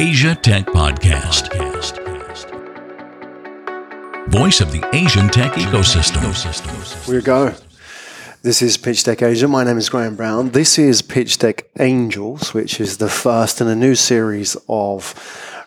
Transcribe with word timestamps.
Asia 0.00 0.32
Tech 0.32 0.64
Podcast. 0.66 1.50
Voice 4.28 4.60
of 4.60 4.70
the 4.70 4.88
Asian 4.94 5.28
tech 5.28 5.54
ecosystem. 5.54 6.22
We 7.08 7.20
go. 7.20 7.52
This 8.42 8.62
is 8.62 8.76
Pitch 8.76 9.02
Deck 9.02 9.22
Asia. 9.22 9.48
My 9.48 9.64
name 9.64 9.76
is 9.76 9.88
Graham 9.88 10.14
Brown. 10.14 10.50
This 10.50 10.78
is 10.78 11.02
Pitch 11.02 11.38
Deck 11.38 11.64
Angels, 11.80 12.54
which 12.54 12.80
is 12.80 12.98
the 12.98 13.08
first 13.08 13.60
in 13.60 13.66
a 13.66 13.74
new 13.74 13.96
series 13.96 14.56
of 14.68 15.14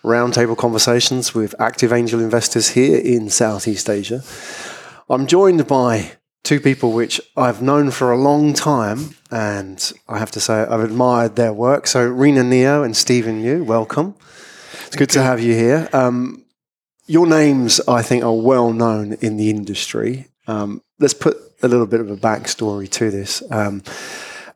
roundtable 0.02 0.56
conversations 0.56 1.36
with 1.36 1.54
active 1.60 1.92
angel 1.92 2.22
investors 2.22 2.70
here 2.70 3.00
in 3.00 3.29
Southeast 3.29 3.90
Asia. 3.90 4.24
I'm 5.10 5.28
joined 5.28 5.68
by 5.68 6.13
two 6.44 6.60
people 6.60 6.92
which 6.92 7.21
I've 7.37 7.62
known 7.62 7.92
for 7.92 8.12
a 8.12 8.17
long 8.17 8.53
time, 8.53 9.15
and 9.29 9.92
I 10.07 10.19
have 10.19 10.31
to 10.31 10.39
say 10.39 10.62
I've 10.62 10.81
admired 10.81 11.35
their 11.35 11.53
work. 11.53 11.87
So, 11.87 12.06
Rina 12.06 12.42
Neoh 12.42 12.83
and 12.83 12.96
Steven 12.96 13.44
Liew, 13.44 13.65
welcome. 13.65 14.15
It's 14.88 14.96
good 14.96 15.10
to 15.12 15.21
have 15.21 15.39
you 15.39 15.53
here. 15.53 15.88
Um, 15.93 16.43
your 17.05 17.27
names, 17.27 17.80
I 17.88 18.02
think, 18.02 18.23
are 18.23 18.33
well 18.33 18.73
known 18.73 19.13
in 19.21 19.38
the 19.38 19.49
industry. 19.49 20.27
Um, 20.47 20.81
let's 20.99 21.13
put 21.13 21.38
a 21.61 21.67
little 21.67 21.85
bit 21.85 21.99
of 21.99 22.09
a 22.09 22.17
backstory 22.17 22.89
to 22.89 23.11
this. 23.11 23.44
Um, 23.52 23.83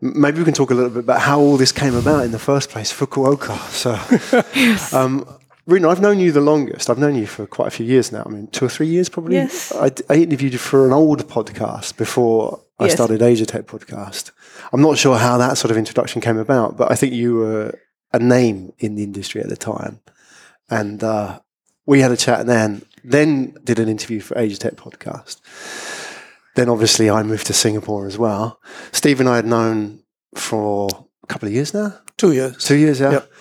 maybe 0.02 0.40
we 0.40 0.46
can 0.46 0.54
talk 0.54 0.72
a 0.72 0.74
little 0.74 0.90
bit 0.90 0.99
about 0.99 1.22
how 1.22 1.40
all 1.40 1.58
this 1.58 1.72
came 1.72 1.96
about 1.96 2.26
in 2.26 2.32
the 2.32 2.40
first 2.40 2.70
place, 2.70 2.91
Fukuoka. 2.91 3.58
So, 3.72 4.98
um, 4.98 5.27
Rina, 5.68 5.90
I've 5.90 6.02
known 6.02 6.20
you 6.20 6.32
the 6.32 6.42
longest. 6.42 6.90
I've 6.90 7.00
known 7.00 7.16
you 7.16 7.26
for 7.26 7.48
quite 7.48 7.68
a 7.68 7.72
few 7.72 7.86
years 7.86 8.12
now. 8.12 8.24
I 8.26 8.30
mean, 8.30 8.48
two 8.48 8.66
or 8.66 8.70
three 8.70 8.88
years 8.88 9.10
probably. 9.10 9.36
Yes. 9.36 9.72
I, 9.74 9.91
I 10.10 10.18
interviewed 10.18 10.54
you 10.54 10.60
for 10.60 10.86
an 10.86 10.94
old 10.94 11.28
podcast 11.28 11.98
before 11.98 12.62
I 12.80 12.86
Yes. 12.86 12.94
started 12.94 13.22
Asia 13.22 13.46
Tech 13.48 13.66
podcast. 13.66 14.32
I'm 14.72 14.82
not 14.82 14.98
sure 14.98 15.18
how 15.18 15.38
that 15.40 15.58
sort 15.58 15.72
of 15.72 15.78
introduction 15.78 16.22
came 16.22 16.38
about, 16.38 16.78
but 16.78 16.91
I 16.91 16.96
think 16.96 17.14
you 17.14 17.36
were 17.36 17.80
a 18.14 18.20
name 18.20 18.74
in 18.78 18.96
the 18.96 19.04
industry 19.04 19.41
at 19.41 19.50
the 19.50 19.58
time. 19.58 20.02
And 20.70 21.04
uh, 21.04 21.40
we 21.88 22.02
had 22.02 22.12
a 22.12 22.18
chat 22.18 22.46
then, 22.46 22.84
then 23.04 23.55
did 23.63 23.80
an 23.80 23.90
interview 23.90 24.20
for 24.20 24.38
Asia 24.38 24.58
Tech 24.58 24.74
podcast. 24.76 25.40
Then 26.55 26.70
obviously 26.70 27.10
I 27.10 27.24
moved 27.24 27.48
to 27.48 27.54
Singapore 27.54 28.05
as 28.05 28.18
well. 28.20 28.60
Steve 28.91 29.20
and 29.20 29.27
I 29.27 29.38
had 29.38 29.46
known 29.46 30.04
for 30.36 30.90
a 31.24 31.27
couple 31.27 31.48
of 31.48 31.54
years 31.54 31.74
now. 31.74 31.98
Two 32.18 32.34
years. 32.34 32.63
Two 32.63 32.76
years, 32.76 32.99
yeah. 32.99 33.12
Yep. 33.12 33.32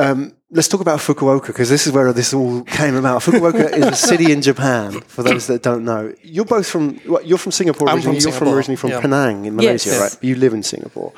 Um, 0.00 0.34
let's 0.50 0.68
talk 0.68 0.80
about 0.80 0.98
Fukuoka 1.00 1.48
because 1.48 1.68
this 1.68 1.86
is 1.86 1.92
where 1.92 2.12
this 2.12 2.32
all 2.34 2.62
came 2.64 2.94
about. 2.96 3.22
Fukuoka 3.22 3.72
is 3.76 3.86
a 3.86 3.94
city 3.96 4.32
in 4.32 4.40
Japan. 4.42 5.00
For 5.06 5.22
those 5.22 5.46
that 5.46 5.62
don't 5.62 5.84
know, 5.84 6.12
you're 6.22 6.44
both 6.44 6.66
from. 6.68 6.96
What, 7.06 7.26
you're 7.26 7.38
from 7.38 7.52
Singapore. 7.52 7.88
I'm 7.88 7.96
Originally. 7.96 8.20
from 8.20 8.30
you're 8.30 8.38
from 8.38 8.48
originally 8.48 8.76
from 8.76 8.90
yeah. 8.90 9.00
Penang 9.00 9.44
in 9.46 9.56
Malaysia, 9.56 9.90
Yes. 9.90 10.00
right? 10.00 10.16
But 10.20 10.24
you 10.24 10.34
live 10.36 10.54
in 10.54 10.62
Singapore. 10.62 11.12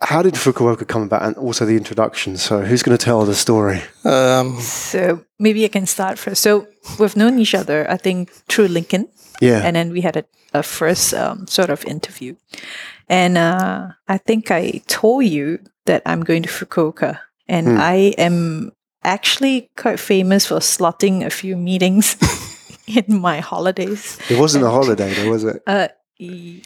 How 0.00 0.20
did 0.22 0.34
Fukuoka 0.34 0.84
come 0.86 1.02
about, 1.02 1.22
and 1.22 1.36
also 1.36 1.64
the 1.64 1.76
introduction? 1.76 2.36
So, 2.36 2.62
who's 2.62 2.82
going 2.82 2.96
to 2.98 3.04
tell 3.04 3.24
the 3.24 3.34
story? 3.36 3.82
Um, 4.04 4.58
So 4.60 5.22
maybe 5.38 5.64
I 5.64 5.68
can 5.68 5.86
start 5.86 6.18
first. 6.18 6.42
So 6.42 6.66
we've 6.98 7.14
known 7.16 7.38
each 7.38 7.54
other, 7.54 7.86
I 7.88 7.98
think, 7.98 8.30
through 8.48 8.68
LinkedIn, 8.68 9.06
Yeah, 9.40 9.62
and 9.62 9.76
then 9.76 9.92
we 9.92 10.00
had 10.00 10.16
a, 10.16 10.24
a 10.52 10.62
first 10.64 11.14
um, 11.14 11.46
sort 11.46 11.70
of 11.70 11.84
interview. 11.84 12.34
And 13.08 13.38
uh, 13.38 13.94
I 14.08 14.18
think 14.18 14.50
I 14.50 14.82
told 14.88 15.24
you 15.26 15.58
that 15.86 16.02
I'm 16.04 16.24
going 16.24 16.42
to 16.42 16.48
Fukuoka, 16.48 17.20
and 17.52 17.66
Hmm. 17.68 17.78
I 17.94 17.96
am 18.18 18.72
actually 19.04 19.68
quite 19.76 20.00
famous 20.00 20.46
for 20.46 20.60
slotting 20.60 21.26
a 21.26 21.30
few 21.30 21.56
meetings 21.56 22.16
in 22.98 23.20
my 23.20 23.40
holidays. 23.40 24.18
it 24.30 24.38
wasn't 24.38 24.64
a 24.64 24.70
holiday, 24.70 25.12
though, 25.14 25.30
was 25.30 25.44
it? 25.44 25.62
Uh, 25.66 25.88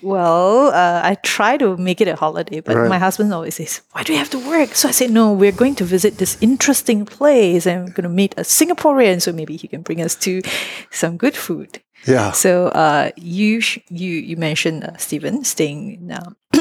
well, 0.02 0.68
uh, 0.68 1.00
I 1.10 1.16
try 1.22 1.56
to 1.56 1.76
make 1.78 2.00
it 2.04 2.08
a 2.08 2.16
holiday, 2.16 2.60
but 2.60 2.76
Right. 2.76 2.88
my 2.90 2.98
husband 2.98 3.32
always 3.32 3.54
says, 3.56 3.80
"Why 3.92 4.02
do 4.04 4.12
you 4.12 4.18
have 4.18 4.30
to 4.36 4.38
work?" 4.38 4.74
So 4.74 4.88
I 4.88 4.92
said, 4.92 5.10
"No, 5.10 5.32
we're 5.32 5.56
going 5.62 5.74
to 5.76 5.84
visit 5.84 6.18
this 6.18 6.36
interesting 6.40 7.06
place, 7.06 7.64
and 7.66 7.84
we're 7.84 7.96
going 7.96 8.08
to 8.10 8.16
meet 8.22 8.34
a 8.36 8.42
Singaporean, 8.44 9.20
so 9.22 9.32
maybe 9.32 9.56
he 9.56 9.68
can 9.68 9.80
bring 9.82 10.02
us 10.02 10.14
to 10.26 10.42
some 10.90 11.16
good 11.16 11.36
food." 11.36 11.80
Yeah, 12.04 12.30
So, 12.32 12.68
uh, 12.68 13.10
you 13.16 13.60
sh- 13.60 13.78
you 13.90 14.12
you 14.20 14.36
mentioned 14.36 14.84
uh, 14.84 14.96
Steven 14.96 15.42
staying 15.44 15.94
in 15.94 16.12
uh, 16.12 16.30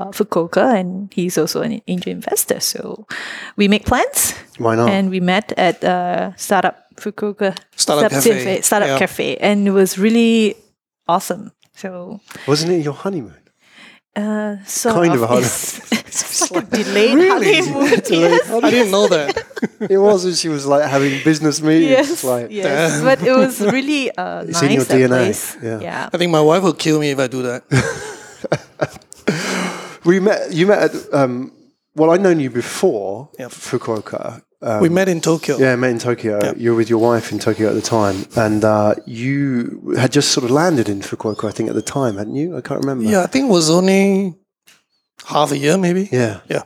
uh, 0.00 0.10
Fukuoka, 0.12 0.72
and 0.78 1.12
he's 1.12 1.36
also 1.36 1.60
an 1.62 1.82
angel 1.86 2.12
investor. 2.12 2.60
So 2.60 3.06
we 3.56 3.68
make 3.68 3.84
plans, 3.84 4.32
why 4.58 4.74
not? 4.76 4.88
and 4.88 5.10
we 5.10 5.20
met 5.20 5.52
at 5.58 5.84
uh, 5.84 6.32
Startup 6.36 6.76
Fukuoka 6.96 7.52
Startup 7.76 8.10
Cafe. 8.10 8.62
Startup 8.62 8.88
Yeah. 8.88 8.98
Cafe, 8.98 9.36
and 9.36 9.68
it 9.68 9.72
was 9.72 9.98
really 9.98 10.54
awesome. 11.08 11.52
So 11.74 12.20
wasn't 12.48 12.72
it 12.72 12.84
your 12.84 12.94
honeymoon? 12.94 13.36
Uh, 14.16 14.56
sort 14.64 14.94
Kind 14.96 15.14
of 15.14 15.22
a 15.22 15.26
honeymoon. 15.26 15.50
It's, 16.06 16.22
it's 16.22 16.50
like 16.50 16.64
a 16.64 16.66
delayed 16.84 17.18
honeymoon. 17.28 18.00
Delayed 18.00 18.10
yes. 18.10 18.50
I 18.50 18.70
didn't 18.70 18.90
know 18.90 19.06
that. 19.08 19.44
It 19.90 19.98
was. 19.98 20.24
and 20.24 20.34
She 20.34 20.48
was 20.48 20.64
like 20.64 20.84
having 20.88 21.22
business 21.24 21.60
meetings. 21.60 21.90
Yes, 21.90 22.24
like, 22.24 22.46
yes, 22.50 23.02
but 23.02 23.20
it 23.22 23.36
was 23.36 23.60
really 23.60 24.10
uh, 24.16 24.42
It's 24.48 24.62
nice. 24.62 24.70
in 24.70 24.72
your 24.72 24.84
DNA, 25.08 25.62
yeah. 25.62 25.80
yeah. 25.80 26.10
I 26.12 26.16
think 26.16 26.30
my 26.32 26.40
wife 26.40 26.62
will 26.62 26.72
kill 26.72 26.98
me 26.98 27.10
if 27.10 27.18
I 27.18 27.26
do 27.26 27.42
that. 27.42 27.62
We 30.04 30.20
met. 30.20 30.52
You 30.52 30.66
met 30.68 30.94
at. 30.94 31.14
Um, 31.14 31.52
well, 31.96 32.10
I'd 32.12 32.20
known 32.20 32.38
you 32.40 32.48
before 32.50 33.28
Yep. 33.38 33.50
Fukuoka. 33.50 34.42
Um, 34.66 34.80
we 34.80 34.88
met 34.88 35.08
in 35.08 35.20
Tokyo. 35.20 35.56
yeah, 35.58 35.74
I 35.74 35.76
met 35.76 35.92
in 35.92 36.00
Tokyo. 36.00 36.40
Yep. 36.42 36.56
You 36.58 36.70
were 36.70 36.76
with 36.76 36.90
your 36.90 36.98
wife 36.98 37.30
in 37.30 37.38
Tokyo 37.38 37.68
at 37.68 37.74
the 37.74 37.80
time, 37.80 38.26
and 38.34 38.64
uh, 38.64 38.96
you 39.06 39.94
had 39.96 40.10
just 40.10 40.32
sort 40.32 40.42
of 40.44 40.50
landed 40.50 40.88
in 40.88 41.02
Fukuoka, 41.02 41.48
I 41.48 41.52
think, 41.52 41.68
at 41.68 41.76
the 41.76 41.82
time, 41.82 42.16
hadn't 42.16 42.34
you? 42.34 42.56
I 42.56 42.62
can't 42.62 42.80
remember. 42.80 43.04
Yeah, 43.04 43.22
I 43.22 43.26
think 43.26 43.48
it 43.48 43.52
was 43.52 43.70
only 43.70 44.34
half 45.24 45.52
a 45.52 45.56
year, 45.56 45.78
maybe. 45.78 46.08
Yeah. 46.10 46.40
Yeah. 46.48 46.64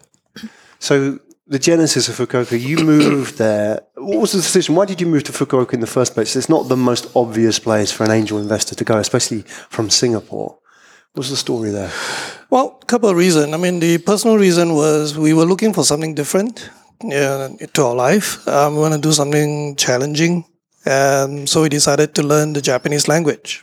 So 0.79 1.19
the 1.47 1.59
genesis 1.59 2.09
of 2.09 2.15
Fukuoka, 2.15 2.59
you 2.59 2.79
moved 2.85 3.37
there. 3.37 3.83
What 3.97 4.23
was 4.23 4.33
the 4.33 4.39
decision? 4.39 4.77
Why 4.77 4.87
did 4.87 4.99
you 5.03 5.07
move 5.07 5.25
to 5.25 5.33
Fukuoka 5.33 5.75
in 5.75 5.81
the 5.81 5.87
first 5.87 6.15
place? 6.15 6.37
It's 6.37 6.49
not 6.49 6.71
the 6.71 6.79
most 6.79 7.15
obvious 7.15 7.59
place 7.59 7.93
for 7.93 8.05
an 8.05 8.13
angel 8.13 8.39
investor 8.39 8.75
to 8.77 8.85
go, 8.85 8.97
especially 8.97 9.43
from 9.69 9.91
Singapore. 9.91 10.57
What's 11.13 11.29
the 11.29 11.37
story 11.37 11.71
there? 11.71 11.93
Well, 12.49 12.79
a 12.81 12.87
couple 12.87 13.11
of 13.11 13.17
reasons. 13.17 13.53
I 13.53 13.59
mean, 13.59 13.79
the 13.81 13.99
personal 13.99 14.39
reason 14.39 14.75
was 14.75 15.19
we 15.19 15.35
were 15.35 15.45
looking 15.45 15.75
for 15.75 15.85
something 15.85 16.15
different 16.15 16.71
yeah, 17.03 17.49
to 17.73 17.83
our 17.83 17.95
life. 17.95 18.47
Um, 18.47 18.75
we 18.75 18.81
want 18.81 18.95
to 18.95 19.01
do 19.01 19.13
something 19.13 19.77
challenging. 19.77 20.45
And 20.85 21.49
so 21.49 21.63
we 21.63 21.69
decided 21.69 22.15
to 22.15 22.23
learn 22.23 22.53
the 22.53 22.61
Japanese 22.61 23.09
language. 23.09 23.63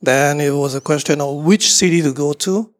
Then 0.00 0.40
it 0.40 0.50
was 0.50 0.74
a 0.74 0.80
question 0.80 1.20
of 1.20 1.44
which 1.44 1.72
city 1.72 2.02
to 2.02 2.12
go 2.12 2.32
to. 2.34 2.72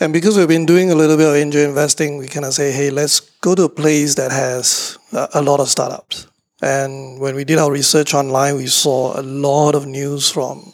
And 0.00 0.12
because 0.12 0.36
we've 0.36 0.48
been 0.48 0.66
doing 0.66 0.90
a 0.90 0.94
little 0.94 1.16
bit 1.16 1.28
of 1.28 1.34
angel 1.34 1.62
investing, 1.62 2.18
we 2.18 2.26
kind 2.26 2.46
of 2.46 2.54
say, 2.54 2.72
hey, 2.72 2.90
let's 2.90 3.20
go 3.40 3.54
to 3.54 3.64
a 3.64 3.68
place 3.68 4.14
that 4.16 4.32
has 4.32 4.98
a, 5.12 5.42
lot 5.42 5.60
of 5.60 5.68
startups. 5.68 6.26
And 6.60 7.20
when 7.20 7.34
we 7.34 7.44
did 7.44 7.58
our 7.58 7.70
research 7.70 8.14
online, 8.14 8.56
we 8.56 8.66
saw 8.66 9.18
a 9.18 9.22
lot 9.22 9.74
of 9.74 9.86
news 9.86 10.30
from 10.30 10.72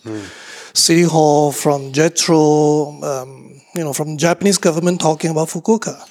City 0.73 1.03
Hall, 1.03 1.53
from 1.53 1.93
Jetro, 1.93 3.03
um, 3.03 3.61
you 3.75 3.85
know, 3.85 3.93
from 3.93 4.17
Japanese 4.17 4.59
government 4.59 5.01
talking 5.01 5.31
about 5.31 5.49
Fukuoka, 5.49 6.09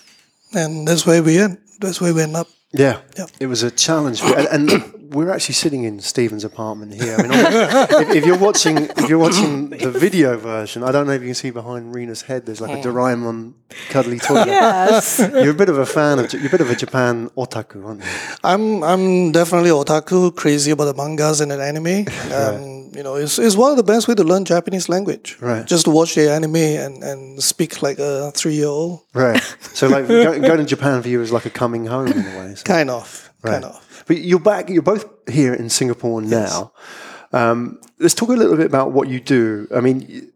and 0.54 0.88
that's 0.88 1.06
where 1.06 1.24
we 1.24 1.40
end. 1.40 1.58
That's 1.80 2.00
where 2.02 2.14
we 2.14 2.22
end 2.24 2.36
up. 2.36 2.48
Yeah, 2.74 3.00
Yeah. 3.18 3.28
it 3.40 3.48
was 3.48 3.64
a 3.64 3.72
challenge, 3.72 4.22
and, 4.22 4.48
and 4.72 4.94
we're 5.10 5.32
actually 5.32 5.54
sitting 5.56 5.84
in 5.84 6.00
Steven's 6.00 6.44
apartment 6.44 6.94
here. 6.94 7.16
I 7.18 7.22
mean, 7.24 7.32
if, 8.10 8.16
if 8.18 8.26
you're 8.26 8.38
watching, 8.38 8.78
if 8.78 9.10
you're 9.10 9.18
watching 9.20 9.70
the 9.88 9.92
video 9.92 10.38
version, 10.38 10.84
I 10.84 10.92
don't 10.92 11.08
know 11.08 11.14
if 11.14 11.22
you 11.22 11.28
can 11.30 11.36
see 11.36 11.50
behind 11.52 11.94
Rina's 11.94 12.22
head. 12.24 12.46
There's 12.46 12.62
like 12.62 12.72
a 12.80 12.82
Doraemon 12.82 13.54
cuddly 13.90 14.20
toilet. 14.20 14.48
Yes. 14.58 15.20
You're 15.20 15.52
a 15.52 15.54
bit 15.54 15.70
of 15.70 15.78
a 15.78 15.86
fan 15.86 16.20
of, 16.20 16.32
you're 16.34 16.48
a 16.48 16.50
bit 16.50 16.62
of 16.62 16.70
a 16.70 16.76
Japan 16.76 17.30
otaku, 17.38 17.86
aren't 17.86 18.02
you? 18.04 18.10
I'm 18.44 18.84
I'm 18.84 19.32
definitely 19.32 19.70
otaku, 19.72 20.36
crazy 20.36 20.72
about 20.72 20.86
the 20.86 20.94
mangas 20.94 21.42
and 21.42 21.52
the 21.52 21.62
anime. 21.62 22.06
Um, 22.34 22.78
You 22.98 23.04
know, 23.04 23.16
it's, 23.16 23.38
it's 23.38 23.56
one 23.56 23.70
of 23.72 23.78
the 23.78 23.84
best 23.84 24.08
way 24.08 24.16
to 24.16 24.24
learn 24.24 24.44
Japanese 24.46 24.90
language. 24.90 25.38
Right. 25.42 25.66
Just 25.68 25.86
to 25.86 25.92
watch 25.92 26.16
the 26.16 26.32
anime 26.32 26.56
and, 26.56 27.04
and 27.04 27.44
speak 27.44 27.82
like 27.84 28.00
a 28.00 28.32
three 28.32 28.56
year 28.56 28.68
old. 28.68 29.02
Right. 29.14 29.42
So, 29.74 29.88
like, 29.88 30.08
go, 30.08 30.40
going 30.40 30.58
to 30.58 30.66
Japan 30.66 31.04
for 31.04 31.10
you 31.10 31.22
is 31.22 31.32
like 31.32 31.46
a 31.46 31.52
coming 31.52 31.86
home 31.86 32.08
in 32.08 32.26
a 32.26 32.40
way. 32.40 32.56
so- 32.56 32.64
Kind 32.64 32.90
of. 32.90 33.30
Right. 33.44 33.52
Kind 33.62 33.66
of. 33.66 33.76
But 34.08 34.20
you're 34.20 34.40
back. 34.40 34.70
You're 34.70 34.82
both 34.82 35.06
here 35.30 35.54
in 35.54 35.70
Singapore 35.70 36.22
now. 36.22 36.72
Um, 37.34 37.80
let's 38.00 38.14
talk 38.14 38.30
a 38.30 38.34
little 38.34 38.56
bit 38.56 38.66
about 38.66 38.92
what 38.92 39.10
you 39.10 39.20
do. 39.20 39.68
I 39.76 39.82
mean, 39.82 40.32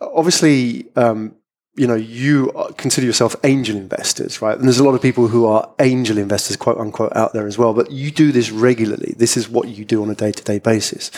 obviously, 0.00 0.86
um, 0.96 1.34
you 1.76 1.86
know, 1.86 1.94
you 1.94 2.52
consider 2.78 3.06
yourself 3.06 3.36
angel 3.44 3.76
investors, 3.76 4.40
right? 4.40 4.56
And 4.56 4.64
there's 4.64 4.78
a 4.78 4.84
lot 4.84 4.94
of 4.94 5.02
people 5.02 5.28
who 5.28 5.46
are 5.46 5.68
angel 5.78 6.16
investors, 6.16 6.56
quote 6.56 6.78
unquote, 6.78 7.14
out 7.14 7.32
there 7.34 7.46
as 7.46 7.58
well. 7.58 7.74
But 7.74 7.90
you 7.90 8.10
do 8.10 8.32
this 8.32 8.50
regularly. 8.50 9.14
This 9.16 9.36
is 9.36 9.48
what 9.48 9.68
you 9.68 9.84
do 9.84 10.02
on 10.02 10.10
a 10.10 10.14
day 10.14 10.32
to 10.32 10.42
day 10.44 10.58
basis. 10.58 11.10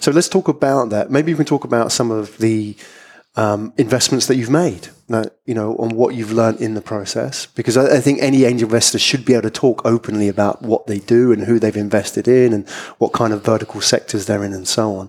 So 0.00 0.10
let's 0.10 0.28
talk 0.28 0.48
about 0.48 0.90
that. 0.90 1.10
Maybe 1.10 1.30
you 1.30 1.36
can 1.36 1.44
talk 1.46 1.64
about 1.64 1.92
some 1.92 2.10
of 2.10 2.38
the 2.38 2.74
um, 3.38 3.72
investments 3.78 4.26
that 4.26 4.36
you've 4.36 4.50
made, 4.50 4.88
that, 5.08 5.36
you 5.46 5.54
know, 5.54 5.76
on 5.76 5.90
what 5.90 6.14
you've 6.14 6.32
learned 6.32 6.60
in 6.60 6.74
the 6.74 6.80
process. 6.80 7.46
Because 7.46 7.76
I, 7.76 7.96
I 7.96 8.00
think 8.00 8.20
any 8.20 8.44
angel 8.44 8.66
investor 8.66 8.98
should 8.98 9.24
be 9.24 9.34
able 9.34 9.42
to 9.42 9.50
talk 9.50 9.80
openly 9.84 10.28
about 10.28 10.62
what 10.62 10.88
they 10.88 10.98
do 10.98 11.30
and 11.32 11.44
who 11.44 11.60
they've 11.60 11.76
invested 11.76 12.26
in 12.26 12.52
and 12.52 12.68
what 12.98 13.12
kind 13.12 13.32
of 13.32 13.44
vertical 13.44 13.80
sectors 13.80 14.26
they're 14.26 14.42
in 14.42 14.52
and 14.52 14.66
so 14.66 14.96
on. 14.96 15.08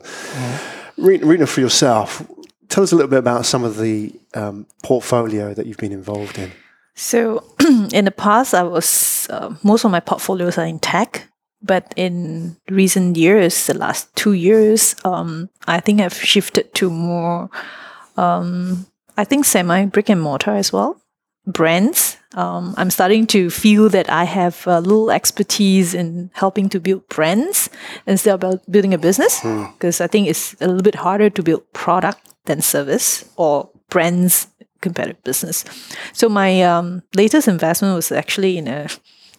Rina, 0.97 1.25
Rina, 1.25 1.47
for 1.47 1.61
yourself, 1.61 2.23
tell 2.67 2.83
us 2.83 2.91
a 2.91 2.95
little 2.95 3.09
bit 3.09 3.19
about 3.19 3.47
some 3.47 3.63
of 3.63 3.77
the 3.77 4.13
um, 4.35 4.67
portfolio 4.83 5.55
that 5.55 5.65
you've 5.65 5.77
been 5.77 5.91
involved 5.91 6.37
in. 6.37 6.51
So 6.93 7.43
in 7.93 8.05
the 8.05 8.11
past, 8.11 8.53
I 8.53 8.63
was 8.63 9.27
uh, 9.31 9.55
most 9.63 9.85
of 9.85 9.91
my 9.91 10.01
portfolios 10.01 10.57
are 10.57 10.65
in 10.65 10.79
tech, 10.79 11.27
but 11.61 11.93
in 11.95 12.57
recent 12.69 13.17
years, 13.17 13.67
the 13.67 13.73
last 13.73 14.15
two 14.15 14.33
years, 14.33 14.95
um, 15.03 15.49
I 15.67 15.79
think 15.79 15.99
I've 16.01 16.13
shifted 16.13 16.73
to 16.75 16.89
more, 16.89 17.49
um, 18.19 18.85
I 19.17 19.23
think 19.25 19.45
semi 19.45 19.85
brick 19.85 20.09
and 20.09 20.21
mortar 20.21 20.51
as 20.55 20.71
well, 20.73 21.01
brands. 21.45 22.17
Um, 22.35 22.75
I'm 22.77 22.91
starting 22.91 23.25
to 23.27 23.49
feel 23.49 23.89
that 23.89 24.09
I 24.09 24.23
have 24.25 24.67
a 24.67 24.79
little 24.81 25.09
expertise 25.11 25.93
in 25.95 26.29
helping 26.33 26.69
to 26.69 26.79
build 26.79 27.07
brands 27.09 27.69
instead 28.05 28.33
of 28.35 28.39
buil- 28.39 28.61
building 28.69 28.93
a 28.93 28.97
business, 28.97 29.41
because 29.73 29.99
I 30.01 30.07
think 30.07 30.27
it's 30.27 30.53
a 30.61 30.67
little 30.67 30.83
bit 30.83 30.95
harder 30.95 31.29
to 31.31 31.43
build 31.43 31.63
product 31.73 32.19
than 32.45 32.61
service 32.61 33.25
or 33.35 33.69
brands 33.89 34.47
compared 34.81 35.09
to 35.09 35.15
business. 35.23 35.65
So 36.13 36.29
my 36.29 36.61
um, 36.63 37.01
latest 37.15 37.47
investment 37.47 37.95
was 37.95 38.11
actually 38.11 38.57
in 38.57 38.67
a 38.67 38.87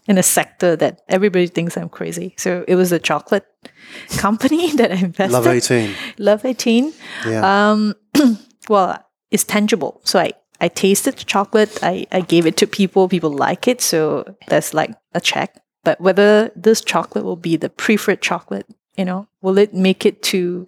in 0.09 0.19
a 0.19 0.23
sector 0.23 0.76
that 0.76 1.03
everybody 1.09 1.47
thinks 1.47 1.76
I'm 1.76 1.88
crazy. 1.88 2.35
So 2.37 2.65
it 2.67 2.75
was 2.75 2.91
a 2.93 2.99
chocolate 2.99 3.47
company 4.19 4.73
that 4.76 4.91
I 4.91 4.97
invested. 4.97 5.25
In. 5.25 5.33
Love 5.33 5.47
18. 5.47 5.94
Love 6.19 6.44
18. 6.44 6.93
Yeah. 7.26 7.71
Um, 7.71 7.94
well, 8.70 9.05
it's 9.31 9.44
tangible. 9.44 10.00
So 10.05 10.19
I, 10.20 10.32
I 10.61 10.69
tasted 10.69 11.17
the 11.19 11.25
chocolate. 11.25 11.78
I, 11.82 12.06
I 12.12 12.20
gave 12.22 12.46
it 12.46 12.56
to 12.58 12.67
people. 12.67 13.08
People 13.08 13.31
like 13.31 13.69
it. 13.69 13.81
So 13.82 14.25
that's 14.49 14.72
like 14.72 14.94
a 15.14 15.20
check. 15.20 15.61
But 15.84 16.00
whether 16.00 16.50
this 16.56 16.81
chocolate 16.81 17.25
will 17.25 17.37
be 17.37 17.56
the 17.56 17.69
preferred 17.70 18.20
chocolate, 18.22 18.67
you 18.96 19.05
know, 19.05 19.26
will 19.43 19.58
it 19.58 19.72
make 19.75 20.05
it 20.06 20.22
to 20.32 20.67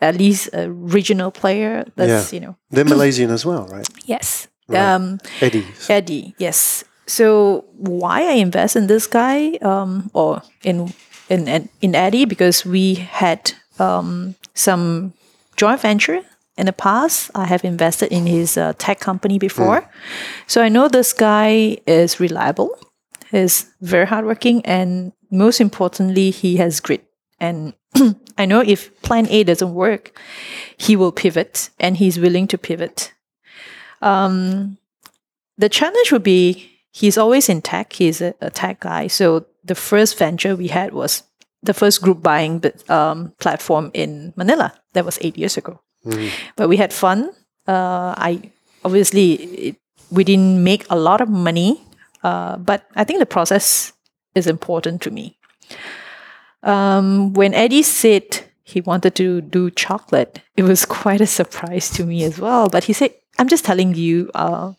at 0.00 0.16
least 0.16 0.48
a 0.52 0.70
regional 0.70 1.30
player? 1.30 1.84
That's, 1.96 2.32
Yeah. 2.32 2.36
you 2.40 2.46
know, 2.46 2.56
They're 2.70 2.84
Malaysian 2.96 3.30
as 3.30 3.44
well, 3.44 3.66
right? 3.66 3.88
yes. 4.04 4.48
Right. 4.68 4.80
Um, 4.80 5.18
Eddie's. 5.42 5.90
Eddie, 5.90 6.34
yes. 6.38 6.84
So 7.06 7.66
why 7.76 8.22
I 8.22 8.32
invest 8.40 8.76
in 8.76 8.86
this 8.86 9.06
guy, 9.06 9.58
um, 9.60 10.08
or 10.14 10.40
in 10.62 10.94
in 11.28 11.46
in, 11.48 11.68
in 11.82 11.94
Eddie, 11.94 12.24
because 12.24 12.64
we 12.64 12.94
had 12.94 13.52
um, 13.78 14.36
some 14.54 15.12
joint 15.56 15.80
venture 15.82 16.22
in 16.56 16.66
the 16.66 16.72
past. 16.72 17.30
I 17.34 17.44
have 17.44 17.64
invested 17.64 18.12
in 18.12 18.26
his 18.26 18.56
uh, 18.56 18.72
tech 18.78 19.00
company 19.00 19.38
before, 19.38 19.88
so 20.46 20.62
I 20.62 20.68
know 20.68 20.88
this 20.88 21.12
guy 21.12 21.78
is 21.86 22.20
reliable. 22.20 22.70
He's 23.30 23.66
very 23.80 24.06
hardworking, 24.06 24.64
and 24.64 25.12
most 25.30 25.60
importantly, 25.60 26.30
he 26.30 26.56
has 26.56 26.80
grit. 26.80 27.04
And 27.40 27.74
I 28.38 28.46
know 28.46 28.60
if 28.60 28.90
Plan 29.02 29.26
A 29.28 29.44
doesn't 29.44 29.74
work, 29.74 30.18
he 30.76 30.96
will 30.96 31.12
pivot, 31.12 31.70
and 31.80 31.96
he's 31.96 32.18
willing 32.18 32.46
to 32.48 32.58
pivot 32.58 33.12
the 35.56 35.68
challenge 35.68 36.12
would 36.12 36.22
be 36.22 36.70
he's 36.92 37.18
always 37.18 37.48
in 37.48 37.62
tech. 37.62 37.92
He's 37.92 38.20
a, 38.20 38.34
a 38.40 38.50
tech 38.50 38.80
guy. 38.80 39.06
So 39.06 39.46
the 39.64 39.74
first 39.74 40.18
venture 40.18 40.56
we 40.56 40.68
had 40.68 40.92
was 40.92 41.22
the 41.62 41.74
first 41.74 42.02
group 42.02 42.22
buying 42.22 42.62
um, 42.88 43.32
platform 43.40 43.90
in 43.94 44.34
Manila. 44.36 44.74
That 44.92 45.04
was 45.04 45.18
eight 45.22 45.38
years 45.38 45.56
ago. 45.56 45.80
But 46.56 46.68
we 46.68 46.76
had 46.76 46.92
fun. 46.92 47.30
Uh, 47.66 48.14
I 48.16 48.50
obviously 48.84 49.32
it, 49.34 49.76
we 50.10 50.24
didn't 50.24 50.62
make 50.62 50.86
a 50.90 50.96
lot 50.96 51.20
of 51.20 51.28
money, 51.28 51.80
uh, 52.22 52.56
but 52.56 52.86
I 52.94 53.04
think 53.04 53.18
the 53.18 53.26
process 53.26 53.92
is 54.34 54.46
important 54.46 55.00
to 55.02 55.10
me. 55.10 55.36
Um, 56.62 57.32
when 57.34 57.54
Eddie 57.54 57.82
said 57.82 58.44
he 58.62 58.80
wanted 58.80 59.14
to 59.16 59.40
do 59.40 59.70
chocolate, 59.70 60.40
it 60.56 60.62
was 60.62 60.84
quite 61.02 61.20
a 61.20 61.26
surprise 61.26 61.90
to 61.90 62.04
me 62.04 62.24
as 62.24 62.38
well. 62.38 62.68
But 62.68 62.84
he 62.84 62.92
said, 62.92 63.14
"I'm 63.38 63.48
just 63.48 63.64
telling 63.64 63.94
you, 63.94 64.30
uh, 64.34 64.72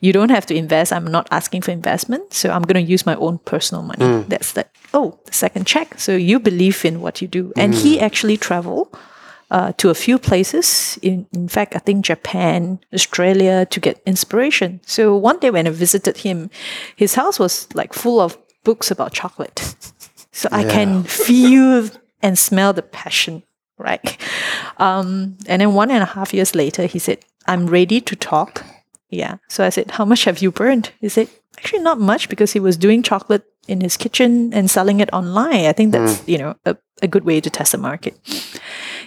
you 0.00 0.12
don't 0.12 0.30
have 0.30 0.46
to 0.46 0.54
invest. 0.54 0.92
I'm 0.92 1.06
not 1.06 1.28
asking 1.30 1.62
for 1.62 1.70
investment, 1.72 2.32
so 2.32 2.50
I'm 2.50 2.62
going 2.62 2.84
to 2.84 2.90
use 2.92 3.04
my 3.06 3.14
own 3.16 3.38
personal 3.38 3.82
money." 3.82 4.04
That's 4.28 4.52
the 4.52 4.66
oh, 4.94 5.18
the 5.26 5.32
second 5.32 5.66
check. 5.66 5.98
So 5.98 6.16
you 6.16 6.38
believe 6.40 6.84
in 6.84 7.00
what 7.00 7.20
you 7.22 7.28
do, 7.28 7.52
and 7.56 7.74
he 7.74 8.00
actually 8.00 8.36
traveled 8.36 8.88
uh, 9.52 9.72
to 9.76 9.90
a 9.90 9.94
few 9.94 10.18
places. 10.18 10.98
In, 11.02 11.26
in 11.32 11.46
fact, 11.46 11.76
I 11.76 11.78
think 11.78 12.06
Japan, 12.06 12.80
Australia 12.92 13.66
to 13.66 13.80
get 13.80 14.02
inspiration. 14.06 14.80
So 14.86 15.14
one 15.14 15.38
day 15.38 15.50
when 15.50 15.66
I 15.66 15.70
visited 15.70 16.16
him, 16.16 16.50
his 16.96 17.14
house 17.14 17.38
was 17.38 17.68
like 17.74 17.92
full 17.92 18.20
of 18.20 18.38
books 18.64 18.90
about 18.90 19.12
chocolate. 19.12 19.76
So 20.34 20.48
I 20.50 20.64
can 20.64 21.02
feel 21.02 21.90
and 22.22 22.38
smell 22.38 22.72
the 22.72 22.80
passion, 22.80 23.42
right? 23.76 24.16
Um, 24.78 25.36
and 25.46 25.60
then 25.60 25.74
one 25.74 25.90
and 25.90 26.02
a 26.02 26.06
half 26.06 26.32
years 26.32 26.54
later, 26.54 26.86
he 26.86 26.98
said, 26.98 27.18
I'm 27.46 27.66
ready 27.66 28.00
to 28.00 28.16
talk. 28.16 28.64
Yeah. 29.10 29.36
So 29.50 29.62
I 29.62 29.68
said, 29.68 29.90
How 29.90 30.06
much 30.06 30.24
have 30.24 30.40
you 30.40 30.50
burned? 30.50 30.90
He 31.02 31.10
said, 31.10 31.28
Actually, 31.58 31.82
not 31.82 32.00
much 32.00 32.30
because 32.30 32.52
he 32.54 32.60
was 32.60 32.78
doing 32.78 33.02
chocolate 33.02 33.44
in 33.68 33.82
his 33.82 33.98
kitchen 33.98 34.54
and 34.54 34.70
selling 34.70 35.00
it 35.00 35.12
online. 35.12 35.66
I 35.66 35.72
think 35.72 35.92
that's, 35.92 36.26
you 36.26 36.38
know, 36.38 36.56
a, 36.64 36.78
a 37.02 37.08
good 37.08 37.24
way 37.24 37.38
to 37.42 37.50
test 37.50 37.72
the 37.72 37.78
market. 37.78 38.18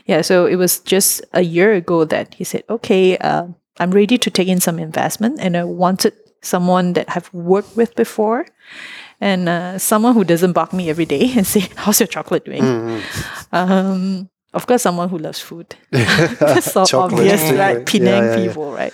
Yeah. 0.06 0.22
So 0.22 0.46
it 0.46 0.56
was 0.56 0.80
just 0.80 1.24
a 1.34 1.42
year 1.42 1.74
ago 1.74 2.06
that 2.06 2.34
he 2.36 2.44
said, 2.44 2.63
Okay, 2.69 3.18
uh, 3.18 3.48
I'm 3.80 3.92
ready 3.92 4.18
to 4.18 4.30
take 4.30 4.48
in 4.48 4.62
some 4.62 4.80
investment 4.80 5.40
and 5.40 5.57
I 5.57 5.63
wanted 5.63 6.13
someone 6.42 6.94
that 6.94 7.07
I've 7.10 7.34
worked 7.34 7.75
with 7.75 7.96
before 7.96 8.46
and 9.19 9.50
uh, 9.50 9.80
someone 9.80 10.13
who 10.13 10.24
doesn't 10.24 10.54
bug 10.54 10.74
me 10.74 10.90
every 10.90 11.06
day 11.06 11.31
and 11.36 11.46
say, 11.48 11.62
"How's 11.75 12.00
your 12.00 12.07
chocolate 12.07 12.46
doing?" 12.46 13.02
Um, 13.52 14.30
of 14.54 14.68
course, 14.68 14.81
someone 14.84 15.10
who 15.10 15.18
loves 15.18 15.40
food. 15.40 15.75
That's 15.92 16.72
so 16.72 16.86
obvious, 16.94 17.42
yeah. 17.44 17.60
right? 17.60 17.78
Yeah, 17.78 17.84
Penang 17.86 18.24
yeah, 18.24 18.36
yeah. 18.38 18.48
people, 18.48 18.72
right? 18.72 18.94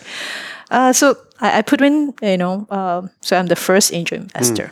Uh, 0.70 0.94
so 0.94 1.18
I, 1.40 1.60
I 1.60 1.62
put 1.62 1.82
in, 1.82 2.14
you 2.22 2.38
know, 2.38 2.68
um 2.70 3.10
so 3.22 3.38
I'm 3.38 3.48
the 3.48 3.56
first 3.56 3.94
angel 3.94 4.20
investor. 4.20 4.72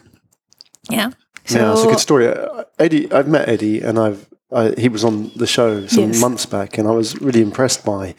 Yeah. 0.90 1.10
So 1.46 1.58
yeah, 1.60 1.72
it's 1.72 1.84
a 1.84 1.88
good 1.88 2.00
story. 2.00 2.28
Uh, 2.28 2.64
Eddie, 2.78 3.12
I've 3.12 3.28
met 3.28 3.50
Eddie, 3.50 3.82
and 3.82 3.98
I've 3.98 4.29
I, 4.52 4.74
he 4.78 4.90
was 4.90 5.04
on 5.04 5.32
the 5.36 5.46
show 5.48 5.86
some 5.88 6.08
Yes. 6.12 6.22
months 6.22 6.46
back, 6.46 6.78
and 6.78 6.88
I 6.88 6.92
was 6.92 7.20
really 7.22 7.42
impressed 7.42 7.86
by 7.86 8.16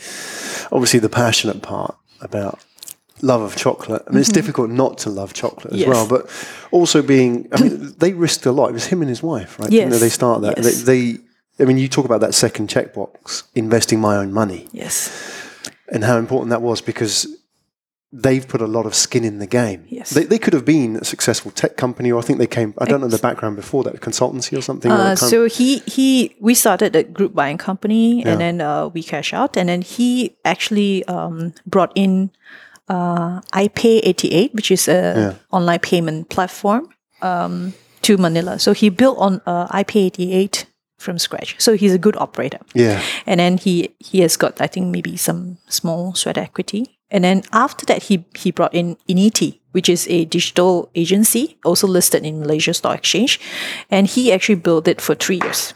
obviously 0.71 1.01
the 1.01 1.09
passionate 1.09 1.61
part 1.63 1.97
about 2.21 2.61
love 3.23 3.41
of 3.43 3.57
chocolate. 3.57 4.03
I 4.07 4.11
mean, 4.11 4.21
it's 4.21 4.31
difficult 4.33 4.71
not 4.71 4.99
to 4.99 5.11
love 5.11 5.33
chocolate 5.33 5.75
as 5.75 5.81
Mm-hmm. 5.81 5.91
Yes. 5.91 5.97
well, 5.97 6.09
but 6.09 6.31
also 6.71 7.03
being. 7.03 7.49
I 7.53 7.61
mean, 7.63 7.95
they 7.99 8.13
risked 8.13 8.47
a 8.47 8.53
lot. 8.53 8.71
It 8.71 8.75
was 8.75 8.87
him 8.87 9.01
and 9.03 9.09
his 9.09 9.23
wife, 9.23 9.59
right? 9.59 9.71
You 9.73 9.81
know, 9.87 9.91
Yes. 9.93 10.01
they 10.01 10.09
start 10.09 10.43
that. 10.43 10.57
Yes. 10.59 10.83
They, 10.83 11.13
they. 11.13 11.19
I 11.59 11.67
mean, 11.67 11.77
you 11.79 11.89
talk 11.89 12.05
about 12.07 12.21
that 12.21 12.35
second 12.35 12.69
checkbox, 12.71 13.43
investing 13.55 14.01
my 14.01 14.17
own 14.17 14.33
money, 14.33 14.69
yes, 14.73 15.11
and 15.93 16.05
how 16.05 16.17
important 16.17 16.51
that 16.51 16.63
was 16.63 16.81
because 16.81 17.27
they've 18.13 18.47
put 18.49 18.61
a 18.61 18.67
lot 18.67 18.87
of 18.87 18.95
skin 18.95 19.25
in 19.25 19.39
the 19.39 19.47
game. 19.47 19.85
Yes. 19.89 20.11
They, 20.11 20.25
they 20.25 20.39
could 20.39 20.53
have 20.53 20.65
been 20.65 20.97
a 20.97 21.05
successful 21.05 21.53
tech 21.53 21.77
company, 21.77 22.11
or 22.11 22.19
I 22.19 22.23
think 22.23 22.39
they 22.41 22.47
came, 22.49 22.75
I 22.79 22.85
don't 22.85 23.01
know 23.01 23.07
the 23.07 23.19
background 23.19 23.55
before 23.57 23.85
that, 23.85 24.01
consultancy 24.01 24.59
or 24.59 24.63
something. 24.63 24.91
or 24.91 24.95
Uh, 24.97 25.13
of- 25.13 25.19
so 25.19 25.47
he 25.47 25.79
he 25.87 26.35
we 26.41 26.55
started 26.55 26.97
a 26.97 27.05
group 27.05 27.35
buying 27.35 27.57
company 27.59 28.25
and 28.25 28.41
then 28.41 28.61
uh, 28.61 28.89
we 28.89 29.03
cash 29.03 29.33
out 29.33 29.57
and 29.57 29.69
then 29.69 29.83
he 29.83 30.35
actually 30.45 31.05
um, 31.07 31.53
brought 31.67 31.93
in 31.95 32.31
uh, 32.89 33.41
iPay88 33.53 34.55
which 34.55 34.71
is 34.71 34.89
a 34.89 35.37
online 35.53 35.79
payment 35.79 36.29
platform 36.31 36.89
um, 37.23 37.73
to 38.03 38.17
Manila. 38.19 38.59
So 38.59 38.73
he 38.73 38.89
built 38.91 39.19
on 39.19 39.41
uh, 39.47 39.69
iPay88 39.69 40.65
from 40.99 41.19
scratch. 41.19 41.55
So 41.59 41.77
he's 41.77 41.95
a 41.95 41.99
good 41.99 42.17
operator. 42.17 42.59
yeah. 42.75 43.01
And 43.27 43.39
then 43.41 43.57
he 43.59 43.95
he 43.99 44.21
has 44.21 44.37
got 44.37 44.61
I 44.61 44.67
think 44.67 44.87
maybe 44.91 45.17
some 45.17 45.59
small 45.69 46.15
sweat 46.15 46.37
equity. 46.39 46.99
And 47.11 47.25
then 47.25 47.43
after 47.53 47.87
that 47.87 48.05
he 48.05 48.25
he 48.39 48.51
brought 48.51 48.75
in 48.75 48.97
Initi, 49.09 49.61
which 49.73 49.89
is 49.89 50.07
a 50.09 50.25
digital 50.25 50.91
agency 50.95 51.59
also 51.65 51.87
listed 51.87 52.25
in 52.25 52.41
Malaysia 52.41 52.75
Stock 52.75 52.99
Exchange, 52.99 53.41
and 53.91 54.07
he 54.07 54.33
actually 54.33 54.57
built 54.57 54.89
it 54.89 55.01
for 55.01 55.15
three 55.15 55.41
years. 55.43 55.75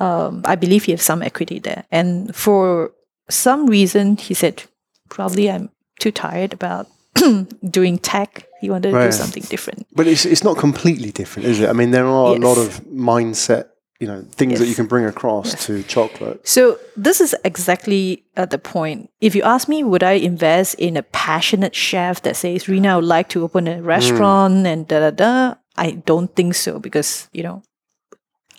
Um, 0.00 0.42
I 0.44 0.56
believe 0.56 0.84
he 0.84 0.92
has 0.92 1.02
some 1.02 1.22
equity 1.22 1.58
there. 1.60 1.84
And 1.90 2.34
for 2.34 2.92
some 3.30 3.66
reason 3.66 4.16
he 4.16 4.34
said 4.34 4.64
probably 5.08 5.50
I'm 5.50 5.70
too 5.98 6.10
tired 6.10 6.52
about 6.52 6.86
doing 7.70 7.98
tech. 7.98 8.44
He 8.60 8.70
wanted 8.70 8.92
to 8.92 9.04
do 9.04 9.12
something 9.12 9.44
different. 9.48 9.86
But 9.94 10.06
it's, 10.06 10.26
it's 10.26 10.42
not 10.42 10.58
completely 10.58 11.12
different, 11.12 11.48
is 11.48 11.60
it? 11.60 11.68
I 11.68 11.72
mean, 11.72 11.92
there 11.92 12.06
are 12.06 12.34
a 12.34 12.38
lot 12.38 12.58
of 12.58 12.80
mindset, 12.84 13.68
you 14.00 14.06
know, 14.06 14.22
things 14.30 14.60
that 14.60 14.66
you 14.66 14.74
can 14.74 14.86
bring 14.86 15.04
across 15.04 15.66
to 15.66 15.82
chocolate. 15.82 16.46
So 16.46 16.78
this 16.96 17.20
is 17.20 17.34
exactly 17.44 18.22
at 18.36 18.50
the 18.50 18.58
point. 18.58 19.10
If 19.20 19.34
you 19.34 19.42
ask 19.42 19.68
me, 19.68 19.82
would 19.82 20.04
I 20.04 20.12
invest 20.12 20.76
in 20.76 20.96
a 20.96 21.02
passionate 21.02 21.74
chef 21.74 22.22
that 22.22 22.36
says, 22.36 22.68
"Rina, 22.68 22.92
I 22.92 22.96
would 22.96 23.04
like 23.04 23.28
to 23.30 23.42
open 23.42 23.66
a 23.66 23.76
mm. 23.76 23.84
restaurant," 23.84 24.66
and 24.66 24.86
da 24.86 25.00
da 25.00 25.10
da? 25.10 25.54
I 25.76 25.92
don't 26.06 26.34
think 26.34 26.54
so 26.54 26.78
because 26.78 27.28
you 27.32 27.42
know, 27.42 27.62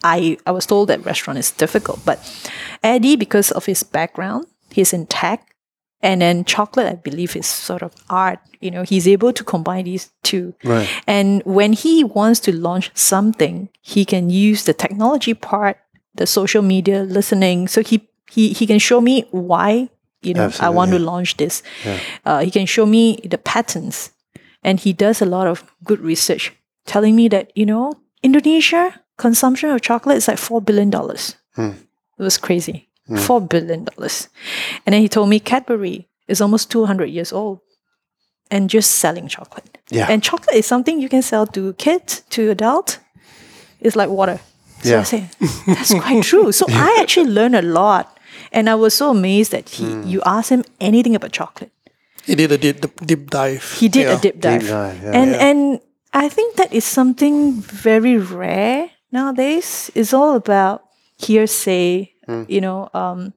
I 0.03 0.37
I 0.45 0.51
was 0.51 0.65
told 0.65 0.89
that 0.89 1.05
restaurant 1.05 1.39
is 1.39 1.51
difficult. 1.51 2.03
But 2.03 2.19
Eddie, 2.83 3.15
because 3.15 3.51
of 3.51 3.65
his 3.65 3.83
background, 3.83 4.45
he's 4.71 4.91
in 4.91 5.07
tech, 5.07 5.55
and 6.01 6.21
then 6.21 6.45
chocolate, 6.45 6.87
I 6.87 6.95
believe, 6.95 7.35
is 7.35 7.45
sort 7.45 7.81
of 7.83 7.93
art. 8.09 8.39
You 8.61 8.71
know, 8.71 8.83
he's 8.83 9.07
able 9.07 9.33
to 9.33 9.43
combine 9.43 9.85
these 9.85 10.11
two. 10.23 10.53
Right. 10.63 10.87
And 11.07 11.41
when 11.45 11.73
he 11.73 12.03
wants 12.03 12.39
to 12.41 12.51
launch 12.51 12.91
something, 12.95 13.69
he 13.81 14.05
can 14.05 14.29
use 14.29 14.63
the 14.63 14.73
technology 14.73 15.33
part, 15.33 15.77
the 16.15 16.25
social 16.27 16.61
media 16.61 17.03
listening. 17.03 17.67
So 17.67 17.81
he 17.81 18.07
he, 18.31 18.53
he 18.53 18.67
can 18.67 18.79
show 18.79 19.01
me 19.01 19.25
why 19.31 19.89
you 20.21 20.33
know 20.33 20.51
I 20.59 20.69
want 20.69 20.91
to 20.91 20.99
launch 20.99 21.37
this. 21.37 21.63
Uh, 22.25 22.39
he 22.43 22.51
can 22.51 22.65
show 22.65 22.85
me 22.85 23.19
the 23.23 23.37
patterns. 23.37 24.11
and 24.61 24.79
he 24.79 24.91
does 24.91 25.21
a 25.21 25.25
lot 25.25 25.47
of 25.47 25.63
good 25.87 26.01
research, 26.03 26.51
telling 26.85 27.15
me 27.15 27.29
that 27.29 27.47
you 27.55 27.65
know 27.65 27.93
Indonesia 28.23 28.91
consumption 29.15 29.69
of 29.71 29.79
chocolate 29.81 30.17
is 30.17 30.27
like 30.27 30.37
four 30.37 30.61
billion 30.61 30.89
dollars. 30.91 31.35
hmm. 31.55 31.71
It 32.19 32.23
was 32.23 32.37
crazy, 32.37 32.88
four 33.17 33.41
billion 33.41 33.85
dollars. 33.85 34.29
And 34.85 34.93
then 34.93 35.01
he 35.01 35.07
told 35.09 35.29
me 35.29 35.39
Cadbury 35.39 36.07
is 36.27 36.41
almost 36.41 36.69
two 36.71 36.85
hundred 36.85 37.09
years 37.09 37.31
old, 37.33 37.59
and 38.51 38.69
just 38.69 38.91
selling 38.99 39.27
chocolate. 39.27 39.77
Yeah. 39.89 40.07
And 40.09 40.21
chocolate 40.21 40.55
is 40.55 40.65
something 40.65 40.99
you 41.01 41.09
can 41.09 41.21
sell 41.21 41.47
to 41.47 41.73
kids, 41.73 42.21
to 42.31 42.49
adult. 42.51 42.99
It's 43.79 43.95
like 43.95 44.09
water. 44.09 44.39
So 44.83 44.89
Yeah. 44.89 44.99
I 44.99 45.03
say, 45.03 45.29
that's 45.67 45.93
quite 45.93 46.23
true. 46.31 46.51
So 46.51 46.65
I 46.69 46.97
actually 47.01 47.31
learned 47.31 47.55
a 47.55 47.61
lot. 47.61 48.17
And 48.51 48.69
I 48.69 48.75
was 48.75 48.93
so 48.93 49.09
amazed 49.11 49.51
that 49.51 49.69
he 49.69 49.85
mm. 49.85 50.07
you 50.07 50.21
ask 50.25 50.49
him 50.49 50.63
anything 50.79 51.15
about 51.15 51.31
chocolate. 51.31 51.71
He 52.25 52.35
did 52.35 52.51
a 52.51 52.57
deep, 52.57 52.81
deep 53.05 53.29
dive. 53.29 53.63
He 53.79 53.89
did 53.89 54.05
Yeah. 54.05 54.17
a 54.17 54.19
deep 54.21 54.39
dive. 54.39 54.67
dive, 54.67 55.01
yeah. 55.03 55.11
and 55.19 55.31
Yeah. 55.31 55.47
and 55.47 55.79
I 56.13 56.29
think 56.29 56.55
that 56.55 56.73
is 56.73 56.85
something 56.85 57.61
very 57.61 58.17
rare 58.17 58.89
nowadays. 59.11 59.91
It's 59.95 60.13
all 60.13 60.35
about 60.35 60.81
hearsay, 61.17 62.13
Hmm. 62.29 62.43
you 62.47 62.61
know, 62.61 62.89
um, 62.93 63.33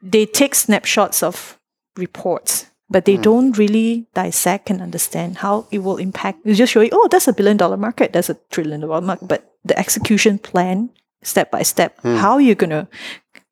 they 0.00 0.24
take 0.24 0.54
snapshots 0.54 1.22
of 1.22 1.58
reports, 1.98 2.64
but 2.88 3.04
they 3.04 3.18
don't 3.18 3.58
really 3.58 4.06
dissect 4.14 4.70
and 4.70 4.80
understand 4.80 5.36
how 5.38 5.66
it 5.70 5.80
will 5.80 5.98
impact. 5.98 6.42
They 6.44 6.54
just 6.54 6.72
show 6.72 6.80
you, 6.80 6.88
oh, 6.92 7.08
that's 7.10 7.28
a 7.28 7.34
billion 7.34 7.58
dollar 7.58 7.76
market, 7.76 8.14
that's 8.14 8.30
a 8.30 8.38
trillion 8.50 8.80
dollar 8.80 9.02
market, 9.02 9.28
but 9.28 9.52
the 9.64 9.78
execution 9.78 10.38
plan, 10.38 10.88
step 11.22 11.50
by 11.50 11.62
step, 11.64 11.98
how 12.02 12.38
you're 12.38 12.54
gonna 12.54 12.88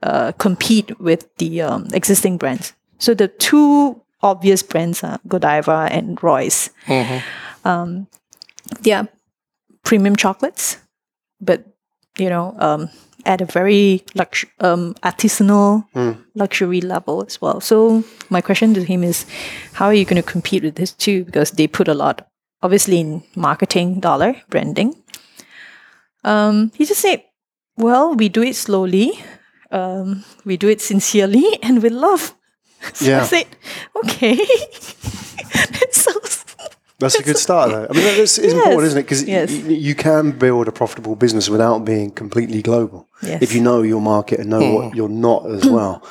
uh, 0.03 0.33
compete 0.39 0.99
with 0.99 1.29
the 1.37 1.61
um, 1.61 1.89
existing 1.93 2.39
brands. 2.39 2.73
So 2.99 3.13
the 3.13 3.29
two 3.29 4.01
obvious 4.23 4.63
brands 4.63 5.05
are 5.05 5.19
Godiva 5.29 5.89
and 5.91 6.17
Royce. 6.23 6.71
Um, 7.65 8.07
they 8.81 8.93
are 8.93 9.07
premium 9.83 10.17
chocolates, 10.17 10.79
but 11.41 11.67
you 12.17 12.31
know, 12.31 12.55
um, 12.59 12.89
at 13.27 13.41
a 13.41 13.45
very 13.47 14.05
lux- 14.15 14.45
um, 14.61 14.95
artisanal 15.03 15.85
luxury 16.35 16.81
level 16.81 17.25
as 17.27 17.41
well. 17.41 17.61
So 17.61 18.03
my 18.31 18.41
question 18.41 18.75
to 18.75 18.83
him 18.85 19.03
is, 19.05 19.27
how 19.73 19.87
are 19.87 19.95
you 19.95 20.05
going 20.05 20.23
to 20.23 20.31
compete 20.33 20.63
with 20.63 20.75
this 20.77 20.93
too? 20.93 21.25
Because 21.25 21.53
they 21.53 21.67
put 21.67 21.89
a 21.89 21.95
lot, 21.95 22.27
obviously, 22.63 23.01
in 23.01 23.23
marketing 23.37 24.01
dollar 24.01 24.35
branding. 24.51 24.95
Um, 26.25 26.71
he 26.75 26.85
just 26.87 27.01
said, 27.01 27.23
"Well, 27.77 28.15
we 28.15 28.29
do 28.29 28.43
it 28.43 28.57
slowly, 28.57 29.13
um, 29.71 30.25
we 30.45 30.57
do 30.57 30.69
it 30.69 30.81
sincerely, 30.81 31.45
and 31.63 31.83
with 31.83 31.93
love." 31.93 32.35
So 32.95 33.07
Yeah. 33.07 33.23
I 33.23 33.27
said, 33.27 33.47
"Okay." 33.97 34.37
that 35.81 35.94
That's 37.05 37.21
a 37.21 37.23
good 37.23 37.39
start, 37.39 37.71
though. 37.71 37.87
I 37.89 37.93
mean, 37.93 38.05
that's 38.19 38.39
it's 38.39 38.53
Yes. 38.53 38.55
important, 38.55 38.85
isn't 38.85 38.99
it? 38.99 39.03
Because 39.03 39.23
Yes. 39.25 39.51
you 39.91 39.95
can 39.95 40.33
build 40.33 40.69
a 40.69 40.73
profitable 40.73 41.15
business 41.17 41.49
without 41.49 41.85
being 41.85 42.11
completely 42.11 42.63
global. 42.63 43.07
Yes. 43.23 43.43
If 43.43 43.55
you 43.55 43.61
know 43.61 43.83
your 43.83 44.01
market 44.01 44.41
and 44.41 44.51
know 44.51 44.65
what 44.75 44.95
you're 44.97 45.09
not 45.29 45.47
as 45.51 45.65
well. 45.77 46.03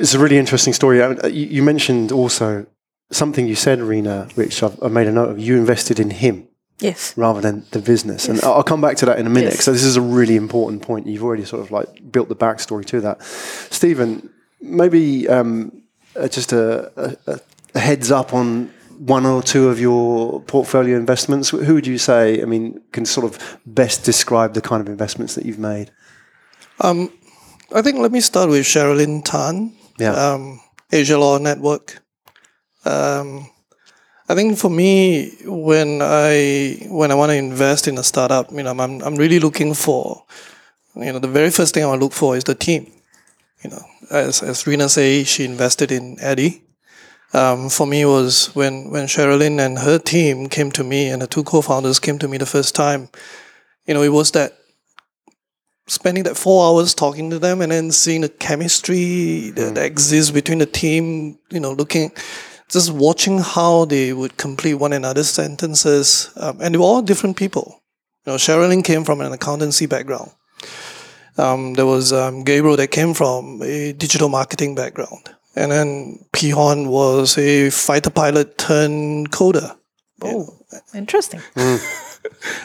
It's 0.00 0.14
a 0.14 0.18
really 0.18 0.38
interesting 0.38 0.72
story. 0.72 1.02
I 1.02 1.08
mean, 1.08 1.18
you, 1.24 1.46
you 1.56 1.62
mentioned 1.62 2.12
also 2.12 2.66
something 3.10 3.46
you 3.46 3.54
said, 3.54 3.80
Rina, 3.80 4.28
which 4.36 4.62
I've, 4.62 4.82
I've 4.82 4.92
made 4.92 5.06
a 5.06 5.12
note 5.12 5.30
of. 5.30 5.38
You 5.38 5.56
invested 5.58 6.00
in 6.00 6.10
him 6.10 6.48
yes. 6.80 7.12
rather 7.16 7.40
than 7.40 7.64
the 7.72 7.78
business. 7.80 8.28
And 8.28 8.40
I'll 8.42 8.54
I'll 8.54 8.62
come 8.62 8.80
back 8.80 8.96
to 8.98 9.06
that 9.06 9.18
in 9.18 9.26
a 9.26 9.30
minute. 9.30 9.54
Yes. 9.54 9.64
So 9.64 9.72
this 9.72 9.84
is 9.84 9.96
a 9.96 10.00
really 10.00 10.36
important 10.36 10.82
point. 10.82 11.06
You've 11.06 11.24
already 11.24 11.44
sort 11.44 11.62
of 11.62 11.70
like 11.70 11.88
built 12.10 12.28
the 12.28 12.36
backstory 12.36 12.84
to 12.86 13.00
that. 13.02 13.22
Steven, 13.70 14.30
maybe 14.60 15.28
um, 15.28 15.82
uh, 16.16 16.28
just 16.28 16.52
a, 16.52 17.16
a, 17.26 17.40
a 17.74 17.78
heads 17.78 18.10
up 18.10 18.32
on 18.34 18.72
one 18.98 19.26
or 19.26 19.42
two 19.42 19.68
of 19.68 19.78
your 19.80 20.40
portfolio 20.42 20.96
investments. 20.96 21.50
Who 21.50 21.74
would 21.74 21.86
you 21.86 21.98
say, 21.98 22.40
I 22.42 22.44
mean, 22.44 22.80
can 22.92 23.04
sort 23.04 23.24
of 23.26 23.58
best 23.66 24.04
describe 24.04 24.54
the 24.54 24.60
kind 24.60 24.80
of 24.80 24.88
investments 24.88 25.34
that 25.34 25.44
you've 25.46 25.58
made? 25.58 25.90
Um, 26.80 27.10
I 27.74 27.82
think 27.82 27.98
let 27.98 28.12
me 28.12 28.20
start 28.20 28.50
with 28.50 28.64
Sherilyn 28.66 29.22
Tan, 29.24 29.72
Yeah. 29.98 30.12
um, 30.14 30.60
Asia 30.90 31.18
Law 31.18 31.38
Network. 31.38 32.02
Um, 32.84 33.48
I 34.28 34.34
think 34.34 34.58
for 34.58 34.70
me, 34.70 35.32
when 35.44 36.00
I 36.02 36.86
when 36.88 37.10
I 37.10 37.14
want 37.14 37.30
to 37.30 37.36
invest 37.36 37.86
in 37.88 37.98
a 37.98 38.02
startup, 38.02 38.50
you 38.52 38.62
know, 38.62 38.70
I'm 38.70 39.00
I'm 39.02 39.16
really 39.16 39.38
looking 39.40 39.74
for, 39.74 40.24
you 40.96 41.12
know, 41.12 41.18
the 41.18 41.28
very 41.28 41.50
first 41.50 41.74
thing 41.74 41.84
I 41.84 41.86
want 41.86 42.00
to 42.00 42.04
look 42.04 42.12
for 42.14 42.36
is 42.36 42.44
the 42.44 42.54
team. 42.54 42.90
You 43.62 43.70
know, 43.70 43.84
as 44.10 44.42
as 44.42 44.66
Rina 44.66 44.88
say, 44.88 45.24
she 45.24 45.44
invested 45.44 45.92
in 45.92 46.16
Eddie. 46.20 46.62
Um, 47.34 47.70
for 47.70 47.86
me, 47.86 48.04
was 48.04 48.54
when 48.54 48.90
when 48.90 49.06
Sherilyn 49.06 49.58
and 49.58 49.78
her 49.78 49.98
team 49.98 50.48
came 50.48 50.70
to 50.72 50.84
me, 50.84 51.08
and 51.08 51.22
the 51.22 51.26
two 51.26 51.44
co-founders 51.44 51.98
came 51.98 52.18
to 52.18 52.28
me 52.28 52.38
the 52.38 52.46
first 52.46 52.74
time. 52.74 53.08
You 53.86 53.94
know, 53.94 54.02
it 54.02 54.10
was 54.10 54.30
that 54.32 54.52
spending 55.86 56.24
that 56.24 56.36
four 56.36 56.66
hours 56.66 56.94
talking 56.94 57.30
to 57.30 57.38
them 57.38 57.60
and 57.60 57.72
then 57.72 57.90
seeing 57.90 58.20
the 58.20 58.28
chemistry 58.28 59.50
that, 59.50 59.74
that 59.74 59.84
exists 59.84 60.30
between 60.30 60.58
the 60.58 60.66
team, 60.66 61.38
you 61.50 61.60
know, 61.60 61.72
looking, 61.72 62.12
just 62.68 62.92
watching 62.92 63.38
how 63.38 63.84
they 63.84 64.12
would 64.12 64.36
complete 64.36 64.74
one 64.74 64.92
another's 64.92 65.28
sentences. 65.28 66.30
Um, 66.36 66.60
and 66.60 66.74
they 66.74 66.78
were 66.78 66.84
all 66.84 67.02
different 67.02 67.36
people. 67.36 67.82
You 68.24 68.32
know, 68.32 68.36
Sherilyn 68.36 68.84
came 68.84 69.04
from 69.04 69.20
an 69.20 69.32
accountancy 69.32 69.86
background. 69.86 70.30
Um, 71.36 71.74
there 71.74 71.86
was 71.86 72.12
um, 72.12 72.44
Gabriel 72.44 72.76
that 72.76 72.90
came 72.90 73.14
from 73.14 73.60
a 73.62 73.92
digital 73.92 74.28
marketing 74.28 74.74
background. 74.74 75.30
And 75.54 75.70
then 75.70 76.24
Pihon 76.32 76.88
was 76.88 77.36
a 77.38 77.70
fighter 77.70 78.10
pilot 78.10 78.56
turned 78.58 79.30
coder. 79.30 79.76
Oh, 80.22 80.46
interesting. 80.94 81.40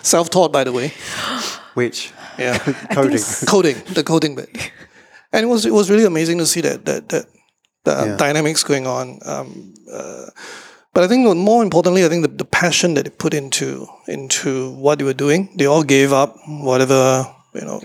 Self-taught, 0.04 0.52
by 0.54 0.64
the 0.64 0.72
way. 0.72 0.94
Which? 1.74 2.12
Yeah. 2.40 2.58
Coding. 2.92 3.20
coding, 3.48 3.76
the 3.94 4.04
coding 4.04 4.36
bit. 4.36 4.50
And 5.34 5.44
it 5.44 5.48
was 5.48 5.66
it 5.66 5.74
was 5.74 5.90
really 5.90 6.06
amazing 6.06 6.38
to 6.40 6.46
see 6.46 6.62
that 6.62 6.86
that 6.86 7.10
that 7.10 7.26
the 7.84 7.92
Yeah. 8.06 8.16
dynamics 8.18 8.64
going 8.64 8.88
on. 8.88 9.20
Um, 9.26 9.74
uh, 9.92 10.28
but 10.94 11.04
I 11.04 11.08
think 11.08 11.36
more 11.38 11.64
importantly, 11.64 12.06
I 12.06 12.10
think 12.10 12.24
the, 12.24 12.30
the 12.30 12.46
passion 12.46 12.94
that 12.96 13.04
they 13.06 13.12
put 13.12 13.34
into 13.34 13.88
into 14.08 14.72
what 14.76 14.98
they 15.00 15.06
were 15.06 15.14
doing. 15.18 15.50
They 15.58 15.66
all 15.66 15.84
gave 15.84 16.14
up 16.14 16.36
whatever 16.48 17.26
you 17.54 17.62
know, 17.62 17.82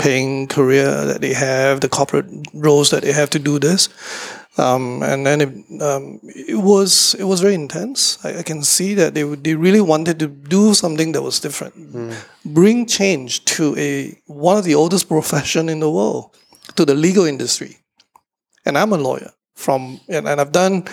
paying 0.00 0.48
career 0.48 1.04
that 1.04 1.20
they 1.20 1.34
have, 1.34 1.80
the 1.80 1.88
corporate 1.88 2.26
roles 2.54 2.90
that 2.90 3.02
they 3.02 3.12
have 3.12 3.30
to 3.30 3.38
do 3.38 3.58
this. 3.58 3.88
Um, 4.58 5.02
and 5.02 5.24
then 5.24 5.40
it, 5.40 5.82
um, 5.82 6.18
it 6.24 6.58
was 6.58 7.14
it 7.14 7.24
was 7.24 7.40
very 7.40 7.54
intense. 7.54 8.18
I, 8.24 8.38
I 8.38 8.42
can 8.42 8.62
see 8.62 8.94
that 8.94 9.14
they 9.14 9.22
they 9.22 9.54
really 9.54 9.80
wanted 9.80 10.18
to 10.18 10.26
do 10.26 10.74
something 10.74 11.12
that 11.12 11.22
was 11.22 11.38
different, 11.40 11.74
bring 12.44 12.86
change 12.86 13.44
to 13.56 13.76
a 13.78 14.18
one 14.26 14.56
of 14.58 14.64
the 14.64 14.74
oldest 14.74 15.08
profession 15.14 15.68
in 15.68 15.80
the 15.80 15.90
world, 15.90 16.36
to 16.74 16.84
the 16.84 16.94
legal 16.94 17.24
industry. 17.24 17.76
And 18.66 18.76
I'm 18.76 18.92
a 18.92 18.98
lawyer 18.98 19.30
from, 19.54 20.00
and, 20.08 20.28
and 20.28 20.40
I've 20.40 20.52
done, 20.52 20.84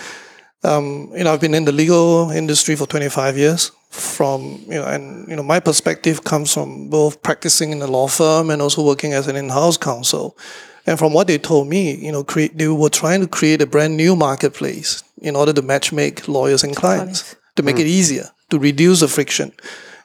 um, 0.63 1.11
you 1.15 1.23
know, 1.23 1.33
I've 1.33 1.41
been 1.41 1.53
in 1.53 1.65
the 1.65 1.71
legal 1.71 2.29
industry 2.31 2.75
for 2.75 2.85
25 2.85 3.37
years. 3.37 3.71
From 3.97 4.61
you 4.67 4.75
know, 4.75 4.85
and 4.85 5.27
you 5.27 5.35
know, 5.35 5.43
my 5.43 5.59
perspective 5.59 6.23
comes 6.23 6.53
from 6.53 6.89
both 6.89 7.23
practicing 7.23 7.71
in 7.71 7.81
a 7.81 7.87
law 7.87 8.07
firm 8.07 8.51
and 8.51 8.61
also 8.61 8.85
working 8.85 9.13
as 9.13 9.27
an 9.27 9.35
in-house 9.35 9.77
counsel. 9.77 10.37
And 10.85 10.99
from 10.99 11.13
what 11.13 11.27
they 11.27 11.37
told 11.37 11.67
me, 11.67 11.95
you 11.95 12.11
know, 12.11 12.23
create, 12.23 12.57
they 12.57 12.67
were 12.67 12.89
trying 12.89 13.21
to 13.21 13.27
create 13.27 13.61
a 13.61 13.65
brand 13.65 13.97
new 13.97 14.15
marketplace 14.15 15.03
in 15.21 15.35
order 15.35 15.51
to 15.51 15.61
matchmake 15.61 16.27
lawyers 16.27 16.63
and 16.63 16.75
clients, 16.75 17.35
to 17.55 17.63
make 17.63 17.77
it 17.77 17.83
mm. 17.83 17.97
easier, 17.97 18.29
to 18.51 18.59
reduce 18.59 19.01
the 19.01 19.07
friction, 19.07 19.51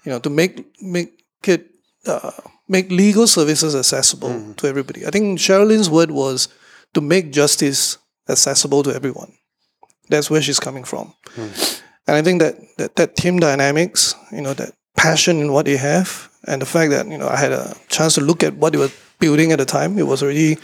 you 0.05 0.11
know, 0.11 0.19
to 0.19 0.31
make 0.31 0.67
make 0.81 1.13
it 1.47 1.71
uh, 2.07 2.33
make 2.67 2.91
legal 2.91 3.27
services 3.27 3.77
accessible 3.77 4.31
mm. 4.31 4.57
to 4.57 4.67
everybody. 4.67 5.07
I 5.07 5.11
think 5.11 5.39
Sherilyn's 5.39 5.91
word 5.91 6.11
was 6.11 6.49
to 6.95 7.01
make 7.01 7.31
justice 7.31 7.99
accessible 8.29 8.83
to 8.83 8.95
everyone. 8.95 9.33
That's 10.09 10.31
where 10.31 10.43
she's 10.43 10.61
coming 10.61 10.85
from. 10.85 11.15
Hmm. 11.35 11.49
And 12.07 12.17
I 12.17 12.23
think 12.23 12.41
that, 12.43 12.55
that 12.79 12.97
that 12.97 13.17
team 13.17 13.39
dynamics, 13.39 14.15
you 14.33 14.41
know, 14.43 14.55
that 14.55 14.73
passion 14.97 15.39
in 15.41 15.53
what 15.53 15.67
they 15.67 15.77
have, 15.77 16.29
and 16.47 16.61
the 16.63 16.67
fact 16.67 16.91
that 16.91 17.07
you 17.07 17.17
know 17.19 17.29
I 17.29 17.37
had 17.37 17.53
a 17.53 17.75
chance 17.89 18.15
to 18.15 18.21
look 18.21 18.43
at 18.43 18.55
what 18.57 18.73
they 18.73 18.79
were 18.79 18.91
building 19.19 19.53
at 19.53 19.59
the 19.59 19.65
time, 19.65 19.99
it 19.99 20.07
was 20.07 20.23
already 20.23 20.59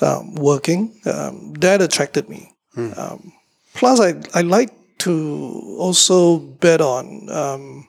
um, 0.00 0.34
working. 0.34 0.92
Um, 1.04 1.52
that 1.60 1.82
attracted 1.82 2.28
me. 2.28 2.52
Um, 2.96 3.32
plus, 3.74 4.00
I 4.00 4.14
I 4.34 4.42
like 4.42 4.70
to 4.98 5.76
also 5.78 6.38
bet 6.38 6.80
on 6.80 7.28
um, 7.30 7.86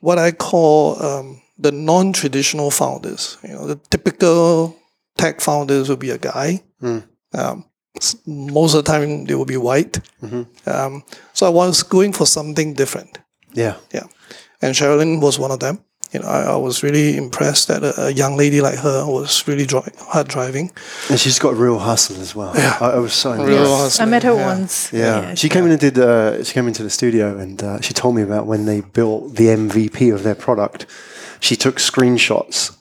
what 0.00 0.18
I 0.18 0.32
call 0.32 1.02
um, 1.02 1.40
the 1.58 1.72
non-traditional 1.72 2.70
founders. 2.70 3.38
You 3.42 3.54
know, 3.54 3.66
the 3.66 3.76
typical 3.90 4.76
tech 5.16 5.40
founders 5.40 5.88
will 5.88 5.96
be 5.96 6.10
a 6.10 6.18
guy. 6.18 6.62
Um, 7.32 7.64
s- 7.64 7.64
most 8.26 8.74
of 8.74 8.84
the 8.84 8.90
time, 8.92 9.24
they 9.26 9.34
will 9.34 9.44
be 9.44 9.56
white. 9.56 10.00
Um, 10.66 11.04
so 11.32 11.46
I 11.46 11.50
was 11.50 11.82
going 11.82 12.12
for 12.12 12.26
something 12.26 12.74
different. 12.74 13.18
Yeah. 13.52 13.76
Yeah, 13.92 14.04
and 14.62 14.74
Sherilyn 14.74 15.20
was 15.20 15.38
one 15.38 15.50
of 15.50 15.60
them. 15.60 15.78
you 16.12 16.20
know, 16.20 16.28
I, 16.28 16.42
I 16.42 16.56
was 16.56 16.82
really 16.82 17.16
impressed 17.16 17.68
that 17.68 17.82
a, 17.82 18.06
a 18.06 18.10
young 18.10 18.36
lady 18.36 18.60
like 18.60 18.78
her 18.78 19.04
was 19.06 19.46
really 19.48 19.66
dri- 19.66 19.82
hard 19.98 20.28
driving. 20.28 20.70
And 21.10 21.18
she's 21.18 21.38
got 21.38 21.54
real 21.56 21.78
hustle 21.78 22.20
as 22.20 22.34
well. 22.34 22.52
Yeah. 22.54 22.76
I, 22.80 22.90
I 22.92 22.98
was 22.98 23.12
so 23.12 23.32
impressed. 23.32 23.98
Real 23.98 24.06
I 24.06 24.10
met 24.10 24.22
her 24.22 24.34
yeah. 24.34 24.46
once. 24.46 24.92
Yeah. 24.92 25.34
she 25.34 25.48
came 25.48 25.64
in 25.64 25.72
and 25.72 25.80
did. 25.80 25.98
Uh, 25.98 26.44
she 26.44 26.52
came 26.54 26.68
into 26.68 26.82
the 26.82 26.90
studio 26.90 27.36
and 27.38 27.62
uh, 27.62 27.80
she 27.80 27.92
told 27.94 28.14
me 28.14 28.22
about 28.22 28.46
when 28.46 28.66
they 28.66 28.80
built 28.82 29.34
the 29.36 29.46
MVP 29.46 30.12
of 30.14 30.22
their 30.22 30.34
product. 30.34 30.86
She 31.40 31.56
took 31.56 31.76
screenshots, 31.76 32.75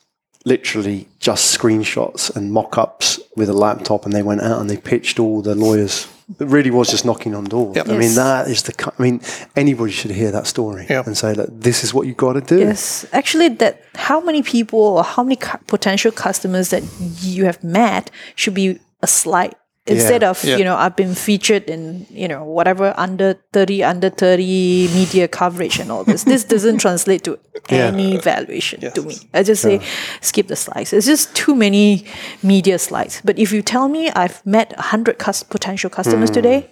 literally 0.46 1.08
just 1.20 1.58
screenshots 1.58 2.34
and 2.36 2.52
mock-ups 2.52 3.20
with 3.36 3.50
a 3.50 3.54
laptop, 3.54 4.06
and 4.06 4.14
they 4.14 4.24
went 4.24 4.42
out 4.42 4.62
and 4.62 4.70
they 4.70 4.78
pitched 4.78 5.20
all 5.20 5.42
the 5.42 5.56
lawyers. 5.56 6.08
It 6.40 6.48
really 6.48 6.72
was 6.72 6.90
just 6.90 7.06
knocking 7.06 7.36
on 7.36 7.44
doors. 7.44 7.76
Yep. 7.76 7.90
I 7.90 7.98
mean, 7.98 8.16
that 8.16 8.48
is 8.48 8.64
the. 8.64 8.94
I 8.98 9.02
mean, 9.02 9.22
anybody 9.56 9.92
should 9.92 10.10
hear 10.12 10.32
that 10.32 10.48
story 10.48 10.88
Yep. 10.90 11.06
and 11.08 11.18
say 11.18 11.34
that 11.34 11.62
this 11.62 11.84
is 11.84 11.94
what 11.94 12.08
you 12.08 12.14
got 12.14 12.34
to 12.34 12.42
do. 12.42 12.60
Yes, 12.60 13.06
actually, 13.12 13.50
that 13.50 13.84
how 13.94 14.20
many 14.22 14.42
people 14.42 14.80
or 14.80 15.04
how 15.04 15.24
many 15.24 15.38
potential 15.68 16.12
customers 16.12 16.70
that 16.70 16.84
you 17.22 17.46
have 17.46 17.64
met 17.64 18.10
should 18.36 18.56
be 18.56 18.80
a 19.04 19.08
slide 19.08 19.56
instead 19.88 20.24
of 20.24 20.44
Yeah. 20.44 20.58
you 20.58 20.64
know 20.64 20.76
I've 20.76 20.96
been 20.96 21.14
featured 21.14 21.70
in 21.70 22.08
you 22.10 22.28
know 22.28 22.44
whatever 22.44 22.94
under 22.98 23.36
thirty 23.54 23.84
under 23.84 24.10
thirty 24.10 24.90
media 24.94 25.28
coverage 25.28 25.80
and 25.80 25.92
all 25.92 26.04
this. 26.04 26.24
this 26.24 26.44
doesn't 26.44 26.80
translate 26.80 27.24
to 27.26 27.38
Yeah. 27.70 27.88
any 27.88 28.18
valuation 28.18 28.82
to 28.82 29.02
me. 29.02 29.16
I 29.34 29.44
just 29.44 29.62
say 29.62 29.82
skip 30.22 30.48
the 30.48 30.56
slides. 30.56 30.94
It's 30.94 31.06
just 31.06 31.36
too 31.36 31.56
many 31.56 32.06
media 32.44 32.80
slides. 32.80 33.22
But 33.24 33.38
if 33.40 33.52
you 33.52 33.62
tell 33.62 33.88
me 33.88 34.10
I've 34.12 34.46
met 34.46 34.74
a 34.78 34.82
hundred 34.82 35.18
cus- 35.20 35.44
potential 35.44 35.90
customers 35.90 36.30
hmm. 36.30 36.36
today, 36.36 36.72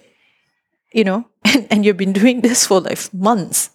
you 0.92 1.04
know, 1.04 1.26
and, 1.44 1.66
and 1.70 1.84
you've 1.84 1.96
been 1.96 2.12
doing 2.12 2.40
this 2.40 2.66
for 2.66 2.80
like 2.80 3.12
months. 3.12 3.70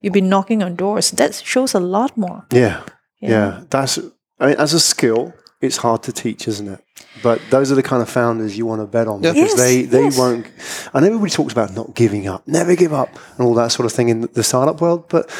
You've 0.00 0.12
been 0.14 0.28
knocking 0.28 0.62
on 0.62 0.74
doors. 0.74 1.12
That 1.12 1.34
shows 1.34 1.74
a 1.74 1.80
lot 1.80 2.16
more. 2.16 2.44
Yeah. 2.50 2.82
Yeah. 3.20 3.62
That's, 3.70 3.98
I 4.40 4.46
mean, 4.46 4.56
as 4.58 4.74
a 4.74 4.80
skill, 4.80 5.32
it's 5.62 5.78
hard 5.78 6.02
to 6.04 6.12
teach, 6.12 6.46
isn't 6.48 6.68
it? 6.68 6.84
But 7.22 7.40
those 7.50 7.70
are 7.72 7.74
the 7.74 7.82
kind 7.82 8.02
of 8.02 8.08
founders 8.10 8.58
you 8.58 8.66
want 8.66 8.80
to 8.82 8.86
bet 8.86 9.06
on 9.08 9.20
because 9.20 9.36
Yes, 9.36 9.54
they, 9.54 9.82
they 9.82 10.04
yes. 10.04 10.18
won't. 10.18 10.46
And 10.92 11.04
everybody 11.06 11.30
talks 11.30 11.52
about 11.52 11.72
not 11.72 11.94
giving 11.94 12.26
up, 12.26 12.46
never 12.48 12.74
give 12.74 12.92
up, 12.92 13.10
and 13.38 13.46
all 13.46 13.54
that 13.54 13.68
sort 13.72 13.86
of 13.86 13.92
thing 13.92 14.08
in 14.08 14.22
the 14.32 14.42
startup 14.42 14.80
world. 14.80 15.08
But 15.08 15.30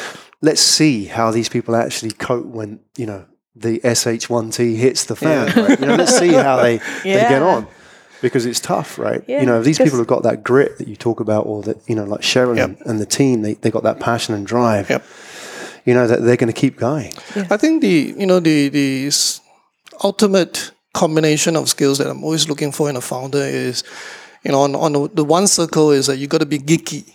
let's 0.41 0.61
see 0.61 1.05
how 1.05 1.31
these 1.31 1.49
people 1.49 1.75
actually 1.75 2.11
cope 2.11 2.45
when, 2.45 2.79
you 2.97 3.05
know, 3.05 3.25
the 3.55 3.79
SH1T 3.81 4.75
hits 4.77 5.05
the 5.05 5.15
fan. 5.15 5.47
Right? 5.55 5.79
You 5.79 5.85
know, 5.85 5.95
let's 5.95 6.17
see 6.17 6.33
how 6.33 6.57
they, 6.57 6.77
they 7.03 7.13
get 7.13 7.41
on. 7.41 7.67
Because 8.21 8.45
it's 8.45 8.61
tough, 8.61 8.97
right? 8.97 9.21
Yeah, 9.27 9.41
you 9.41 9.45
know, 9.45 9.61
these 9.61 9.77
people 9.77 9.97
have 9.97 10.07
got 10.07 10.23
that 10.23 10.43
grit 10.43 10.77
that 10.77 10.87
you 10.87 10.95
talk 10.95 11.19
about, 11.19 11.45
or 11.45 11.61
that, 11.63 11.77
you 11.89 11.95
know, 11.95 12.05
like 12.05 12.23
Sharon 12.23 12.55
Yep. 12.57 12.65
and, 12.69 12.81
and 12.85 12.99
the 13.01 13.05
team, 13.05 13.41
they, 13.41 13.55
they 13.55 13.69
got 13.69 13.83
that 13.83 13.99
passion 13.99 14.33
and 14.33 14.47
drive. 14.47 14.89
Yep. 14.89 15.03
You 15.85 15.93
know, 15.93 16.07
that 16.07 16.21
they're 16.23 16.37
going 16.37 16.51
to 16.53 16.57
keep 16.59 16.77
going. 16.77 17.11
I 17.35 17.57
think 17.57 17.81
the 17.81 18.15
you 18.17 18.25
know 18.25 18.39
the 18.39 18.69
the 18.69 19.07
s- 19.07 19.41
ultimate 20.03 20.71
combination 20.93 21.55
of 21.55 21.69
skills 21.69 21.97
that 21.97 22.07
I'm 22.07 22.23
always 22.23 22.47
looking 22.47 22.71
for 22.71 22.89
in 22.89 22.95
a 22.95 23.01
founder 23.01 23.39
is, 23.39 23.83
you 24.43 24.51
know, 24.51 24.61
on, 24.61 24.75
on 24.75 24.93
the, 24.93 25.09
the 25.09 25.23
one 25.23 25.47
circle 25.47 25.91
is 25.91 26.07
that 26.07 26.17
you 26.17 26.27
got 26.27 26.39
to 26.39 26.45
be 26.45 26.59
geeky, 26.59 27.13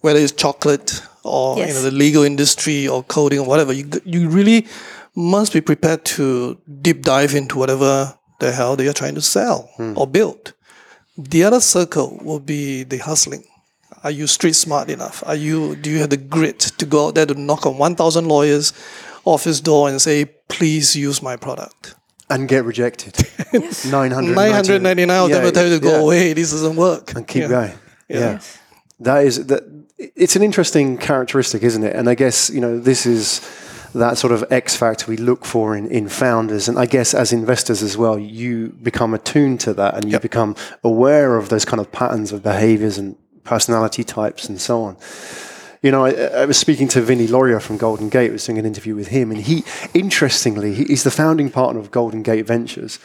whether 0.00 0.18
it's 0.18 0.32
chocolate 0.32 1.02
or 1.24 1.58
you 1.58 1.66
know 1.66 1.82
the 1.82 1.90
legal 1.90 2.24
industry 2.24 2.88
or 2.88 3.02
coding 3.04 3.38
or 3.38 3.46
whatever. 3.46 3.72
You 3.72 3.88
you 4.04 4.28
really 4.28 4.66
must 5.14 5.52
be 5.52 5.60
prepared 5.60 6.04
to 6.04 6.58
deep 6.80 7.02
dive 7.02 7.34
into 7.34 7.58
whatever 7.58 8.16
the 8.40 8.52
hell 8.52 8.76
they 8.76 8.88
are 8.88 8.92
trying 8.92 9.14
to 9.14 9.22
sell 9.22 9.70
hmm. 9.76 9.92
or 9.96 10.06
build. 10.06 10.54
The 11.16 11.44
other 11.44 11.60
circle 11.60 12.18
will 12.22 12.40
be 12.40 12.82
the 12.84 12.98
hustling. 12.98 13.44
Are 14.02 14.10
you 14.10 14.26
street 14.26 14.54
smart 14.54 14.90
enough? 14.90 15.22
Are 15.26 15.36
you 15.36 15.76
do 15.76 15.90
you 15.90 15.98
have 15.98 16.10
the 16.10 16.16
grit 16.16 16.58
to 16.78 16.86
go 16.86 17.06
out 17.06 17.14
there 17.14 17.26
to 17.26 17.34
knock 17.34 17.66
on 17.66 17.78
one 17.78 17.94
thousand 17.94 18.26
lawyers 18.26 18.72
office 19.24 19.60
door 19.60 19.88
and 19.88 20.00
say, 20.00 20.24
please 20.48 20.96
use 20.96 21.22
my 21.22 21.36
product? 21.36 21.94
and 22.30 22.48
get 22.48 22.64
rejected. 22.64 23.14
999. 23.52 24.34
Nine 24.34 24.52
hundred 24.52 24.80
ninety 24.80 25.04
nine 25.04 25.24
of 25.24 25.28
them 25.28 25.38
Yeah, 25.40 25.44
will 25.44 25.52
tell 25.52 25.66
you 25.66 25.74
to 25.78 25.80
go 25.80 25.90
yeah. 25.96 26.00
away, 26.00 26.32
this 26.32 26.50
doesn't 26.50 26.76
work. 26.76 27.14
and 27.14 27.26
keep 27.28 27.42
Yeah. 27.42 27.48
going. 27.48 27.72
Yeah. 28.08 28.40
That 29.00 29.26
is 29.26 29.46
that 29.48 29.64
it's 29.98 30.34
an 30.34 30.42
interesting 30.42 30.96
characteristic, 30.96 31.62
isn't 31.62 31.82
it? 31.84 31.94
And 31.94 32.08
I 32.08 32.14
guess, 32.14 32.48
you 32.48 32.60
know, 32.62 32.78
this 32.78 33.04
is 33.04 33.40
that 33.94 34.16
sort 34.16 34.32
of 34.32 34.44
X 34.50 34.74
factor 34.74 35.10
we 35.10 35.18
look 35.18 35.44
for 35.44 35.76
in, 35.76 35.86
in 35.90 36.08
founders. 36.08 36.68
And 36.68 36.78
I 36.78 36.86
guess 36.86 37.12
as 37.12 37.34
investors 37.34 37.82
as 37.82 37.98
well, 37.98 38.18
you 38.18 38.70
become 38.82 39.12
attuned 39.12 39.60
to 39.60 39.74
that 39.74 39.94
and 39.96 40.10
you 40.10 40.18
become 40.18 40.56
aware 40.82 41.36
of 41.36 41.50
those 41.50 41.66
kind 41.66 41.80
of 41.80 41.92
patterns 41.92 42.32
of 42.32 42.42
behaviors 42.42 42.96
and 42.96 43.16
personality 43.44 44.04
types 44.04 44.48
and 44.48 44.58
so 44.58 44.82
on. 44.84 44.96
You 45.82 45.90
know, 45.90 46.04
I, 46.04 46.12
I 46.12 46.44
was 46.44 46.56
speaking 46.56 46.86
to 46.88 47.00
Vinnie 47.00 47.26
Lauria 47.26 47.60
from 47.60 47.76
Golden 47.76 48.08
Gate, 48.08 48.30
I 48.30 48.32
was 48.32 48.46
doing 48.46 48.58
an 48.58 48.66
interview 48.66 48.94
with 48.94 49.08
him, 49.08 49.32
and 49.32 49.40
he, 49.40 49.64
interestingly, 49.94 50.74
he, 50.74 50.84
he's 50.84 51.02
the 51.02 51.10
founding 51.10 51.50
partner 51.50 51.80
of 51.80 51.90
Golden 51.90 52.22
Gate 52.22 52.46
Ventures. 52.46 53.00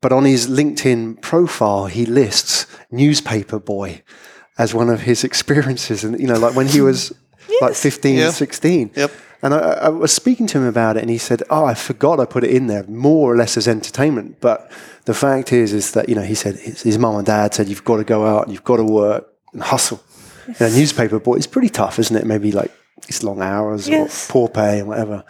But 0.00 0.12
on 0.12 0.24
his 0.24 0.48
LinkedIn 0.48 1.22
profile, 1.22 1.86
he 1.86 2.04
lists 2.04 2.66
newspaper 2.90 3.58
boy 3.60 4.02
as 4.58 4.74
one 4.74 4.90
of 4.90 5.02
his 5.02 5.22
experiences. 5.24 6.02
And, 6.04 6.18
you 6.18 6.26
know, 6.26 6.38
like 6.38 6.54
when 6.56 6.66
he 6.66 6.80
was 6.80 7.12
like 7.60 7.74
15, 7.74 8.16
Yeah. 8.18 8.30
16. 8.30 8.90
Yep. 8.94 9.12
And 9.42 9.54
I, 9.54 9.58
I 9.58 9.88
was 9.90 10.12
speaking 10.12 10.46
to 10.48 10.58
him 10.58 10.64
about 10.64 10.96
it, 10.96 11.00
and 11.02 11.10
he 11.10 11.18
said, 11.18 11.42
"Oh, 11.50 11.66
I 11.66 11.74
forgot 11.74 12.18
I 12.18 12.24
put 12.24 12.42
it 12.42 12.50
in 12.50 12.68
there, 12.68 12.84
more 12.84 13.32
or 13.32 13.36
less 13.36 13.58
as 13.58 13.68
entertainment." 13.68 14.40
But 14.40 14.72
the 15.04 15.12
fact 15.12 15.52
is, 15.52 15.74
is 15.74 15.92
that 15.92 16.08
you 16.08 16.14
know, 16.14 16.22
he 16.22 16.34
said 16.34 16.56
his, 16.56 16.82
his 16.82 16.98
mum 16.98 17.16
and 17.16 17.26
dad 17.26 17.52
said, 17.52 17.68
"You've 17.68 17.84
got 17.84 17.98
to 17.98 18.04
go 18.04 18.26
out 18.26 18.44
and 18.44 18.52
you've 18.52 18.64
got 18.64 18.78
to 18.78 18.84
work 18.84 19.28
and 19.52 19.62
hustle." 19.62 20.00
You 20.48 20.54
know, 20.60 20.68
newspaper 20.68 21.18
boy, 21.20 21.36
it's 21.36 21.46
pretty 21.46 21.68
tough, 21.68 21.98
isn't 21.98 22.16
it? 22.16 22.26
Maybe 22.26 22.52
like 22.52 22.70
it's 23.08 23.22
long 23.22 23.40
hours 23.42 23.88
Yes. 23.88 24.28
or 24.28 24.32
poor 24.32 24.48
pay 24.48 24.80
and 24.80 24.88
whatever. 24.88 25.22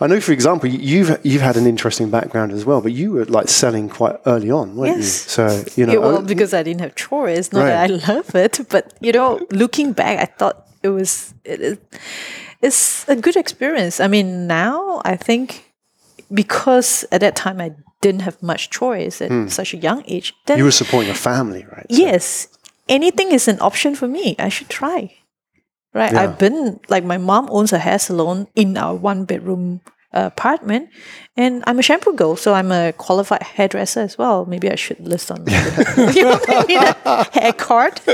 I 0.00 0.06
know, 0.06 0.20
for 0.20 0.32
example, 0.32 0.68
you've 0.68 1.18
you've 1.24 1.42
had 1.42 1.56
an 1.56 1.66
interesting 1.66 2.10
background 2.10 2.52
as 2.52 2.64
well, 2.64 2.80
but 2.80 2.92
you 2.92 3.12
were 3.12 3.24
like 3.26 3.48
selling 3.48 3.88
quite 3.88 4.16
early 4.26 4.50
on, 4.50 4.76
weren't 4.76 4.96
you? 4.98 5.02
So 5.04 5.62
you 5.76 5.86
know, 5.86 5.92
Yeah, 5.92 5.98
well, 5.98 6.16
uh, 6.18 6.22
because 6.22 6.54
I 6.54 6.62
didn't 6.62 6.80
have 6.80 6.94
chores. 6.94 7.52
Not 7.52 7.64
that 7.64 7.90
I 7.90 7.94
love 8.14 8.34
it, 8.34 8.60
but 8.68 8.94
you 9.00 9.12
know, 9.12 9.40
looking 9.50 9.92
back, 9.92 10.18
I 10.18 10.26
thought 10.38 10.66
it 10.82 10.88
was 10.90 11.34
it 11.44 11.60
is 11.60 11.78
it's 12.62 13.08
a 13.08 13.16
good 13.16 13.36
experience. 13.36 14.00
I 14.00 14.08
mean, 14.08 14.46
now 14.46 15.02
I 15.04 15.16
think 15.16 15.64
because 16.32 17.04
at 17.12 17.20
that 17.20 17.36
time 17.36 17.60
I 17.60 17.72
didn't 18.00 18.22
have 18.22 18.42
much 18.42 18.70
choice 18.70 19.20
at 19.20 19.30
such 19.50 19.74
a 19.74 19.76
young 19.76 20.02
age. 20.06 20.34
Then 20.46 20.56
Hmm. 20.56 20.58
you 20.60 20.64
were 20.64 20.70
supporting 20.72 21.10
a 21.10 21.14
family, 21.14 21.66
right? 21.70 21.86
So- 21.90 21.96
yes, 22.02 22.48
anything 22.88 23.32
is 23.32 23.48
an 23.48 23.58
option 23.60 23.94
for 23.94 24.08
me. 24.08 24.34
I 24.38 24.48
should 24.48 24.68
try. 24.68 25.14
Right. 25.94 26.12
Yeah. 26.12 26.22
I've 26.22 26.38
been 26.38 26.80
like 26.88 27.04
my 27.04 27.18
mom 27.18 27.48
owns 27.50 27.72
a 27.72 27.78
hair 27.78 27.98
salon 27.98 28.46
in 28.54 28.76
our 28.78 28.94
one 28.94 29.24
bedroom 29.24 29.80
uh, 30.14 30.26
apartment, 30.32 30.88
and 31.36 31.62
I'm 31.66 31.78
a 31.78 31.82
shampoo 31.82 32.14
girl, 32.14 32.36
so 32.36 32.54
I'm 32.54 32.72
a 32.72 32.92
qualified 32.92 33.42
hairdresser 33.42 34.00
as 34.00 34.16
well. 34.16 34.44
Maybe 34.46 34.70
I 34.70 34.74
should 34.76 35.00
list 35.00 35.30
on 35.30 35.44
you 36.14 36.22
know, 36.24 36.40
a 37.04 37.24
hair 37.32 37.52
card. 37.52 38.00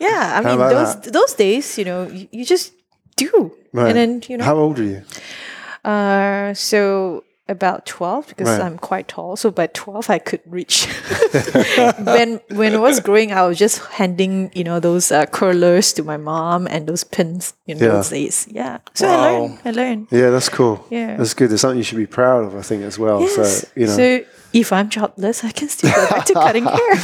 yeah, 0.00 0.38
I 0.38 0.40
mean 0.42 0.58
those 0.58 0.96
those 1.02 1.34
days, 1.34 1.78
you 1.78 1.84
know, 1.84 2.08
you, 2.08 2.28
you 2.32 2.44
just 2.44 2.72
do, 3.16 3.52
Right. 3.72 3.88
and 3.90 3.96
then 3.96 4.22
you 4.28 4.36
know, 4.38 4.44
How 4.44 4.56
old 4.56 4.78
are 4.78 4.84
you? 4.84 5.02
uh, 5.84 6.54
so 6.54 7.24
about 7.48 7.86
12 7.86 8.28
because 8.28 8.48
Right. 8.48 8.60
I'm 8.60 8.78
quite 8.78 9.08
tall. 9.08 9.36
So 9.36 9.50
by 9.50 9.66
12 9.68 10.10
I 10.10 10.18
could 10.18 10.40
reach. 10.46 10.86
when 12.04 12.40
when 12.50 12.74
I 12.74 12.78
was 12.78 13.00
growing 13.00 13.32
I 13.32 13.46
was 13.46 13.58
just 13.58 13.78
handing, 13.92 14.50
you 14.54 14.64
know, 14.64 14.80
those 14.80 15.10
uh, 15.12 15.26
curlers 15.26 15.92
to 15.94 16.02
my 16.02 16.16
mom 16.16 16.66
and 16.66 16.86
those 16.86 17.04
pins 17.04 17.54
in 17.66 17.78
Yeah. 17.78 17.88
those 17.88 18.10
days. 18.10 18.46
Yeah. 18.50 18.78
So 18.94 19.08
I 19.08 19.16
learned. 19.30 19.58
I 19.64 19.70
learned. 19.70 20.06
Yeah, 20.10 20.30
that's 20.30 20.48
cool. 20.48 20.84
Yeah. 20.90 21.16
that's 21.16 21.34
good. 21.34 21.48
There's 21.50 21.60
something 21.60 21.78
you 21.78 21.84
should 21.84 21.98
be 21.98 22.06
proud 22.06 22.44
of, 22.44 22.54
I 22.56 22.62
think, 22.62 22.82
as 22.84 22.98
well. 22.98 23.20
Yes. 23.20 23.34
So 23.34 23.68
you 23.74 23.86
know, 23.86 23.96
So 23.96 24.20
if 24.52 24.72
I'm 24.72 24.88
jobless, 24.88 25.44
I 25.44 25.50
can 25.52 25.68
still 25.68 25.90
go 25.94 26.08
back 26.08 26.24
to 26.26 26.34
cutting 26.34 26.64
hair. 26.76 26.96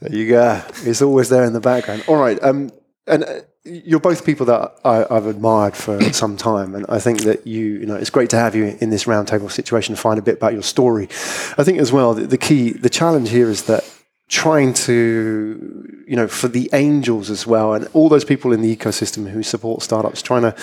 There 0.00 0.12
you 0.12 0.28
go. 0.28 0.62
It's 0.84 1.02
always 1.02 1.28
there 1.28 1.44
in 1.44 1.52
the 1.52 1.60
background. 1.60 2.04
All 2.08 2.16
right. 2.16 2.38
Um, 2.42 2.70
and 3.06 3.24
uh, 3.24 3.40
you're 3.64 4.00
both 4.00 4.24
people 4.24 4.46
that 4.46 4.74
I, 4.84 5.06
I've 5.10 5.26
admired 5.26 5.76
for 5.76 6.00
some 6.12 6.36
time, 6.36 6.74
and 6.74 6.86
I 6.88 6.98
think 6.98 7.22
that 7.22 7.46
you, 7.46 7.64
you 7.64 7.86
know, 7.86 7.96
it's 7.96 8.10
great 8.10 8.30
to 8.30 8.36
have 8.36 8.54
you 8.54 8.76
in 8.80 8.90
this 8.90 9.04
roundtable 9.04 9.50
situation 9.50 9.94
to 9.94 10.00
find 10.00 10.18
a 10.18 10.22
bit 10.22 10.36
about 10.36 10.52
your 10.52 10.62
story. 10.62 11.04
I 11.58 11.64
think 11.64 11.78
as 11.78 11.92
well 11.92 12.14
the 12.14 12.38
key, 12.38 12.72
the 12.72 12.90
challenge 12.90 13.30
here 13.30 13.48
is 13.48 13.64
that 13.64 13.84
trying 14.28 14.72
to, 14.72 16.02
you 16.06 16.14
know, 16.16 16.28
for 16.28 16.48
the 16.48 16.70
angels 16.72 17.30
as 17.30 17.46
well, 17.46 17.74
and 17.74 17.88
all 17.92 18.08
those 18.08 18.24
people 18.24 18.52
in 18.52 18.62
the 18.62 18.74
ecosystem 18.74 19.28
who 19.28 19.42
support 19.42 19.82
startups, 19.82 20.22
trying 20.22 20.42
to 20.42 20.54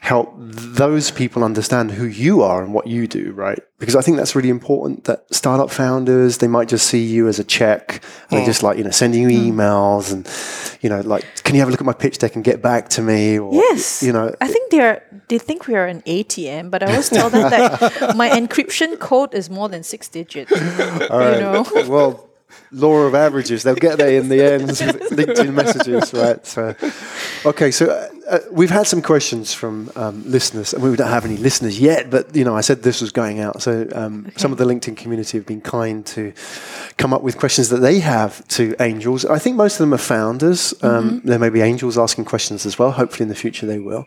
help 0.00 0.32
those 0.38 1.10
people 1.10 1.44
understand 1.44 1.90
who 1.90 2.06
you 2.06 2.42
are 2.42 2.62
and 2.62 2.72
what 2.72 2.86
you 2.86 3.06
do, 3.06 3.32
right? 3.32 3.58
Because 3.78 3.94
I 3.94 4.00
think 4.00 4.16
that's 4.16 4.34
really 4.34 4.48
important 4.48 5.04
that 5.04 5.26
startup 5.32 5.70
founders, 5.70 6.38
they 6.38 6.48
might 6.48 6.68
just 6.68 6.86
see 6.86 7.04
you 7.04 7.28
as 7.28 7.38
a 7.38 7.44
check 7.44 8.02
and 8.30 8.40
they 8.40 8.44
just 8.46 8.62
like, 8.62 8.78
you 8.78 8.84
know, 8.84 8.90
sending 8.90 9.22
you 9.22 9.28
hmm. 9.28 9.60
emails 9.60 10.10
and, 10.10 10.26
you 10.82 10.88
know, 10.88 11.00
like, 11.02 11.24
can 11.44 11.54
you 11.54 11.60
have 11.60 11.68
a 11.68 11.70
look 11.70 11.80
at 11.80 11.86
my 11.86 11.92
pitch 11.92 12.18
deck 12.18 12.34
and 12.34 12.42
get 12.42 12.62
back 12.62 12.88
to 12.90 13.02
me? 13.02 13.38
Or, 13.38 13.52
Yes. 13.52 14.02
you 14.02 14.12
know, 14.12 14.34
I 14.40 14.48
think 14.48 14.70
they're 14.70 15.02
they 15.28 15.38
think 15.38 15.66
we 15.66 15.76
are 15.76 15.86
an 15.86 16.02
ATM, 16.02 16.70
but 16.70 16.82
I 16.82 16.90
always 16.90 17.08
tell 17.18 17.30
them 17.30 17.50
that 17.50 18.16
my 18.16 18.30
encryption 18.30 18.98
code 18.98 19.34
is 19.34 19.50
more 19.50 19.68
than 19.68 19.82
six 19.82 20.08
digits. 20.08 20.50
You 20.50 20.58
know. 21.08 21.64
well, 21.88 22.30
law 22.72 23.02
of 23.02 23.14
averages, 23.14 23.62
they'll 23.62 23.74
get 23.74 23.98
there 23.98 24.20
in 24.20 24.28
the 24.28 24.42
end 24.44 24.66
with 24.68 24.78
LinkedIn 25.10 25.52
messages, 25.54 26.12
right? 26.12 26.44
So, 26.46 26.74
okay, 27.44 27.70
so 27.70 27.90
uh, 27.90 28.08
uh, 28.30 28.38
we've 28.52 28.70
had 28.70 28.86
some 28.86 29.02
questions 29.02 29.52
from 29.52 29.90
um, 29.96 30.22
listeners, 30.24 30.72
and 30.72 30.82
we 30.82 30.94
don't 30.96 31.08
have 31.08 31.24
any 31.24 31.36
listeners 31.36 31.80
yet. 31.80 32.10
But 32.10 32.34
you 32.34 32.44
know, 32.44 32.56
I 32.56 32.60
said 32.60 32.82
this 32.82 33.00
was 33.00 33.12
going 33.12 33.40
out, 33.40 33.60
so 33.60 33.88
um, 33.92 34.30
some 34.36 34.52
of 34.52 34.58
the 34.58 34.64
LinkedIn 34.64 34.96
community 34.96 35.36
have 35.38 35.46
been 35.46 35.60
kind 35.60 36.06
to 36.06 36.32
come 36.96 37.12
up 37.12 37.22
with 37.22 37.38
questions 37.38 37.68
that 37.70 37.78
they 37.78 37.98
have 38.00 38.46
to 38.48 38.74
angels. 38.80 39.24
I 39.24 39.38
think 39.38 39.56
most 39.56 39.74
of 39.74 39.78
them 39.80 39.92
are 39.92 39.98
founders. 39.98 40.72
Um, 40.82 41.20
There 41.24 41.38
may 41.38 41.50
be 41.50 41.60
angels 41.60 41.98
asking 41.98 42.26
questions 42.26 42.66
as 42.66 42.78
well. 42.78 42.92
Hopefully, 42.92 43.24
in 43.24 43.28
the 43.28 43.34
future, 43.34 43.66
they 43.66 43.80
will. 43.80 44.06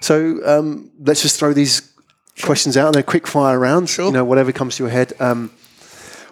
So 0.00 0.40
um, 0.44 0.90
let's 1.00 1.22
just 1.22 1.38
throw 1.38 1.52
these 1.52 1.92
questions 2.42 2.76
out 2.76 2.94
in 2.94 3.00
a 3.00 3.02
quick 3.02 3.26
fire 3.26 3.58
round. 3.58 3.88
Sure. 3.88 4.06
You 4.06 4.12
know, 4.12 4.24
whatever 4.24 4.52
comes 4.52 4.76
to 4.76 4.82
your 4.82 4.90
head. 4.90 5.12
Um, 5.18 5.50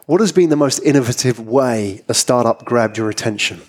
what 0.07 0.21
has 0.21 0.33
been 0.33 0.51
the 0.51 0.57
most 0.57 0.81
innovative 0.81 1.41
way 1.41 2.03
a 2.09 2.15
startup 2.15 2.65
grabbed 2.67 2.99
your 2.99 3.09
attention? 3.09 3.63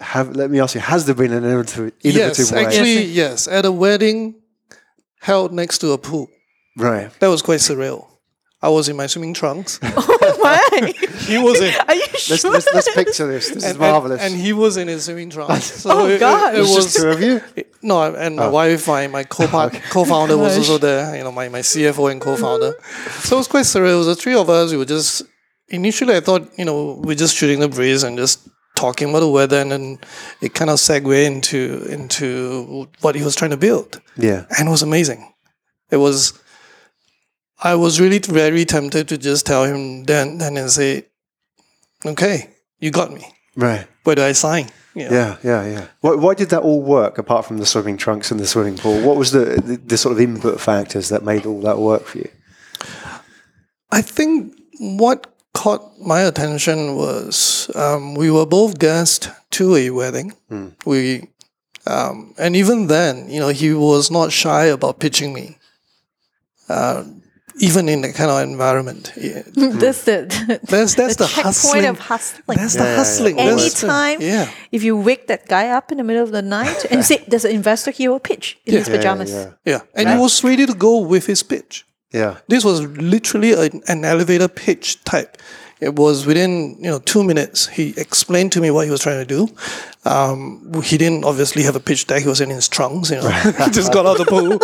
Have, 0.00 0.36
let 0.36 0.50
me 0.50 0.60
ask 0.60 0.74
you: 0.74 0.80
Has 0.80 1.06
there 1.06 1.14
been 1.14 1.32
an 1.32 1.44
innovative, 1.44 1.92
innovative 2.02 2.38
yes, 2.38 2.52
way? 2.52 2.64
actually, 2.64 3.04
yes. 3.04 3.48
At 3.48 3.64
a 3.64 3.72
wedding 3.72 4.36
held 5.20 5.52
next 5.52 5.78
to 5.78 5.90
a 5.92 5.98
pool. 5.98 6.28
right. 6.76 7.10
That 7.20 7.28
was 7.28 7.42
quite 7.42 7.60
surreal. 7.60 8.06
I 8.60 8.70
was 8.70 8.88
in 8.88 8.96
my 8.96 9.06
swimming 9.06 9.34
trunks. 9.34 9.78
Oh 10.30 10.40
my! 10.42 10.92
he 11.26 11.38
was 11.38 11.60
in. 11.60 11.74
Are 11.88 11.94
you 11.94 12.00
Let's, 12.12 12.22
sure? 12.40 12.50
let's, 12.52 12.68
let's 12.72 12.94
picture 12.94 13.26
this. 13.26 13.48
This 13.48 13.64
is 13.64 13.64
and, 13.64 13.78
marvelous. 13.78 14.20
and 14.20 14.34
he 14.34 14.52
was 14.52 14.76
in 14.76 14.86
his 14.88 15.04
swimming 15.06 15.30
trunks. 15.30 15.70
So 15.82 15.90
Oh, 15.90 16.06
it, 16.06 16.20
God. 16.20 16.54
It, 16.54 16.58
it 16.58 16.60
was 16.60 16.74
just 16.74 16.96
two 16.96 17.08
of 17.08 17.20
you. 17.22 17.40
no, 17.82 18.14
and 18.14 18.36
my 18.36 18.44
oh. 18.46 18.50
wife, 18.50 18.86
my 18.86 19.06
my 19.06 19.24
co 19.24 19.46
co-founder 19.90 20.36
was 20.36 20.58
also 20.58 20.78
there. 20.78 21.16
You 21.16 21.24
know, 21.24 21.32
my, 21.32 21.48
my 21.48 21.60
CFO 21.60 22.10
and 22.10 22.20
co-founder. 22.20 22.74
So 23.22 23.36
it 23.36 23.38
was 23.38 23.48
quite 23.48 23.64
surreal. 23.64 23.94
It 23.94 23.98
was 23.98 24.06
the 24.06 24.16
three 24.16 24.34
of 24.34 24.48
us. 24.50 24.70
We 24.70 24.76
were 24.76 24.84
just 24.84 25.22
initially. 25.68 26.14
I 26.14 26.20
thought 26.20 26.48
you 26.58 26.64
know 26.64 27.00
we're 27.02 27.16
just 27.16 27.36
shooting 27.36 27.60
the 27.60 27.68
breeze 27.68 28.02
and 28.02 28.16
just 28.18 28.46
talking 28.78 29.10
about 29.10 29.20
the 29.20 29.28
weather, 29.30 29.60
and 29.60 29.70
then 29.72 29.98
it 30.40 30.54
kind 30.54 30.70
of 30.70 30.78
segued 30.78 31.08
into 31.12 31.84
into 31.90 32.88
what 33.02 33.14
he 33.16 33.22
was 33.22 33.34
trying 33.36 33.50
to 33.50 33.56
build, 33.66 34.00
Yeah. 34.16 34.44
and 34.56 34.68
it 34.68 34.70
was 34.70 34.82
amazing. 34.82 35.20
It 35.90 35.96
was. 35.98 36.32
I 37.60 37.74
was 37.74 37.98
really 38.00 38.20
very 38.20 38.64
tempted 38.64 39.08
to 39.08 39.18
just 39.18 39.44
tell 39.46 39.64
him 39.64 40.04
then 40.04 40.38
then 40.38 40.56
and 40.56 40.70
say, 40.70 41.04
"Okay, 42.06 42.50
you 42.78 42.90
got 42.90 43.10
me. 43.12 43.24
Right. 43.56 43.86
Where 44.04 44.14
do 44.16 44.22
I 44.22 44.32
sign?" 44.32 44.66
You 44.94 45.04
know? 45.04 45.14
Yeah, 45.18 45.36
yeah, 45.44 45.62
yeah. 45.74 45.84
Why, 46.00 46.14
why 46.14 46.34
did 46.34 46.48
that 46.50 46.62
all 46.62 46.82
work 46.82 47.18
apart 47.18 47.44
from 47.46 47.58
the 47.58 47.66
swimming 47.66 47.96
trunks 47.98 48.30
and 48.30 48.40
the 48.40 48.46
swimming 48.46 48.76
pool? 48.76 49.00
What 49.06 49.16
was 49.16 49.30
the, 49.30 49.44
the, 49.68 49.76
the 49.76 49.96
sort 49.96 50.12
of 50.12 50.20
input 50.20 50.60
factors 50.60 51.08
that 51.10 51.22
made 51.24 51.46
all 51.46 51.60
that 51.62 51.78
work 51.78 52.04
for 52.04 52.18
you? 52.18 52.30
I 53.90 54.02
think 54.02 54.54
what 54.80 55.26
caught 55.60 55.82
my 56.12 56.20
attention 56.30 56.78
was 57.04 57.68
um, 57.84 58.14
we 58.22 58.28
were 58.36 58.46
both 58.58 58.72
guests 58.78 59.28
to 59.56 59.64
a 59.82 59.90
wedding. 59.90 60.28
We, 60.90 61.02
um, 61.86 62.34
and 62.38 62.54
even 62.62 62.86
then, 62.86 63.14
you 63.32 63.40
know, 63.42 63.48
he 63.62 63.70
was 63.74 64.10
not 64.10 64.28
shy 64.42 64.64
about 64.76 64.98
pitching 65.04 65.30
me, 65.38 65.46
uh, 66.68 67.04
even 67.60 67.88
in 67.88 68.02
that 68.02 68.14
kind 68.14 68.30
of 68.30 68.38
environment. 68.42 69.12
Yeah. 69.16 69.42
that's 69.82 70.02
the, 70.04 70.16
That's 70.74 70.94
that's 70.94 71.16
the, 71.16 71.26
checkpoint 71.26 71.44
hustling. 71.46 71.84
of 71.86 71.98
hustling. 71.98 72.58
That's 72.58 72.74
Yeah, 72.76 72.84
the 72.84 72.96
hustling. 72.96 73.36
yeah. 73.38 73.44
That's 73.56 73.82
Anytime, 73.84 74.18
yeah. 74.20 74.46
if 74.70 74.82
you 74.86 74.94
wake 75.08 75.26
that 75.26 75.48
guy 75.48 75.70
up 75.78 75.90
in 75.92 75.98
the 75.98 76.04
middle 76.04 76.22
of 76.22 76.30
the 76.30 76.42
night 76.42 76.84
and 76.90 77.04
say, 77.10 77.24
"There's 77.30 77.44
an 77.44 77.54
investor," 77.60 77.90
he 77.90 78.06
will 78.08 78.20
pitch 78.20 78.46
in 78.66 78.74
his 78.74 78.86
Yeah, 78.88 78.96
pajamas. 78.96 79.30
yeah, 79.32 79.50
Yeah, 79.64 79.80
and 79.94 80.06
Right. 80.06 80.14
he 80.14 80.20
was 80.22 80.44
ready 80.44 80.66
to 80.66 80.74
go 80.74 80.94
with 81.12 81.26
his 81.26 81.42
pitch. 81.42 81.84
Yeah. 82.12 82.38
This 82.48 82.64
was 82.64 82.80
literally 82.82 83.52
an, 83.52 83.82
an 83.88 84.04
elevator 84.04 84.48
pitch 84.48 85.02
type. 85.04 85.36
It 85.80 85.94
was 85.94 86.26
within 86.26 86.76
you 86.80 86.90
know 86.90 86.98
two 86.98 87.22
minutes. 87.22 87.68
He 87.68 87.94
explained 87.96 88.50
to 88.52 88.60
me 88.60 88.70
what 88.72 88.84
he 88.86 88.90
was 88.90 89.00
trying 89.00 89.24
to 89.24 89.36
do. 89.36 89.48
Um, 90.04 90.82
he 90.82 90.98
didn't 90.98 91.24
obviously 91.24 91.62
have 91.62 91.76
a 91.76 91.80
pitch 91.80 92.06
deck. 92.08 92.22
He 92.22 92.28
was 92.28 92.40
in 92.40 92.50
his 92.50 92.66
trunks, 92.68 93.10
you 93.10 93.16
know, 93.20 93.28
he 93.64 93.70
just 93.70 93.92
got 93.92 94.04
out 94.06 94.18
of 94.18 94.26
the 94.26 94.30
pool. 94.34 94.58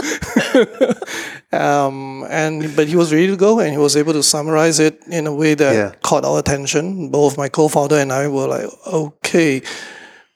um, 1.53 2.25
and 2.31 2.75
but 2.75 2.89
he 2.89 2.97
was 2.97 3.13
ready 3.13 3.29
to 3.29 3.37
go, 3.37 3.61
and 3.61 3.71
he 3.71 3.79
was 3.79 3.97
able 3.97 4.13
to 4.13 4.23
summarize 4.23 4.81
it 4.81 5.01
in 5.11 5.27
a 5.27 5.35
way 5.35 5.55
that 5.55 5.75
Yeah. 5.75 5.93
caught 6.03 6.25
our 6.25 6.39
attention. 6.39 7.11
Both 7.11 7.37
my 7.39 7.49
co-founder 7.49 7.97
and 7.97 8.13
I 8.13 8.27
were 8.29 8.49
like, 8.49 8.67
"Okay, 8.87 9.63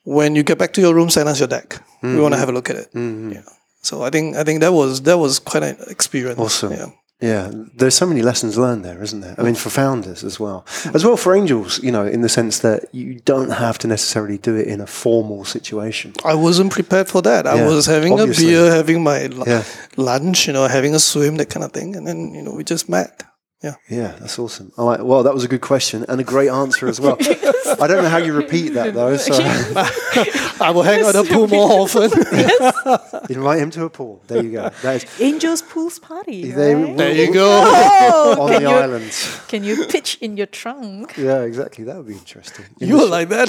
when 0.05 0.37
you 0.37 0.43
get 0.43 0.59
back 0.59 0.73
to 0.75 0.81
your 0.81 0.95
room, 0.95 1.11
send 1.11 1.29
us 1.29 1.41
your 1.41 1.49
deck. 1.49 1.83
We 2.03 2.21
want 2.21 2.35
to 2.35 2.39
have 2.39 2.49
a 2.49 2.53
look 2.53 2.71
at 2.71 2.77
it." 2.77 2.89
Yeah. 2.95 3.43
So 3.83 4.03
I 4.03 4.11
think 4.11 4.37
I 4.37 4.45
think 4.45 4.61
that 4.61 4.73
was 4.73 5.03
that 5.03 5.19
was 5.19 5.39
quite 5.39 5.63
an 5.63 5.77
experience. 5.89 6.39
Awesome. 6.39 6.73
Yeah. 6.73 6.91
Yeah, 7.21 7.51
there's 7.75 7.97
so 7.97 8.07
many 8.07 8.23
lessons 8.23 8.57
learned 8.57 8.85
there, 8.85 9.03
isn't 9.03 9.23
there? 9.23 9.35
I 9.37 9.43
mean, 9.43 9.57
for 9.57 9.71
founders 9.71 10.23
as 10.23 10.39
well, 10.39 10.65
as 10.95 11.05
well 11.05 11.17
for 11.17 11.35
angels, 11.35 11.83
you 11.83 11.91
know, 11.91 12.07
in 12.07 12.21
the 12.21 12.29
sense 12.29 12.61
that 12.61 12.85
you 12.95 13.19
don't 13.25 13.51
have 13.51 13.77
to 13.79 13.89
necessarily 13.89 14.39
do 14.39 14.55
it 14.55 14.69
in 14.69 14.81
a 14.81 14.87
formal 14.87 15.45
situation. 15.45 16.13
I 16.25 16.35
wasn't 16.35 16.71
prepared 16.71 17.09
for 17.09 17.21
that. 17.23 17.45
I 17.45 17.57
Yeah, 17.57 17.67
was 17.67 17.87
having 17.87 18.13
obviously. 18.21 18.55
a 18.55 18.59
beer, 18.59 18.71
having 18.71 19.03
my 19.03 19.27
lu- 19.27 19.43
Yeah. 19.49 19.65
lunch, 19.97 20.47
you 20.47 20.53
know, 20.53 20.69
having 20.69 20.95
a 20.95 21.01
swim, 21.01 21.37
that 21.39 21.51
kind 21.51 21.65
of 21.65 21.73
thing, 21.73 21.97
and 21.97 22.07
then 22.07 22.35
you 22.35 22.43
know 22.43 22.53
we 22.53 22.63
just 22.63 22.89
met. 22.89 23.25
Yeah, 23.63 23.75
Yeah, 23.89 24.15
that's 24.21 24.39
awesome. 24.39 24.73
I 24.79 24.83
like. 24.83 25.03
Well, 25.03 25.25
that 25.25 25.35
was 25.35 25.43
a 25.43 25.49
good 25.49 25.63
question 25.63 26.05
and 26.09 26.21
a 26.21 26.25
great 26.25 26.49
answer 26.49 26.87
as 26.87 27.01
well. 27.01 27.17
I 27.21 27.87
don't 27.89 28.05
know 28.05 28.09
how 28.09 28.19
you 28.19 28.33
repeat 28.33 28.75
that 28.75 28.95
though. 28.95 29.17
So 29.17 29.35
I 30.65 30.71
will 30.71 30.85
hang 30.85 31.03
out 31.05 31.17
at 31.17 31.25
the 31.25 31.33
pool 31.33 31.49
more 31.49 31.69
often. 31.83 33.27
invite 33.31 33.59
him 33.59 33.71
to 33.71 33.85
a 33.85 33.91
pool. 33.91 34.23
There 34.29 34.45
you 34.45 34.53
go. 34.53 34.71
That 34.83 35.03
is 35.03 35.21
Angels 35.21 35.63
Pools 35.63 35.99
Party. 35.99 36.53
They 36.53 36.75
right? 36.75 36.97
there 36.97 37.13
you 37.13 37.33
go. 37.33 37.49
Oh, 37.65 38.43
on 38.43 38.53
the 38.53 38.61
you, 38.61 38.69
islands. 38.69 39.41
Can 39.49 39.65
you 39.65 39.87
pitch 39.87 40.19
in 40.21 40.37
your 40.37 40.47
trunk? 40.47 41.17
Yeah, 41.17 41.43
exactly. 41.43 41.83
That 41.83 41.97
would 41.97 42.07
be 42.07 42.15
interesting. 42.15 42.67
You 42.79 42.99
were 42.99 43.07
like 43.07 43.29
that. 43.31 43.49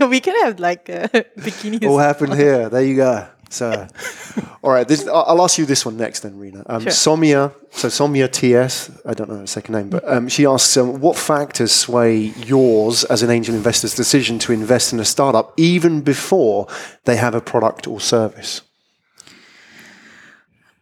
No, 0.00 0.08
we 0.08 0.18
can 0.18 0.34
have 0.44 0.58
like 0.58 0.88
a 0.88 1.08
bikini. 1.38 1.86
all 1.86 1.98
happened 1.98 2.34
here. 2.34 2.68
There 2.68 2.82
you 2.82 2.96
go. 2.96 3.28
So, 3.54 3.86
all 4.62 4.70
right. 4.70 4.86
This, 4.86 5.06
I'll 5.06 5.24
I'll 5.28 5.42
ask 5.42 5.58
you 5.58 5.66
this 5.66 5.86
one 5.86 5.96
next, 5.96 6.20
then, 6.20 6.38
Rina. 6.38 6.64
Um, 6.66 6.82
Sure. 6.82 6.92
Somia, 6.92 7.54
so 7.70 7.88
Somia 7.88 8.30
TS. 8.30 8.90
I 9.06 9.14
don't 9.14 9.30
know 9.30 9.38
her 9.38 9.46
second 9.46 9.74
name, 9.74 9.90
but 9.90 10.06
um, 10.06 10.28
she 10.28 10.44
asks, 10.44 10.76
um, 10.76 11.00
what 11.00 11.16
factors 11.16 11.72
sway 11.72 12.16
yours 12.46 13.04
as 13.04 13.22
an 13.22 13.30
angel 13.30 13.54
investor's 13.54 13.94
decision 13.94 14.38
to 14.40 14.52
invest 14.52 14.92
in 14.92 15.00
a 15.00 15.04
startup 15.04 15.54
even 15.56 16.02
before 16.02 16.66
they 17.04 17.16
have 17.16 17.34
a 17.34 17.40
product 17.40 17.86
or 17.86 18.00
service? 18.00 18.62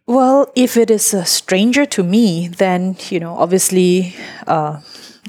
Well, 0.07 0.51
if 0.55 0.77
it 0.77 0.91
is 0.91 1.15
a 1.15 1.25
stranger 1.25 1.87
to 1.87 2.03
me, 2.03 2.49
then 2.49 2.97
you 3.11 3.21
know, 3.21 3.35
obviously, 3.37 4.15
uh, 4.47 4.81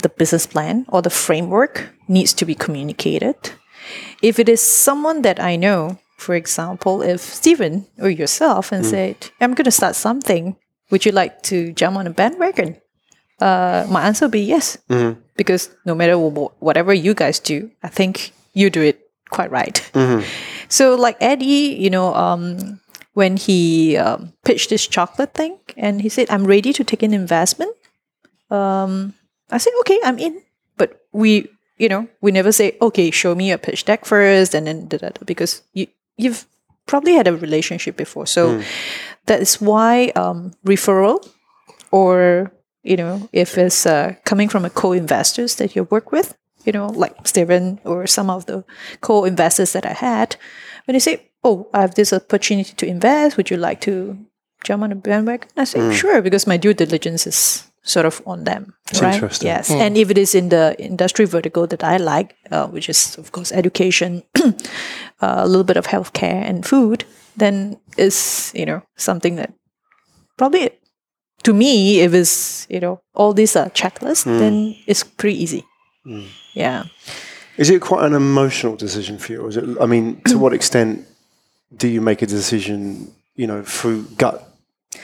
the 0.01 0.09
business 0.09 0.47
plan 0.47 0.85
or 0.89 1.01
the 1.01 1.09
framework 1.09 1.89
needs 2.07 2.33
to 2.33 2.45
be 2.45 2.55
communicated. 2.55 3.35
If 4.21 4.39
it 4.39 4.49
is 4.49 4.61
someone 4.61 5.21
that 5.21 5.39
I 5.39 5.55
know, 5.55 5.99
for 6.23 6.35
example, 6.35 7.01
if 7.03 7.19
Steven 7.21 7.85
or 7.99 8.09
yourself 8.09 8.71
and 8.71 8.85
said, 8.85 9.15
"I'm 9.41 9.53
going 9.53 9.65
to 9.69 9.71
start 9.75 9.95
something," 9.95 10.55
would 10.89 11.03
you 11.05 11.11
like 11.11 11.43
to 11.51 11.73
jump 11.75 11.97
on 11.99 12.07
a 12.07 12.13
bandwagon? 12.15 12.79
Uh, 13.41 13.85
my 13.89 14.07
answer 14.07 14.25
would 14.25 14.31
be 14.31 14.45
yes, 14.47 14.77
because 15.35 15.69
no 15.85 15.93
matter 15.95 16.15
wh- 16.15 16.53
whatever 16.61 16.93
you 16.93 17.13
guys 17.13 17.39
do, 17.39 17.69
I 17.83 17.89
think 17.89 18.31
you 18.53 18.69
do 18.69 18.81
it 18.81 18.99
quite 19.29 19.51
right. 19.51 19.77
So, 20.69 20.95
like 20.95 21.17
Eddie, 21.19 21.75
you 21.77 21.89
know, 21.89 22.13
um, 22.15 22.79
when 23.13 23.37
he 23.37 23.97
um, 23.97 24.31
pitched 24.45 24.69
this 24.69 24.87
chocolate 24.87 25.33
thing 25.33 25.57
and 25.77 26.01
he 26.01 26.09
said, 26.09 26.29
I'm 26.29 26.45
ready 26.45 26.71
to 26.73 26.83
take 26.83 27.03
an 27.03 27.13
investment. 27.13 27.75
Um, 28.49 29.13
I 29.51 29.57
said, 29.57 29.73
okay, 29.81 29.99
I'm 30.03 30.17
in. 30.17 30.41
But 30.77 31.01
we, 31.11 31.47
you 31.77 31.89
know, 31.89 32.07
we 32.21 32.31
never 32.31 32.51
say, 32.51 32.77
okay, 32.81 33.11
show 33.11 33.35
me 33.35 33.49
your 33.49 33.57
pitch 33.57 33.85
deck 33.85 34.05
first 34.05 34.53
and 34.55 34.65
then 34.67 34.87
da, 34.87 34.97
da, 34.97 35.09
da, 35.09 35.21
because 35.25 35.61
you, 35.73 35.87
you've 36.17 36.45
probably 36.85 37.13
had 37.13 37.27
a 37.27 37.35
relationship 37.35 37.95
before. 37.95 38.25
So 38.25 38.57
that 39.25 39.41
is 39.41 39.61
why 39.61 40.11
um, 40.15 40.51
referral 40.65 41.27
or, 41.91 42.51
you 42.83 42.97
know, 42.97 43.29
if 43.31 43.57
it's 43.57 43.85
uh, 43.85 44.15
coming 44.25 44.49
from 44.49 44.65
a 44.65 44.69
co-investors 44.69 45.55
that 45.55 45.75
you 45.75 45.83
work 45.85 46.11
with, 46.11 46.35
you 46.65 46.71
know, 46.73 46.87
like 46.87 47.27
Steven 47.27 47.79
or 47.85 48.07
some 48.07 48.29
of 48.29 48.45
the 48.45 48.63
co-investors 49.01 49.73
that 49.73 49.85
I 49.85 49.93
had, 49.93 50.35
when 50.85 50.93
they 50.93 50.99
say, 50.99 51.29
"Oh, 51.43 51.67
I 51.73 51.81
have 51.81 51.95
this 51.95 52.13
opportunity 52.13 52.73
to 52.75 52.85
invest. 52.85 53.37
Would 53.37 53.49
you 53.49 53.57
like 53.57 53.79
to 53.81 54.17
jump 54.63 54.83
on 54.83 54.89
the 54.89 54.95
bandwagon?" 54.95 55.49
I 55.57 55.65
say, 55.65 55.79
"Sure," 55.93 56.21
because 56.21 56.47
my 56.47 56.57
due 56.57 56.73
diligence 56.73 57.27
is 57.27 57.71
sort 57.83 58.05
of 58.05 58.21
on 58.25 58.43
them. 58.45 58.73
right? 59.01 59.13
interesting. 59.13 59.47
Yes, 59.47 59.69
and 59.69 59.97
if 59.97 60.09
it 60.09 60.17
is 60.17 60.35
in 60.35 60.49
the 60.49 60.75
industry 60.79 61.25
vertical 61.25 61.67
that 61.67 61.83
I 61.83 61.97
like, 61.97 62.35
uh, 62.51 62.67
which 62.67 62.89
is 62.89 63.17
of 63.17 63.31
course 63.31 63.51
education, 63.51 64.23
uh, 64.35 64.51
a 65.19 65.47
little 65.47 65.63
bit 65.63 65.77
of 65.77 65.87
healthcare 65.87 66.41
and 66.43 66.65
food, 66.65 67.05
then 67.37 67.77
is 67.97 68.51
you 68.55 68.65
know 68.65 68.81
something 68.95 69.35
that 69.35 69.53
probably 70.37 70.71
to 71.43 71.53
me, 71.53 71.99
if 71.99 72.13
it's 72.13 72.67
you 72.69 72.79
know 72.79 73.01
all 73.13 73.33
these 73.33 73.55
are 73.55 73.69
checklists, 73.69 74.23
then 74.23 74.75
it's 74.87 75.03
pretty 75.03 75.41
easy. 75.41 75.65
Yeah. 76.53 76.85
Is 77.57 77.69
it 77.69 77.81
quite 77.81 78.05
an 78.05 78.13
emotional 78.13 78.75
decision 78.75 79.19
for 79.19 79.31
you? 79.31 79.41
Or 79.41 79.49
is 79.49 79.57
it, 79.57 79.63
I 79.79 79.85
mean, 79.85 80.21
to 80.23 80.37
what 80.37 80.53
extent 80.53 81.05
do 81.75 81.87
you 81.87 82.01
make 82.01 82.21
a 82.21 82.25
decision, 82.25 83.13
you 83.35 83.45
know, 83.45 83.63
through 83.63 84.03
gut 84.17 84.49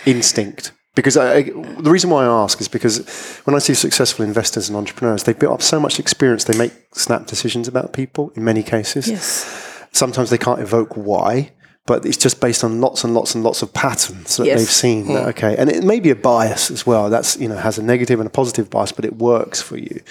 instinct 0.06 0.72
Because 0.96 1.16
I, 1.18 1.44
the 1.44 1.92
reason 1.92 2.10
why 2.10 2.26
I 2.26 2.28
ask 2.44 2.60
is 2.60 2.68
because 2.68 3.06
when 3.46 3.56
I 3.56 3.60
see 3.60 3.74
successful 3.74 4.26
investors 4.26 4.70
and 4.70 4.78
entrepreneurs, 4.78 5.24
they 5.24 5.34
build 5.34 5.54
up 5.54 5.62
so 5.62 5.80
much 5.80 6.00
experience. 6.00 6.44
They 6.46 6.58
make 6.58 6.74
snap 6.94 7.26
decisions 7.28 7.68
about 7.68 7.94
people 7.94 8.32
in 8.36 8.44
many 8.44 8.64
cases. 8.64 9.08
Yes. 9.08 9.86
Sometimes 9.92 10.30
they 10.30 10.38
can't 10.38 10.60
evoke 10.60 10.98
why, 10.98 11.52
but 11.86 12.06
it's 12.06 12.18
just 12.18 12.42
based 12.42 12.64
on 12.64 12.82
lots 12.82 13.04
and 13.04 13.14
lots 13.14 13.34
and 13.36 13.44
lots 13.44 13.62
of 13.62 13.72
patterns 13.74 14.38
that 14.38 14.46
Yes. 14.46 14.60
they've 14.60 14.70
seen. 14.70 15.08
That, 15.14 15.28
okay, 15.30 15.56
and 15.58 15.70
it 15.70 15.84
may 15.84 16.00
be 16.00 16.10
a 16.10 16.16
bias 16.16 16.70
as 16.72 16.86
well. 16.86 17.10
That's 17.10 17.38
you 17.40 17.48
know 17.48 17.56
has 17.58 17.78
a 17.78 17.84
negative 17.84 18.20
and 18.20 18.28
a 18.28 18.32
positive 18.32 18.70
bias, 18.70 18.92
but 18.92 19.06
it 19.06 19.16
works 19.18 19.62
for 19.62 19.78
you. 19.78 20.02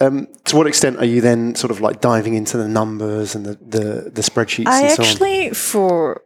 Um, 0.00 0.28
to 0.44 0.56
what 0.56 0.66
extent 0.68 0.98
are 0.98 1.04
you 1.04 1.20
then 1.20 1.56
sort 1.56 1.72
of 1.72 1.80
like 1.80 2.00
diving 2.00 2.34
into 2.34 2.56
the 2.56 2.68
numbers 2.68 3.34
and 3.34 3.44
the 3.44 3.54
the, 3.54 4.10
the 4.10 4.22
spreadsheets 4.22 4.68
I 4.68 4.82
and 4.82 4.92
so 4.92 5.02
on? 5.02 5.08
actually 5.08 5.50
for 5.50 6.22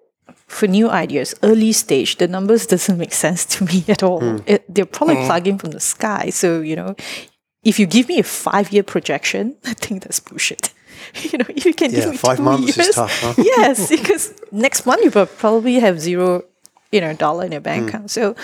for 0.53 0.67
new 0.67 0.91
ideas, 0.91 1.35
early 1.43 1.73
stage, 1.73 2.17
the 2.17 2.29
numbers 2.29 2.67
doesn't 2.67 2.99
make 2.99 3.12
sense 3.12 3.45
to 3.47 3.65
me 3.65 3.85
at 3.88 4.03
all. 4.03 4.21
Hmm. 4.21 4.37
It, 4.47 4.62
they're 4.73 4.85
probably 4.87 5.17
plugging 5.27 5.59
from 5.59 5.71
the 5.71 5.81
sky. 5.81 6.31
So 6.31 6.61
you 6.61 6.77
know, 6.77 6.95
if 7.65 7.79
you 7.79 7.87
give 7.87 8.09
me 8.09 8.19
a 8.19 8.23
five 8.23 8.73
year 8.73 8.83
projection, 8.83 9.57
I 9.65 9.75
think 9.75 10.03
that's 10.03 10.21
bullshit. 10.21 10.73
You 11.15 11.38
know, 11.38 11.45
if 11.49 11.65
you 11.67 11.75
can 11.75 11.91
Yeah, 11.91 12.01
give 12.01 12.11
me 12.11 12.17
five 12.17 12.37
two 12.37 12.45
months 12.45 12.79
is 12.79 12.95
tough, 12.95 13.21
huh? 13.21 13.35
yes, 13.38 13.91
because 13.91 14.33
next 14.53 14.87
month 14.87 15.03
you 15.03 15.11
will 15.11 15.27
probably 15.27 15.81
have 15.81 16.01
zero, 16.01 16.45
you 16.93 17.01
know, 17.01 17.12
dollar 17.12 17.45
in 17.45 17.53
your 17.53 17.61
bank 17.61 17.88
account. 17.88 18.11
So. 18.11 18.37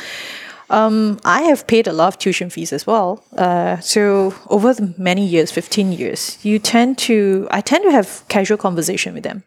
Um, 0.70 1.18
I 1.24 1.42
have 1.42 1.66
paid 1.66 1.87
a 1.87 1.92
lot 1.92 2.09
of 2.09 2.18
tuition 2.18 2.50
fees 2.50 2.72
as 2.72 2.87
well. 2.87 3.24
Uh, 3.37 3.78
so 3.81 4.35
over 4.48 4.74
the 4.74 4.94
many 4.98 5.26
years, 5.26 5.50
fifteen 5.50 5.92
years, 5.92 6.38
you 6.44 6.59
tend 6.59 6.98
to 6.98 7.48
I 7.50 7.61
tend 7.62 7.85
to 7.85 7.90
have 7.90 8.22
casual 8.28 8.59
conversation 8.59 9.14
with 9.14 9.22
them. 9.22 9.42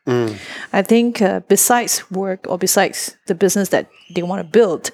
I 0.73 0.81
think 0.81 1.21
uh, 1.21 1.41
besides 1.47 2.09
work 2.09 2.47
or 2.47 2.57
besides 2.57 3.17
the 3.27 3.35
business 3.35 3.69
that 3.69 3.87
they 4.15 4.23
want 4.23 4.41
to 4.41 4.51
build, 4.51 4.89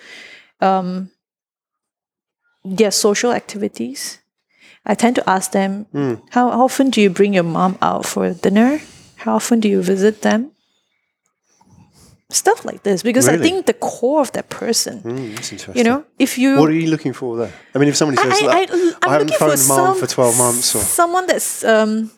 um, 0.59 1.09
their 2.65 2.91
social 2.91 3.31
activities. 3.31 4.19
I 4.89 4.95
tend 4.95 5.15
to 5.15 5.29
ask 5.29 5.51
them, 5.51 5.85
how 6.31 6.49
often 6.49 6.89
do 6.91 7.01
you 7.01 7.09
bring 7.09 7.33
your 7.33 7.43
mom 7.43 7.77
out 7.81 8.05
for 8.05 8.33
dinner? 8.33 8.79
How 9.17 9.35
often 9.35 9.59
do 9.59 9.67
you 9.67 9.81
visit 9.81 10.21
them? 10.21 10.51
Stuff 12.29 12.65
like 12.65 12.83
this, 12.83 13.03
because 13.03 13.29
I 13.29 13.37
think 13.37 13.65
the 13.67 13.73
core 13.73 14.19
of 14.19 14.31
that 14.33 14.49
person, 14.49 15.01
Mm, 15.01 15.35
that's 15.35 15.51
interesting. 15.53 15.75
you 15.77 15.83
know, 15.89 16.03
if 16.19 16.37
you 16.37 16.57
what 16.59 16.69
are 16.69 16.73
you 16.73 16.89
looking 16.89 17.13
for 17.13 17.37
there? 17.37 17.53
I 17.73 17.77
mean, 17.79 17.87
if 17.87 17.95
somebody 17.95 18.17
says, 18.21 18.41
I, 18.41 18.45
like, 18.45 18.69
I, 18.69 18.73
I'm 18.73 18.93
I 19.09 19.11
haven't 19.13 19.27
looking 19.31 19.37
for 19.39 19.55
phoned 19.55 19.67
mom 19.67 19.77
some, 19.95 19.99
for 19.99 20.07
twelve 20.07 20.37
months, 20.37 20.75
or 20.75 20.79
someone 20.81 21.25
that's 21.27 21.63
um, 21.63 22.11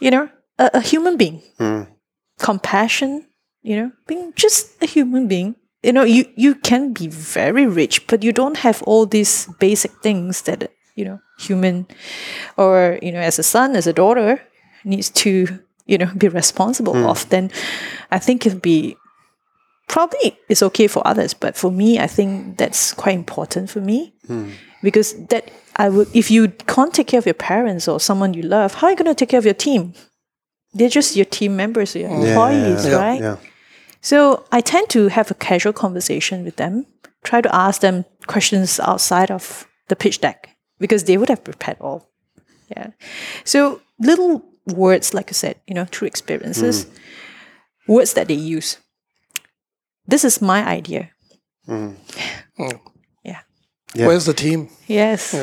you 0.00 0.10
know, 0.10 0.30
a, 0.58 0.70
a 0.74 0.80
human 0.80 1.16
being, 1.18 1.42
Hmm. 1.58 1.82
compassion, 2.38 3.26
you 3.62 3.76
know, 3.76 3.92
being 4.06 4.32
just 4.36 4.82
a 4.82 4.86
human 4.86 5.28
being. 5.28 5.54
You 5.82 5.92
know, 5.92 6.04
you 6.04 6.24
you 6.36 6.54
can 6.54 6.92
be 6.94 7.06
very 7.08 7.66
rich, 7.66 8.06
but 8.06 8.22
you 8.24 8.32
don't 8.32 8.56
have 8.58 8.82
all 8.86 9.06
these 9.06 9.48
basic 9.60 9.92
things 10.02 10.42
that 10.42 10.70
you 10.94 11.04
know, 11.04 11.20
human, 11.38 11.86
or 12.56 12.98
you 13.02 13.12
know, 13.12 13.20
as 13.20 13.38
a 13.38 13.42
son, 13.42 13.76
as 13.76 13.86
a 13.86 13.92
daughter, 13.92 14.40
needs 14.84 15.10
to 15.10 15.28
you 15.86 15.98
know 15.98 16.10
be 16.16 16.28
responsible 16.28 16.94
Hmm. 16.94 17.04
of. 17.06 17.28
Then, 17.28 17.50
I 18.10 18.18
think 18.18 18.46
it'd 18.46 18.62
be 18.62 18.96
probably 19.88 20.38
it's 20.48 20.62
okay 20.62 20.86
for 20.86 21.06
others, 21.06 21.34
but 21.34 21.56
for 21.56 21.70
me, 21.70 21.98
I 21.98 22.06
think 22.06 22.58
that's 22.58 22.92
quite 22.92 23.14
important 23.14 23.70
for 23.70 23.80
me 23.80 24.14
hmm. 24.26 24.50
because 24.82 25.14
that 25.26 25.50
I 25.76 25.88
would 25.88 26.08
if 26.14 26.30
you 26.30 26.48
can't 26.66 26.92
take 26.92 27.08
care 27.08 27.18
of 27.18 27.26
your 27.26 27.34
parents 27.34 27.88
or 27.88 28.00
someone 28.00 28.34
you 28.34 28.42
love, 28.42 28.74
how 28.74 28.88
are 28.88 28.90
you 28.90 28.96
going 28.96 29.06
to 29.06 29.14
take 29.14 29.30
care 29.30 29.38
of 29.38 29.44
your 29.44 29.54
team? 29.54 29.94
They're 30.74 30.88
just 30.88 31.16
your 31.16 31.24
team 31.24 31.56
members, 31.56 31.94
your 31.94 32.10
employees, 32.10 32.86
yeah, 32.86 32.96
right? 32.96 33.20
yeah. 33.20 33.36
So 34.02 34.44
I 34.52 34.60
tend 34.60 34.90
to 34.90 35.08
have 35.08 35.30
a 35.30 35.34
casual 35.34 35.72
conversation 35.72 36.44
with 36.44 36.56
them, 36.56 36.86
try 37.24 37.40
to 37.40 37.54
ask 37.54 37.80
them 37.80 38.04
questions 38.26 38.78
outside 38.80 39.30
of 39.30 39.66
the 39.88 39.96
pitch 39.96 40.20
deck 40.20 40.50
because 40.78 41.04
they 41.04 41.16
would 41.16 41.28
have 41.28 41.42
prepared 41.42 41.78
all. 41.80 42.10
Yeah. 42.68 42.90
So 43.44 43.80
little 43.98 44.44
words, 44.66 45.14
like 45.14 45.30
I 45.30 45.32
said, 45.32 45.56
you 45.66 45.74
know, 45.74 45.86
through 45.86 46.08
experiences, 46.08 46.84
hmm. 46.84 47.92
words 47.92 48.14
that 48.14 48.28
they 48.28 48.34
use. 48.34 48.78
This 50.08 50.24
is 50.24 50.40
my 50.40 50.64
idea. 50.78 51.10
Yeah. 51.68 53.40
Yeah. 53.94 54.06
Where's 54.06 54.24
the 54.24 54.34
team? 54.34 54.68
Yes. 54.86 55.34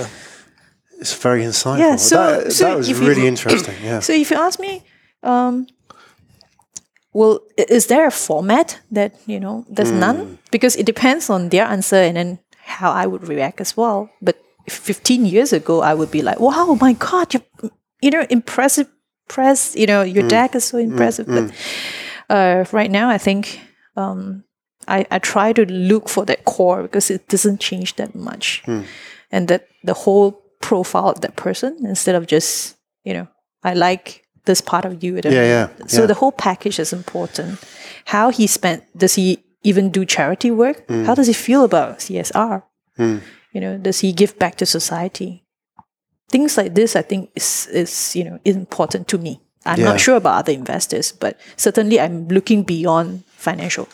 It's 1.00 1.14
very 1.24 1.44
insightful. 1.44 1.80
Yeah, 1.80 1.98
so- 1.98 2.16
that, 2.44 2.52
so 2.54 2.64
that 2.66 2.78
was 2.78 2.90
if 2.90 3.02
you- 3.02 3.28
interesting. 3.28 3.76
Yeah. 3.84 4.00
So 4.02 4.14
if 4.14 4.32
you 4.32 4.38
ask 4.38 4.60
me, 4.60 4.82
um, 5.24 5.68
well, 7.14 7.40
is 7.58 7.88
there 7.88 8.08
a 8.08 8.12
format 8.12 8.80
that 8.92 9.12
you 9.28 9.40
know? 9.40 9.66
There's 9.70 9.92
Hmm. 9.92 10.00
none 10.00 10.38
because 10.52 10.76
it 10.80 10.86
depends 10.86 11.30
on 11.30 11.50
their 11.50 11.66
answer 11.66 11.98
and 11.98 12.16
then 12.16 12.40
how 12.66 12.92
I 12.92 13.06
would 13.06 13.28
react 13.28 13.62
as 13.62 13.78
well. 13.78 14.10
But 14.22 14.36
15 14.70 15.26
years 15.26 15.54
ago, 15.54 15.82
I 15.82 15.94
would 15.94 16.10
be 16.12 16.22
like, 16.22 16.40
"Wow, 16.40 16.78
my 16.82 16.94
God, 16.94 17.34
you, 17.34 17.42
you 18.02 18.10
know, 18.12 18.26
impressive 18.30 18.88
press. 19.28 19.76
You 19.76 19.86
know, 19.86 20.04
Hmm. 20.04 20.16
your 20.16 20.28
deck 20.28 20.56
is 20.56 20.64
so 20.64 20.78
impressive." 20.78 21.28
But 21.28 21.52
uh, 22.30 22.64
right 22.72 22.90
now, 22.92 23.10
I 23.10 23.18
think 23.20 23.60
um, 23.96 24.44
I, 24.88 25.06
I 25.12 25.20
try 25.20 25.54
to 25.54 25.66
look 25.66 26.10
for 26.10 26.26
that 26.26 26.46
core 26.46 26.82
because 26.84 27.10
it 27.14 27.28
doesn't 27.28 27.60
change 27.60 27.96
that 27.96 28.14
much, 28.16 28.62
Hmm. 28.66 28.82
and 29.32 29.48
that 29.48 29.68
the 29.84 29.94
whole 29.94 30.32
profile 30.62 31.10
of 31.10 31.22
that 31.22 31.36
person 31.36 31.76
instead 31.86 32.16
of 32.16 32.26
just 32.28 32.76
you 33.04 33.14
know 33.14 33.28
I 33.64 33.74
like 33.74 34.24
this 34.46 34.62
part 34.62 34.86
of 34.86 35.04
you. 35.04 35.16
Yeah, 35.24 35.32
yeah, 35.32 35.68
So 35.88 36.02
yeah. 36.02 36.08
the 36.08 36.14
whole 36.16 36.32
package 36.34 36.80
is 36.80 36.92
important. 36.94 37.60
How 38.06 38.30
he 38.30 38.48
spent? 38.48 38.84
Does 38.98 39.16
he 39.16 39.38
even 39.64 39.90
do 39.92 40.06
charity 40.06 40.52
work? 40.52 40.86
Hmm. 40.88 41.06
How 41.06 41.16
does 41.16 41.28
he 41.28 41.34
feel 41.34 41.64
about 41.64 42.00
CSR? 42.00 42.64
You 42.98 43.62
know, 43.62 43.78
does 43.78 44.00
he 44.02 44.12
give 44.14 44.38
back 44.40 44.56
to 44.58 44.66
society? 44.66 45.44
Things 46.30 46.58
like 46.58 46.74
this, 46.74 46.96
I 46.96 47.02
think, 47.04 47.30
is 47.36 47.68
is 47.72 48.16
you 48.16 48.24
know 48.24 48.40
important 48.46 49.08
to 49.08 49.18
me. 49.18 49.40
I'm 49.66 49.80
Yeah. 49.80 49.86
not 49.92 50.00
sure 50.02 50.16
about 50.18 50.40
other 50.40 50.52
investors, 50.54 51.14
but 51.14 51.38
certainly 51.56 52.00
I'm 52.00 52.28
looking 52.28 52.64
beyond 52.64 53.24
financial, 53.38 53.88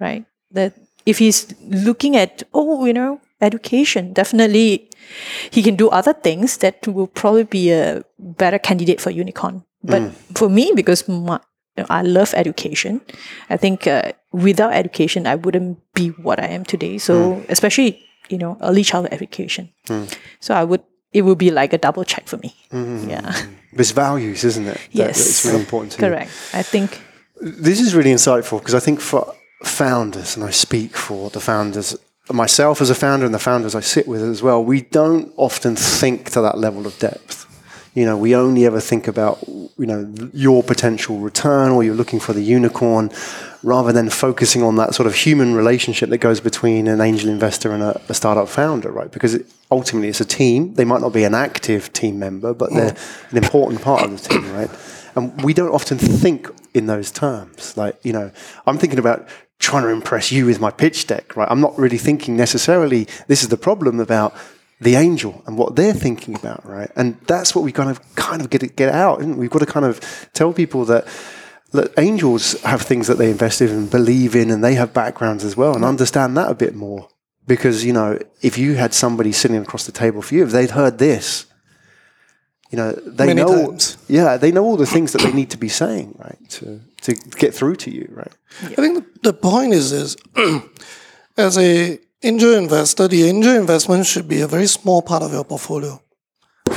right? 0.00 0.24
That 0.50 0.74
if 1.06 1.18
he's 1.18 1.54
looking 1.62 2.16
at 2.16 2.42
oh, 2.52 2.84
you 2.84 2.92
know, 2.92 3.20
education, 3.40 4.12
definitely 4.12 4.90
he 5.50 5.62
can 5.62 5.76
do 5.76 5.88
other 5.88 6.12
things 6.12 6.58
that 6.58 6.86
will 6.86 7.06
probably 7.06 7.44
be 7.44 7.70
a 7.70 8.04
better 8.18 8.58
candidate 8.58 9.00
for 9.00 9.10
unicorn. 9.10 9.64
But 9.82 10.02
mm. 10.02 10.12
for 10.34 10.48
me, 10.48 10.72
because 10.74 11.06
my, 11.08 11.40
you 11.76 11.82
know, 11.82 11.86
I 11.90 12.02
love 12.02 12.32
education, 12.34 13.02
I 13.50 13.56
think 13.58 13.86
uh, 13.86 14.12
without 14.32 14.72
education, 14.72 15.26
I 15.26 15.34
wouldn't 15.34 15.78
be 15.94 16.08
what 16.08 16.40
I 16.40 16.46
am 16.46 16.64
today. 16.64 16.98
So 16.98 17.34
mm. 17.34 17.46
especially 17.48 18.00
you 18.30 18.38
know 18.38 18.56
early 18.62 18.82
childhood 18.82 19.12
education. 19.12 19.70
Mm. 19.86 20.16
So 20.40 20.54
I 20.54 20.64
would 20.64 20.82
it 21.12 21.22
would 21.22 21.38
be 21.38 21.50
like 21.50 21.72
a 21.72 21.78
double 21.78 22.04
check 22.04 22.26
for 22.26 22.38
me. 22.38 22.54
Mm-hmm. 22.72 23.10
Yeah. 23.10 23.34
It's 23.76 23.90
values, 23.90 24.44
isn't 24.44 24.66
it? 24.66 24.74
That- 24.74 24.88
yes. 24.92 25.18
It's 25.18 25.44
really 25.44 25.60
important 25.60 25.92
to 25.92 25.98
you. 25.98 26.08
Correct. 26.08 26.30
I 26.52 26.62
think 26.62 27.00
This 27.40 27.80
is 27.80 27.94
really 27.94 28.12
insightful 28.12 28.58
because 28.60 28.74
I 28.74 28.80
think 28.80 29.00
for 29.00 29.34
founders, 29.66 30.36
and 30.36 30.44
I 30.44 30.50
speak 30.50 30.96
for 30.96 31.30
the 31.30 31.40
founders, 31.40 31.96
myself 32.32 32.80
as 32.80 32.90
a 32.90 32.94
founder 32.94 33.26
and 33.26 33.34
the 33.34 33.38
founders 33.38 33.74
I 33.74 33.80
sit 33.80 34.08
with 34.08 34.22
as 34.22 34.42
well, 34.42 34.64
we 34.64 34.80
don't 34.80 35.32
often 35.36 35.76
think 35.76 36.30
to 36.30 36.40
that 36.40 36.58
level 36.58 36.86
of 36.86 36.98
depth. 36.98 37.42
You 37.94 38.04
know, 38.04 38.16
we 38.16 38.34
only 38.34 38.66
ever 38.66 38.80
think 38.80 39.06
about, 39.06 39.46
you 39.46 39.86
know, 39.86 40.12
your 40.32 40.64
potential 40.64 41.18
return 41.18 41.70
or 41.70 41.84
you're 41.84 41.94
looking 41.94 42.18
for 42.18 42.32
the 42.32 42.42
unicorn 42.42 43.10
rather 43.62 43.92
than 43.92 44.10
focusing 44.10 44.64
on 44.64 44.76
that 44.76 44.94
sort 44.94 45.06
of 45.06 45.14
human 45.14 45.54
relationship 45.54 46.10
that 46.10 46.18
goes 46.18 46.40
between 46.40 46.88
an 46.88 47.00
angel 47.00 47.30
investor 47.30 47.72
and 47.72 47.82
a, 47.82 48.00
a 48.08 48.14
startup 48.14 48.48
founder, 48.48 48.90
right? 48.90 49.12
Because 49.12 49.34
it, 49.34 49.46
ultimately 49.70 50.08
it's 50.08 50.20
a 50.20 50.24
team. 50.24 50.74
They 50.74 50.84
might 50.84 51.02
not 51.02 51.12
be 51.12 51.22
an 51.22 51.34
active 51.34 51.92
team 51.92 52.18
member, 52.18 52.52
but 52.52 52.72
they're 52.72 52.90
mm. 52.90 53.30
an 53.30 53.44
important 53.44 53.80
part 53.80 54.02
of 54.02 54.10
the 54.10 54.28
team, 54.28 54.52
right? 54.52 54.70
And 55.14 55.40
we 55.44 55.54
don't 55.54 55.72
often 55.72 55.96
think 55.96 56.48
in 56.74 56.86
those 56.86 57.12
terms. 57.12 57.76
Like, 57.76 57.96
you 58.02 58.12
know, 58.12 58.32
I'm 58.66 58.76
thinking 58.76 58.98
about 58.98 59.28
trying 59.58 59.82
to 59.84 59.88
impress 59.88 60.32
you 60.32 60.46
with 60.46 60.60
my 60.60 60.70
pitch 60.70 61.06
deck, 61.06 61.36
right? 61.36 61.48
I'm 61.50 61.60
not 61.60 61.78
really 61.78 61.98
thinking 61.98 62.36
necessarily 62.36 63.06
this 63.28 63.42
is 63.42 63.48
the 63.48 63.56
problem 63.56 64.00
about 64.00 64.34
the 64.80 64.96
angel 64.96 65.42
and 65.46 65.56
what 65.56 65.76
they're 65.76 65.94
thinking 65.94 66.34
about, 66.34 66.66
right? 66.66 66.90
And 66.96 67.18
that's 67.26 67.54
what 67.54 67.64
we 67.64 67.72
kind 67.72 67.90
of 67.90 68.00
kind 68.16 68.42
of 68.42 68.50
get 68.50 68.62
it 68.62 68.76
get 68.76 68.92
out. 68.92 69.20
Isn't 69.20 69.32
it? 69.32 69.38
We've 69.38 69.50
got 69.50 69.60
to 69.60 69.66
kind 69.66 69.86
of 69.86 70.00
tell 70.32 70.52
people 70.52 70.84
that 70.86 71.06
that 71.72 71.92
angels 71.98 72.60
have 72.62 72.82
things 72.82 73.08
that 73.08 73.18
they 73.18 73.30
invest 73.30 73.60
in 73.60 73.68
and 73.68 73.90
believe 73.90 74.36
in, 74.36 74.50
and 74.50 74.62
they 74.62 74.74
have 74.74 74.92
backgrounds 74.92 75.44
as 75.44 75.56
well, 75.56 75.74
and 75.74 75.84
understand 75.84 76.36
that 76.36 76.50
a 76.50 76.54
bit 76.54 76.74
more. 76.74 77.08
Because 77.46 77.84
you 77.84 77.92
know, 77.92 78.18
if 78.42 78.58
you 78.58 78.74
had 78.74 78.94
somebody 78.94 79.32
sitting 79.32 79.56
across 79.56 79.86
the 79.86 79.92
table 79.92 80.22
for 80.22 80.34
you, 80.34 80.44
if 80.44 80.50
they'd 80.50 80.70
heard 80.70 80.98
this, 80.98 81.46
you 82.70 82.78
know, 82.78 82.92
they 82.92 83.26
Many 83.26 83.42
know, 83.42 83.66
times. 83.68 83.96
yeah, 84.08 84.36
they 84.36 84.50
know 84.50 84.64
all 84.64 84.76
the 84.76 84.86
things 84.86 85.12
that 85.12 85.22
they 85.22 85.32
need 85.32 85.50
to 85.50 85.58
be 85.58 85.68
saying, 85.68 86.16
right, 86.18 86.38
to 86.50 86.80
to 87.04 87.14
get 87.38 87.54
through 87.54 87.76
to 87.76 87.90
you, 87.90 88.08
right? 88.10 88.32
I 88.62 88.74
think 88.82 88.94
the, 89.22 89.30
the 89.30 89.32
point 89.32 89.72
is 89.72 89.90
this: 89.90 90.16
as 91.36 91.56
a 91.58 91.98
angel 92.22 92.54
investor, 92.54 93.08
the 93.08 93.24
angel 93.28 93.54
investment 93.56 94.06
should 94.06 94.26
be 94.28 94.40
a 94.40 94.46
very 94.48 94.66
small 94.66 95.02
part 95.02 95.22
of 95.22 95.32
your 95.32 95.44
portfolio. 95.44 96.00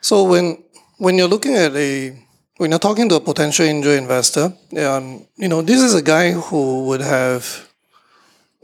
so 0.00 0.24
when 0.24 0.62
when 0.98 1.16
you're 1.18 1.28
looking 1.28 1.54
at 1.54 1.74
a 1.76 2.16
when 2.56 2.70
you're 2.70 2.80
talking 2.80 3.08
to 3.08 3.14
a 3.16 3.20
potential 3.20 3.64
angel 3.64 3.92
investor, 3.92 4.52
um, 4.78 5.26
you 5.36 5.46
know, 5.48 5.62
this 5.62 5.80
is 5.80 5.94
a 5.94 6.02
guy 6.02 6.32
who 6.32 6.84
would 6.86 7.00
have 7.00 7.68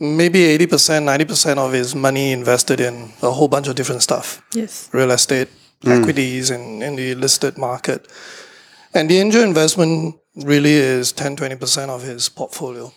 maybe 0.00 0.40
80%, 0.58 1.04
90% 1.04 1.58
of 1.58 1.72
his 1.72 1.94
money 1.94 2.32
invested 2.32 2.80
in 2.80 3.12
a 3.22 3.30
whole 3.30 3.46
bunch 3.46 3.68
of 3.68 3.76
different 3.76 4.02
stuff 4.02 4.42
Yes. 4.52 4.90
real 4.92 5.12
estate, 5.12 5.48
Mm. 5.84 6.00
equities, 6.02 6.50
and 6.50 6.82
in 6.82 6.96
the 6.96 7.14
listed 7.14 7.58
market. 7.58 8.06
And 8.94 9.08
the 9.10 9.18
angel 9.18 9.42
investment 9.42 10.16
really 10.36 10.72
is 10.74 11.12
10, 11.12 11.36
20% 11.36 11.88
of 11.88 12.02
his 12.02 12.28
portfolio. 12.28 12.92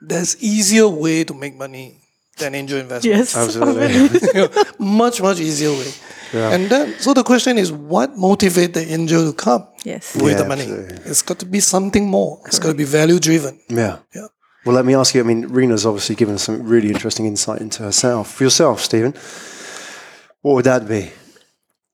There's 0.00 0.36
easier 0.42 0.88
way 0.88 1.24
to 1.24 1.34
make 1.34 1.56
money 1.56 1.98
than 2.38 2.54
angel 2.54 2.78
investment. 2.78 3.16
Yes. 3.16 3.36
Absolutely. 3.42 4.20
You 4.34 4.48
know, 4.48 4.64
much, 4.78 5.20
much 5.22 5.40
easier 5.40 5.70
way. 5.70 5.90
Yeah. 6.32 6.50
And 6.54 6.68
then, 6.68 6.94
so 7.00 7.14
the 7.14 7.22
question 7.22 7.56
is, 7.58 7.72
what 7.72 8.14
motivates 8.14 8.74
the 8.74 8.84
angel 8.92 9.30
to 9.30 9.32
come 9.32 9.66
Yes. 9.84 10.14
with 10.16 10.32
Yeah, 10.32 10.42
the 10.42 10.48
money? 10.48 10.62
absolutely. 10.62 11.10
It's 11.10 11.22
got 11.22 11.38
to 11.38 11.46
be 11.46 11.60
something 11.60 12.06
more. 12.08 12.40
It's 12.46 12.58
got 12.58 12.68
to 12.68 12.74
be 12.74 12.84
value 12.84 13.18
driven. 13.18 13.58
yeah. 13.68 13.98
Yeah. 14.14 14.26
Well, 14.64 14.74
let 14.74 14.84
me 14.84 14.94
ask 14.96 15.14
you. 15.14 15.20
I 15.20 15.24
mean, 15.24 15.46
Rina's 15.46 15.86
obviously 15.86 16.16
given 16.16 16.34
us 16.34 16.42
some 16.42 16.64
really 16.66 16.88
interesting 16.90 17.24
insight 17.26 17.60
into 17.60 17.84
herself. 17.84 18.32
For 18.34 18.42
yourself, 18.44 18.80
Steven, 18.80 19.14
what 20.42 20.54
would 20.54 20.64
that 20.64 20.88
be? 20.88 21.12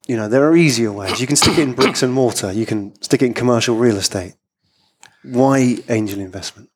You 0.07 0.17
know, 0.17 0.27
there 0.27 0.47
are 0.47 0.55
easier 0.55 0.91
ways. 0.91 1.21
You 1.21 1.27
can 1.27 1.35
stick 1.37 1.57
it 1.57 1.61
in 1.61 1.73
bricks 1.73 2.03
and 2.03 2.13
mortar. 2.13 2.51
You 2.51 2.65
can 2.65 3.01
stick 3.01 3.21
it 3.21 3.25
in 3.25 3.33
commercial 3.33 3.77
real 3.77 3.97
estate. 3.97 4.35
Why 5.23 5.77
angel 5.87 6.19
investment? 6.19 6.69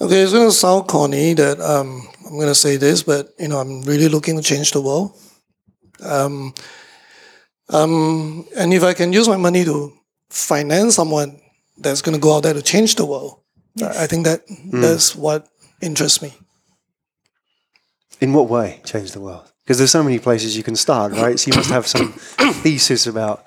Okay, 0.00 0.20
it's 0.20 0.32
going 0.32 0.48
to 0.48 0.52
sound 0.52 0.88
corny 0.88 1.34
that 1.34 1.60
um, 1.60 2.06
I'm 2.26 2.34
going 2.34 2.48
to 2.48 2.54
say 2.54 2.76
this, 2.76 3.02
but 3.02 3.28
you 3.38 3.48
know, 3.48 3.58
I'm 3.58 3.82
really 3.82 4.08
looking 4.08 4.36
to 4.36 4.42
change 4.42 4.72
the 4.72 4.80
world. 4.80 5.12
Um, 6.02 6.54
um, 7.68 8.46
and 8.56 8.72
if 8.72 8.82
I 8.82 8.94
can 8.94 9.12
use 9.12 9.28
my 9.28 9.36
money 9.36 9.64
to 9.64 9.92
finance 10.30 10.94
someone 10.94 11.40
that's 11.78 12.02
going 12.02 12.14
to 12.14 12.20
go 12.20 12.36
out 12.36 12.42
there 12.42 12.54
to 12.54 12.62
change 12.62 12.94
the 12.94 13.06
world, 13.06 13.40
I 13.82 14.04
I 14.04 14.06
think 14.06 14.24
that 14.24 14.42
that's 14.72 15.16
what 15.16 15.48
interests 15.80 16.22
me. 16.22 16.34
In 18.20 18.32
what 18.32 18.48
way 18.48 18.80
change 18.84 19.12
the 19.12 19.20
world? 19.20 19.52
Because 19.66 19.78
there's 19.78 19.90
so 19.90 20.04
many 20.04 20.20
places 20.20 20.56
you 20.56 20.62
can 20.62 20.76
start, 20.76 21.12
right? 21.12 21.40
So 21.40 21.50
you 21.50 21.56
must 21.56 21.70
have 21.70 21.88
some 21.88 22.12
thesis 22.62 23.08
about 23.08 23.44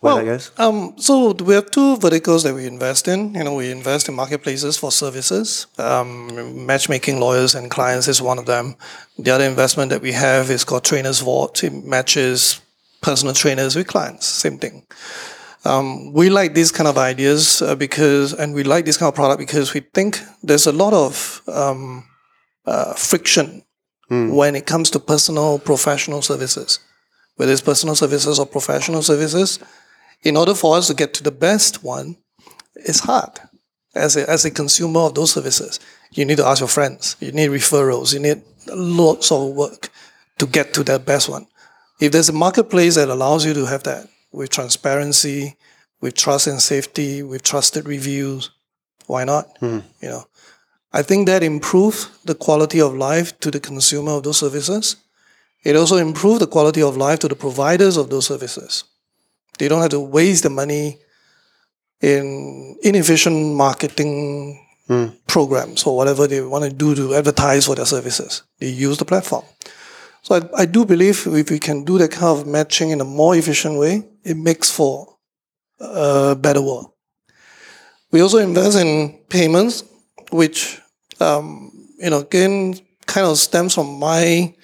where 0.00 0.16
that 0.16 0.24
goes. 0.24 0.50
Um, 0.58 0.92
so 0.98 1.32
we 1.32 1.54
have 1.54 1.70
two 1.70 1.96
verticals 1.96 2.42
that 2.42 2.54
we 2.54 2.66
invest 2.66 3.08
in. 3.08 3.32
You 3.34 3.44
know, 3.44 3.54
we 3.54 3.70
invest 3.70 4.10
in 4.10 4.14
marketplaces 4.14 4.76
for 4.76 4.92
services. 4.92 5.68
Um, 5.78 6.66
matchmaking 6.66 7.18
lawyers 7.18 7.54
and 7.54 7.70
clients 7.70 8.08
is 8.08 8.20
one 8.20 8.38
of 8.38 8.44
them. 8.44 8.76
The 9.18 9.30
other 9.30 9.46
investment 9.46 9.88
that 9.88 10.02
we 10.02 10.12
have 10.12 10.50
is 10.50 10.64
called 10.64 10.84
Trainers 10.84 11.20
Vault. 11.20 11.64
It 11.64 11.72
matches 11.72 12.60
personal 13.00 13.32
trainers 13.32 13.74
with 13.74 13.86
clients. 13.86 14.26
Same 14.26 14.58
thing. 14.58 14.86
Um, 15.64 16.12
we 16.12 16.28
like 16.28 16.52
these 16.52 16.70
kind 16.70 16.88
of 16.88 16.98
ideas 16.98 17.62
uh, 17.62 17.74
because, 17.74 18.34
and 18.34 18.54
we 18.54 18.64
like 18.64 18.84
this 18.84 18.98
kind 18.98 19.08
of 19.08 19.14
product 19.14 19.38
because 19.38 19.72
we 19.72 19.80
think 19.80 20.20
there's 20.42 20.66
a 20.66 20.72
lot 20.72 20.92
of 20.92 21.40
um, 21.48 22.04
uh, 22.66 22.92
friction 22.92 23.62
Hmm. 24.08 24.30
when 24.30 24.54
it 24.54 24.66
comes 24.66 24.90
to 24.90 25.00
personal 25.00 25.58
professional 25.58 26.22
services, 26.22 26.78
whether 27.34 27.50
it's 27.52 27.60
personal 27.60 27.96
services 27.96 28.38
or 28.38 28.46
professional 28.46 29.02
services 29.02 29.58
in 30.22 30.36
order 30.36 30.54
for 30.54 30.76
us 30.76 30.86
to 30.86 30.94
get 30.94 31.12
to 31.14 31.22
the 31.22 31.32
best 31.32 31.82
one, 31.82 32.16
it's 32.74 33.00
hard. 33.00 33.30
As 33.94 34.16
a, 34.16 34.28
as 34.28 34.44
a 34.44 34.50
consumer 34.50 35.00
of 35.00 35.14
those 35.14 35.32
services, 35.32 35.80
you 36.12 36.24
need 36.24 36.36
to 36.36 36.46
ask 36.46 36.60
your 36.60 36.68
friends. 36.68 37.16
You 37.20 37.32
need 37.32 37.50
referrals. 37.50 38.12
You 38.12 38.20
need 38.20 38.42
lots 38.68 39.32
of 39.32 39.54
work 39.54 39.90
to 40.38 40.46
get 40.46 40.74
to 40.74 40.84
that 40.84 41.06
best 41.06 41.28
one. 41.28 41.46
If 42.00 42.12
there's 42.12 42.28
a 42.28 42.32
marketplace 42.34 42.96
that 42.96 43.08
allows 43.08 43.46
you 43.46 43.54
to 43.54 43.64
have 43.64 43.84
that 43.84 44.08
with 44.32 44.50
transparency, 44.50 45.56
with 46.00 46.14
trust 46.14 46.46
and 46.46 46.60
safety, 46.60 47.22
with 47.22 47.42
trusted 47.42 47.86
reviews, 47.86 48.50
why 49.06 49.24
not? 49.24 49.56
Hmm. 49.58 49.80
You 50.02 50.08
know, 50.10 50.24
I 50.92 51.02
think 51.02 51.26
that 51.26 51.42
improves 51.42 52.08
the 52.24 52.34
quality 52.34 52.80
of 52.80 52.94
life 52.94 53.38
to 53.40 53.50
the 53.50 53.60
consumer 53.60 54.12
of 54.12 54.22
those 54.22 54.38
services. 54.38 54.96
It 55.64 55.76
also 55.76 55.96
improves 55.96 56.40
the 56.40 56.46
quality 56.46 56.82
of 56.82 56.96
life 56.96 57.18
to 57.20 57.28
the 57.28 57.34
providers 57.34 57.96
of 57.96 58.08
those 58.08 58.26
services. 58.26 58.84
They 59.58 59.68
don't 59.68 59.82
have 59.82 59.90
to 59.90 60.00
waste 60.00 60.42
the 60.44 60.50
money 60.50 60.98
in 62.00 62.76
inefficient 62.82 63.56
marketing 63.56 64.64
hmm. 64.86 65.06
programs 65.26 65.84
or 65.84 65.96
whatever 65.96 66.26
they 66.26 66.40
want 66.40 66.64
to 66.64 66.70
do 66.70 66.94
to 66.94 67.14
advertise 67.14 67.66
for 67.66 67.74
their 67.74 67.86
services. 67.86 68.42
They 68.58 68.68
use 68.68 68.98
the 68.98 69.04
platform. 69.04 69.44
So 70.22 70.36
I, 70.36 70.62
I 70.62 70.66
do 70.66 70.84
believe 70.84 71.26
if 71.26 71.50
we 71.50 71.58
can 71.58 71.84
do 71.84 71.98
that 71.98 72.10
kind 72.10 72.38
of 72.38 72.46
matching 72.46 72.90
in 72.90 73.00
a 73.00 73.04
more 73.04 73.36
efficient 73.36 73.78
way, 73.78 74.02
it 74.24 74.36
makes 74.36 74.70
for 74.70 75.16
a 75.80 76.34
better 76.34 76.60
world. 76.60 76.92
We 78.10 78.20
also 78.22 78.38
invest 78.38 78.78
in 78.78 79.20
payments, 79.28 79.84
which 80.30 80.80
um, 81.20 81.72
you 81.98 82.10
know 82.10 82.20
again 82.20 82.74
kind 83.06 83.26
of 83.26 83.38
stems 83.38 83.74
from 83.74 83.98
my 83.98 84.54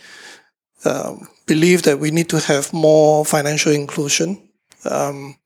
um, 0.85 1.29
belief 1.47 1.83
that 1.83 1.99
we 1.99 2.11
need 2.11 2.29
to 2.31 2.39
have 2.41 2.73
more 2.73 3.25
financial 3.25 3.73
inclusion. 3.73 4.49
Um, 4.85 5.37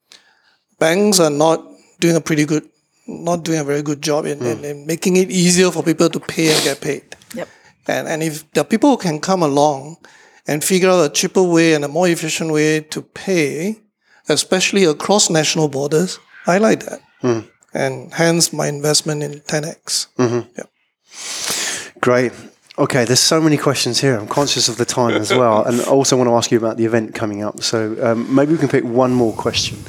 banks 0.79 1.19
are 1.19 1.29
not 1.29 1.63
doing 1.99 2.15
a 2.15 2.21
pretty 2.21 2.45
good, 2.45 2.67
not 3.07 3.43
doing 3.43 3.59
a 3.59 3.63
very 3.63 3.81
good 3.81 4.01
job 4.01 4.25
in, 4.25 4.43
in, 4.43 4.65
in 4.65 4.85
making 4.85 5.17
it 5.17 5.29
easier 5.29 5.71
for 5.71 5.83
people 5.83 6.09
to 6.09 6.19
pay 6.19 6.53
and 6.53 6.63
get 6.63 6.81
paid. 6.81 7.15
Yep. 7.35 7.47
And, 7.87 8.07
and 8.07 8.23
if 8.23 8.49
the 8.51 8.63
people 8.63 8.91
who 8.91 8.97
can 8.97 9.19
come 9.19 9.43
along 9.43 9.97
and 10.47 10.63
figure 10.63 10.89
out 10.89 11.05
a 11.05 11.09
cheaper 11.09 11.43
way 11.43 11.73
and 11.73 11.85
a 11.85 11.87
more 11.87 12.07
efficient 12.07 12.51
way 12.51 12.81
to 12.81 13.01
pay, 13.01 13.77
especially 14.29 14.83
across 14.85 15.29
national 15.29 15.67
borders, 15.67 16.19
I 16.45 16.57
like 16.57 16.83
that. 16.85 17.01
And 17.73 18.13
hence 18.13 18.53
my 18.53 18.67
investment 18.67 19.23
in 19.23 19.41
10x. 19.41 20.07
Yeah. 20.57 20.63
Great. 21.99 22.31
Okay, 22.79 23.05
there's 23.05 23.19
so 23.19 23.41
many 23.41 23.57
questions 23.57 23.99
here. 23.99 24.15
I'm 24.17 24.27
conscious 24.27 24.69
of 24.69 24.77
the 24.77 24.85
time 24.85 25.15
as 25.15 25.31
well, 25.31 25.63
and 25.67 25.81
I 25.81 25.85
also 25.85 26.15
want 26.15 26.27
to 26.29 26.35
ask 26.35 26.51
you 26.51 26.59
about 26.59 26.77
the 26.77 26.85
event 26.85 27.15
coming 27.15 27.43
up. 27.43 27.61
So 27.61 27.97
um, 28.01 28.33
maybe 28.33 28.51
we 28.51 28.59
can 28.59 28.69
pick 28.69 28.83
one 28.83 29.13
more 29.13 29.33
question. 29.33 29.79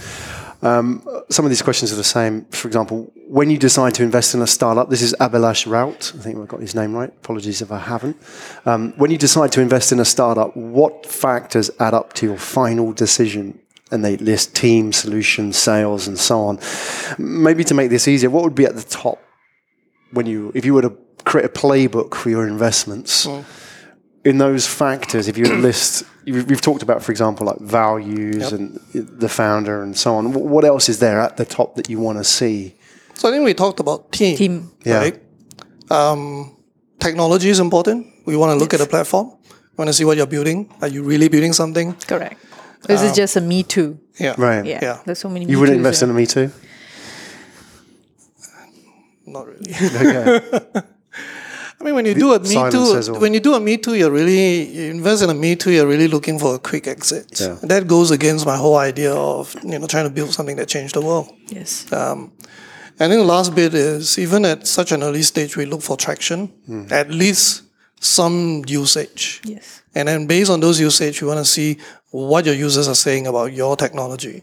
Um, 0.63 1.07
some 1.31 1.45
of 1.45 1.51
these 1.51 1.63
questions 1.63 1.93
are 1.93 1.97
the 1.97 2.05
same. 2.05 2.45
For 2.47 2.67
example, 2.67 3.13
when 3.29 3.51
you 3.51 3.59
decide 3.59 3.95
to 3.95 4.03
invest 4.03 4.35
in 4.35 4.43
a 4.43 4.47
startup, 4.47 4.91
this 4.91 5.03
is 5.03 5.15
Abhilash 5.21 5.71
Rout. 5.71 6.13
I 6.19 6.23
think 6.23 6.39
I've 6.39 6.49
got 6.49 6.61
his 6.61 6.75
name 6.75 6.95
right. 6.95 7.11
Apologies 7.11 7.63
if 7.63 7.71
I 7.71 7.79
haven't. 7.79 8.17
Um, 8.65 8.93
when 8.97 9.11
you 9.11 9.19
decide 9.19 9.53
to 9.53 9.61
invest 9.61 9.93
in 9.93 10.01
a 10.01 10.05
startup, 10.05 10.57
what 10.57 11.07
factors 11.07 11.71
add 11.79 11.95
up 11.95 12.15
to 12.15 12.27
your 12.27 12.39
final 12.39 12.93
decision? 12.93 13.61
And 13.91 14.05
they 14.05 14.17
list 14.19 14.55
team, 14.55 14.93
solution, 14.93 15.53
sales, 15.53 16.07
and 16.09 16.19
so 16.19 16.41
on. 16.43 16.59
Maybe 17.19 17.65
to 17.65 17.75
make 17.75 17.91
this 17.91 18.07
easier, 18.07 18.31
what 18.31 18.45
would 18.45 18.55
be 18.55 18.67
at 18.67 18.77
the 18.77 18.83
top 18.83 19.23
when 20.13 20.27
you, 20.27 20.53
if 20.55 20.65
you 20.65 20.75
were 20.75 20.83
to 20.83 20.97
create 21.25 21.47
a 21.47 21.49
playbook 21.49 22.15
for 22.15 22.31
your 22.31 22.47
investments? 22.47 23.27
in 24.25 24.39
those 24.39 24.67
factors, 24.67 25.29
if 25.29 25.39
you 25.39 25.47
list, 25.57 26.03
you've, 26.25 26.49
we've 26.49 26.61
talked 26.61 26.83
about, 26.83 27.03
for 27.03 27.13
example, 27.13 27.47
like 27.47 27.59
values 27.61 28.53
and 28.53 28.79
the 28.93 29.29
founder 29.29 29.83
and 29.83 29.97
so 29.97 30.17
on. 30.17 30.33
What 30.33 30.65
else 30.65 30.89
is 30.89 30.99
there 30.99 31.21
at 31.21 31.37
the 31.37 31.45
top 31.45 31.77
that 31.77 31.89
you 31.89 31.99
want 31.99 32.19
to 32.19 32.25
see? 32.25 32.75
So 33.15 33.29
I 33.29 33.33
think 33.33 33.45
we 33.45 33.55
talked 33.55 33.81
about 33.81 34.13
team. 34.13 34.37
Team. 34.37 34.71
Yeah. 34.85 34.99
Right? 34.99 35.23
Um, 35.91 36.57
technology 36.99 37.49
is 37.49 37.59
important. 37.59 38.07
We 38.27 38.37
want 38.37 38.51
to 38.51 38.57
look 38.57 38.75
at 38.75 38.81
the 38.81 38.87
platform. 38.87 39.33
We 39.49 39.77
want 39.77 39.89
to 39.89 39.95
see 39.95 40.05
what 40.05 40.17
you're 40.17 40.27
building. 40.27 40.73
Are 40.83 40.89
you 40.89 41.03
really 41.03 41.29
building 41.29 41.53
something? 41.53 41.95
Correct. 42.07 42.39
This 42.87 43.03
is 43.03 43.15
just 43.17 43.37
a 43.37 43.41
me 43.41 43.63
too. 43.63 43.99
Yeah. 44.19 44.35
Right. 44.39 44.65
Yeah. 44.65 44.79
Yeah. 44.83 44.99
There's 45.05 45.19
so 45.19 45.29
many. 45.29 45.45
You 45.47 45.53
me 45.53 45.57
wouldn't 45.57 45.77
invest 45.77 46.03
in 46.03 46.11
a 46.11 46.15
Me 46.15 46.27
Too? 46.27 46.51
Not 49.27 49.47
really. 49.47 49.73
Okay. 49.75 50.83
I 51.81 51.85
mean, 51.85 51.95
when 51.95 52.07
you 52.07 52.15
do 52.15 52.33
a 52.35 52.41
Me 52.41 52.47
silence 52.49 53.07
Too, 53.07 53.15
all. 53.15 53.21
when 53.21 53.33
you 53.35 53.39
do 53.39 53.55
a 53.55 53.61
Me 53.61 53.77
Too, 53.77 53.95
you're 53.95 54.11
really 54.11 54.67
you 54.69 54.91
invest 54.91 55.23
in 55.23 55.31
a 55.31 55.35
Me 55.35 55.55
Too. 55.55 55.71
You're 55.71 55.87
really 55.87 56.09
looking 56.09 56.37
for 56.37 56.57
a 56.57 56.59
quick 56.59 56.89
exit. 56.89 57.39
Yeah. 57.41 57.57
That 57.63 57.87
goes 57.87 58.11
against 58.11 58.45
my 58.47 58.57
whole 58.57 58.77
idea 58.77 59.15
of 59.15 59.55
you 59.63 59.79
know 59.79 59.87
trying 59.87 60.05
to 60.05 60.11
build 60.11 60.33
something 60.33 60.57
that 60.57 60.67
changed 60.67 60.95
the 60.97 61.03
world. 61.03 61.29
Yes. 61.47 61.87
Um, 61.93 62.33
and 62.99 63.13
then 63.13 63.21
the 63.21 63.25
last 63.25 63.55
bit 63.55 63.75
is 63.75 64.19
even 64.19 64.45
at 64.45 64.67
such 64.67 64.91
an 64.91 65.05
early 65.05 65.23
stage, 65.23 65.57
we 65.57 65.67
look 65.67 65.83
for 65.83 65.97
traction, 65.97 66.49
Hmm. 66.67 66.87
at 66.91 67.11
least 67.11 67.63
some 68.01 68.65
usage. 68.67 69.41
Yes. 69.45 69.83
And 69.95 70.09
then 70.09 70.27
based 70.27 70.51
on 70.51 70.59
those 70.59 70.81
usage, 70.81 71.23
we 71.23 71.29
want 71.29 71.39
to 71.39 71.45
see 71.45 71.79
what 72.11 72.47
your 72.47 72.55
users 72.55 72.89
are 72.89 72.95
saying 72.95 73.27
about 73.27 73.53
your 73.53 73.77
technology. 73.77 74.43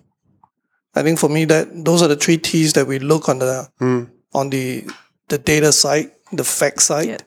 I 0.94 1.04
think 1.04 1.20
for 1.20 1.30
me 1.30 1.46
that 1.46 1.68
those 1.86 2.02
are 2.02 2.08
the 2.08 2.16
three 2.16 2.38
T's 2.38 2.74
that 2.74 2.88
we 2.88 3.00
look 3.00 3.28
on 3.30 3.40
the 3.40 3.70
on 4.34 4.50
the 4.50 4.86
the 5.30 5.38
data 5.38 5.72
side, 5.72 6.12
the 6.32 6.44
fact 6.44 6.82
side. 6.82 7.08
Yeah. 7.08 7.18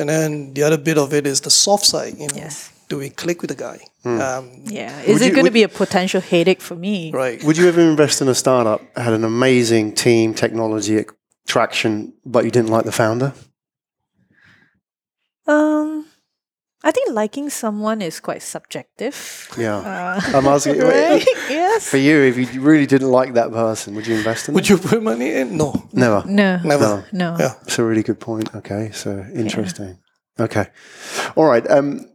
And 0.00 0.08
then 0.08 0.54
the 0.54 0.62
other 0.62 0.78
bit 0.78 0.96
of 0.98 1.12
it 1.12 1.26
is 1.26 1.40
the 1.42 1.50
soft 1.50 1.84
side. 1.84 2.14
You 2.18 2.28
know, 2.28 2.34
Yes. 2.36 2.70
do 2.88 2.96
we 2.98 3.10
click 3.10 3.42
with 3.42 3.50
the 3.50 3.56
guy? 3.56 3.78
Um, 4.04 4.62
Yeah. 4.64 4.96
Would 5.00 5.08
Is 5.08 5.22
it 5.22 5.34
going 5.34 5.44
to 5.44 5.50
be 5.60 5.64
a 5.64 5.68
potential 5.68 6.20
headache 6.20 6.62
for 6.62 6.74
me? 6.76 7.10
right. 7.12 7.42
Would 7.44 7.56
you 7.58 7.68
ever 7.68 7.80
invest 7.80 8.22
in 8.22 8.28
a 8.28 8.34
startup, 8.34 8.80
had 8.96 9.12
an 9.12 9.24
amazing 9.24 9.92
team, 9.94 10.32
technology, 10.34 11.04
traction, 11.46 12.14
but 12.24 12.44
you 12.46 12.50
didn't 12.50 12.70
like 12.70 12.84
the 12.86 12.92
founder? 12.92 13.34
Um, 15.46 15.91
I 16.84 16.90
think 16.90 17.10
liking 17.12 17.48
someone 17.50 18.02
is 18.02 18.20
quite 18.20 18.42
subjective. 18.42 19.48
Yeah. 19.56 20.20
I'm 20.34 20.46
asking 20.46 20.80
Uh, 20.82 20.86
Right? 20.88 21.26
yes. 21.50 21.88
for 21.88 21.96
you, 21.98 22.20
if 22.22 22.36
you 22.54 22.60
really 22.60 22.86
didn't 22.86 23.10
like 23.10 23.34
that 23.34 23.50
person, 23.52 23.94
would 23.94 24.06
you 24.06 24.16
invest 24.16 24.48
in 24.48 24.54
Would 24.54 24.64
them? 24.64 24.78
you 24.82 24.88
put 24.88 25.02
money 25.02 25.30
in? 25.32 25.56
No, 25.56 25.72
Never. 25.92 26.22
No. 26.26 26.58
never. 26.64 27.04
No. 27.12 27.36
Yeah. 27.38 27.54
It's 27.62 27.78
a 27.78 27.84
really 27.84 28.02
good 28.02 28.18
point. 28.20 28.54
Okay, 28.54 28.90
so 28.92 29.24
interesting. 29.34 29.98
Okay, 30.40 30.66
all 31.36 31.44
right. 31.44 31.66
Um, 31.70 32.06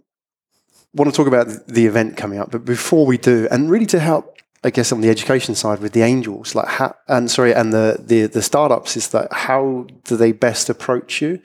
want 0.93 1.09
to 1.11 1.15
talk 1.15 1.27
about 1.27 1.47
the 1.67 1.85
event 1.85 2.17
coming 2.17 2.39
up, 2.39 2.49
but 2.51 2.65
before 2.65 3.05
we 3.05 3.17
do, 3.17 3.47
and 3.51 3.69
really 3.69 3.85
to 3.85 3.99
help, 3.99 4.35
I 4.63 4.71
guess, 4.71 4.91
on 4.91 5.01
the 5.01 5.09
education 5.09 5.53
side 5.55 5.79
with 5.79 5.91
the 5.93 6.01
angels, 6.01 6.55
like 6.55 6.67
how, 6.67 6.95
and 7.07 7.29
sorry, 7.29 7.53
and 7.53 7.71
the 7.71 7.97
the 8.03 8.25
the 8.27 8.41
startups, 8.41 8.97
is 8.97 9.09
that 9.09 9.31
how 9.31 9.85
do 10.03 10.17
they 10.17 10.31
best 10.33 10.69
approach 10.69 11.21
you? 11.21 11.39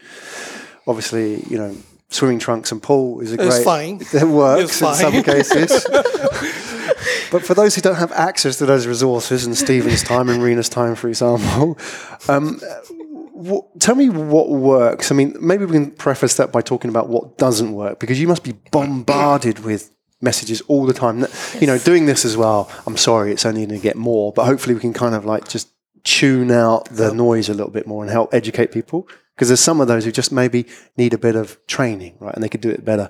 Obviously, 0.86 1.42
you 1.50 1.58
know, 1.58 1.76
swimming 2.12 2.38
trunks 2.38 2.70
and 2.72 2.82
pool 2.82 3.20
is 3.20 3.32
a 3.32 3.34
It's 3.34 3.56
great. 3.56 3.64
fine. 3.64 4.00
It 4.22 4.26
works 4.26 4.80
It's 4.80 4.82
in 4.82 4.94
some 4.94 5.22
cases. 5.22 5.86
But 7.30 7.44
for 7.44 7.54
those 7.54 7.74
who 7.74 7.80
don't 7.80 7.96
have 7.96 8.12
access 8.12 8.58
to 8.58 8.66
those 8.66 8.86
resources, 8.86 9.46
and 9.46 9.56
Steven's 9.56 10.02
time 10.02 10.28
and 10.28 10.42
Rina's 10.42 10.68
time, 10.68 10.94
for 10.94 11.08
example, 11.08 11.78
um, 12.28 12.60
wh- 13.34 13.64
tell 13.78 13.94
me 13.94 14.10
what 14.10 14.50
works. 14.50 15.10
I 15.10 15.14
mean, 15.14 15.34
maybe 15.40 15.64
we 15.64 15.72
can 15.72 15.90
preface 15.92 16.34
that 16.36 16.52
by 16.52 16.60
talking 16.60 16.90
about 16.90 17.08
what 17.08 17.38
doesn't 17.38 17.72
work, 17.72 17.98
because 18.00 18.20
you 18.20 18.28
must 18.28 18.44
be 18.44 18.52
bombarded 18.70 19.60
with 19.60 19.90
messages 20.20 20.60
all 20.68 20.84
the 20.84 20.92
time. 20.92 21.26
You 21.58 21.66
know, 21.66 21.78
doing 21.78 22.04
this 22.04 22.24
as 22.26 22.36
well. 22.36 22.70
I'm 22.86 22.98
sorry, 22.98 23.32
it's 23.32 23.46
only 23.46 23.64
going 23.66 23.78
to 23.80 23.82
get 23.82 23.96
more, 23.96 24.32
but 24.32 24.44
hopefully 24.44 24.74
we 24.74 24.80
can 24.80 24.92
kind 24.92 25.14
of 25.14 25.24
like 25.24 25.48
just 25.48 25.70
tune 26.04 26.50
out 26.50 26.84
the 26.90 27.14
noise 27.14 27.48
a 27.48 27.54
little 27.54 27.72
bit 27.72 27.86
more 27.86 28.02
and 28.04 28.10
help 28.12 28.34
educate 28.34 28.72
people. 28.72 29.08
Because 29.34 29.48
there's 29.48 29.60
some 29.60 29.80
of 29.80 29.88
those 29.88 30.04
who 30.04 30.12
just 30.12 30.32
maybe 30.32 30.66
need 30.96 31.14
a 31.14 31.18
bit 31.18 31.36
of 31.36 31.58
training, 31.66 32.16
right? 32.20 32.34
And 32.34 32.44
they 32.44 32.48
could 32.48 32.60
do 32.60 32.70
it 32.70 32.84
better 32.84 33.08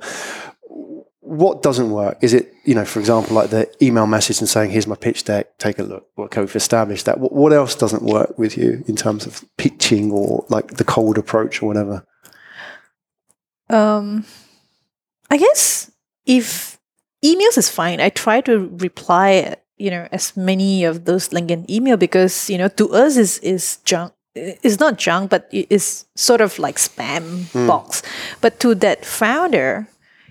what 1.33 1.63
doesn't 1.63 1.91
work? 1.91 2.19
Is 2.21 2.35
it, 2.35 2.53
you 2.65 2.75
know, 2.75 2.85
for 2.85 3.01
example, 3.01 3.35
like 3.35 3.49
the 3.49 3.71
email 3.83 4.07
message 4.07 4.41
and 4.41 4.49
saying, 4.49 4.71
here's 4.71 4.87
my 4.87 4.97
pitch 4.97 5.25
deck, 5.25 5.57
take 5.57 5.79
a 5.79 5.83
look. 5.83 6.07
Okay, 6.19 6.41
we've 6.41 6.55
established 6.55 7.07
that. 7.07 7.19
What, 7.21 7.33
what 7.33 7.55
else 7.55 7.75
doesn't 7.75 8.03
work 8.03 8.39
with 8.39 8.59
you 8.59 8.85
in 8.87 8.97
terms 8.97 9.25
of 9.25 9.43
pitching 9.57 10.11
or 10.11 10.45
like 10.51 10.73
the 10.73 10.85
cold 10.85 11.17
approach 11.17 11.63
or 11.63 11.67
whatever? 11.67 12.05
Um, 13.71 14.27
I 15.31 15.39
guess 15.39 15.91
if 16.27 16.79
emails 17.25 17.57
is 17.57 17.71
fine, 17.71 17.99
I 17.99 18.11
try 18.11 18.43
to 18.43 18.69
reply, 18.77 19.57
you 19.79 19.91
know, 19.91 20.09
as 20.13 20.37
many 20.37 20.85
of 20.85 21.07
those 21.07 21.31
LinkedIn 21.31 21.71
email 21.71 21.97
because 21.97 22.51
you 22.51 22.59
know 22.59 22.69
to 22.69 22.93
us 22.93 23.17
is 23.17 23.39
is 23.39 23.79
junk. 23.85 24.13
It's 24.35 24.81
not 24.81 24.97
junk, 24.97 25.31
but 25.31 25.49
it 25.53 25.67
is 25.71 26.07
sort 26.15 26.41
of 26.41 26.59
like 26.59 26.77
spam 26.77 27.53
box. 27.67 28.03
But 28.41 28.61
to 28.61 28.75
that 28.77 29.05
founder, 29.05 29.87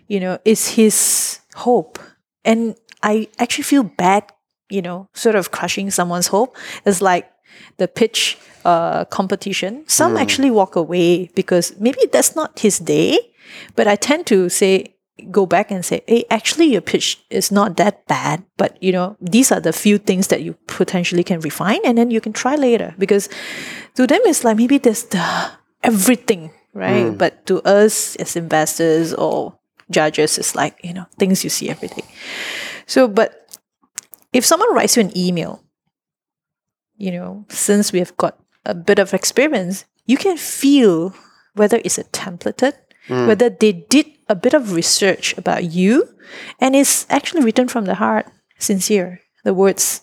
you 0.08 0.20
know, 0.20 0.40
is 0.44 0.70
his 0.70 1.40
hope, 1.56 2.00
and 2.44 2.76
I 3.04 3.28
actually 3.38 3.64
feel 3.64 3.84
bad, 3.84 4.24
you 4.70 4.82
know, 4.82 5.08
sort 5.14 5.36
of 5.36 5.52
crushing 5.52 5.92
someone's 5.92 6.28
hope. 6.28 6.58
It's 6.86 7.02
like 7.02 7.32
the 7.78 7.88
pitch 7.88 8.38
uh, 8.66 9.06
competition. 9.06 9.84
Some 9.88 10.18
actually 10.18 10.52
walk 10.52 10.76
away 10.76 11.30
because 11.36 11.74
maybe 11.80 12.00
that's 12.12 12.36
not 12.36 12.60
his 12.60 12.80
day. 12.80 13.20
But 13.76 13.88
I 13.88 13.96
tend 13.96 14.28
to 14.28 14.50
say, 14.50 14.96
go 15.30 15.46
back 15.46 15.72
and 15.72 15.86
say, 15.86 16.02
hey, 16.08 16.26
actually, 16.30 16.66
your 16.66 16.82
pitch 16.82 17.24
is 17.30 17.52
not 17.52 17.78
that 17.78 18.08
bad. 18.08 18.44
But 18.58 18.82
you 18.82 18.92
know, 18.92 19.18
these 19.22 19.52
are 19.52 19.60
the 19.60 19.74
few 19.74 19.98
things 19.98 20.28
that 20.28 20.42
you 20.42 20.56
potentially 20.68 21.24
can 21.24 21.40
refine, 21.42 21.80
and 21.84 21.98
then 21.98 22.12
you 22.12 22.22
can 22.22 22.34
try 22.34 22.56
later. 22.56 22.96
Because 22.98 23.30
to 23.96 24.08
them, 24.08 24.22
it's 24.26 24.44
like 24.44 24.58
maybe 24.58 24.78
there's 24.78 25.04
the 25.06 25.52
everything, 25.84 26.52
right? 26.74 27.08
Mm. 27.08 27.18
But 27.18 27.46
to 27.48 27.62
us 27.62 28.16
as 28.18 28.36
investors 28.36 29.14
or 29.14 29.58
judges, 29.90 30.38
it's 30.38 30.56
like 30.56 30.80
you 30.84 30.94
know 30.94 31.06
things 31.20 31.44
you 31.44 31.50
see 31.50 31.70
every 31.70 31.90
day. 31.90 32.04
So, 32.88 33.08
but 33.08 33.58
if 34.34 34.46
someone 34.46 34.74
writes 34.74 34.98
you 34.98 35.04
an 35.04 35.18
email, 35.18 35.64
you 36.98 37.12
know, 37.12 37.46
since 37.50 37.92
we 37.92 38.00
have 38.00 38.16
got 38.18 38.40
a 38.66 38.74
bit 38.74 39.00
of 39.00 39.14
experience, 39.14 39.86
you 40.06 40.18
can 40.18 40.38
feel 40.38 41.14
whether 41.56 41.82
it's 41.84 41.98
a 41.98 42.04
templated, 42.06 42.74
mm. 43.08 43.28
whether 43.28 43.50
they 43.50 43.72
did 43.74 44.06
a 44.32 44.36
bit 44.36 44.56
of 44.56 44.72
research 44.72 45.36
about 45.38 45.68
you, 45.68 46.08
and 46.64 46.76
it's 46.76 47.06
actually 47.12 47.44
written 47.44 47.68
from 47.68 47.84
the 47.84 47.96
heart, 48.00 48.32
sincere. 48.58 49.20
The 49.44 49.54
words, 49.54 50.02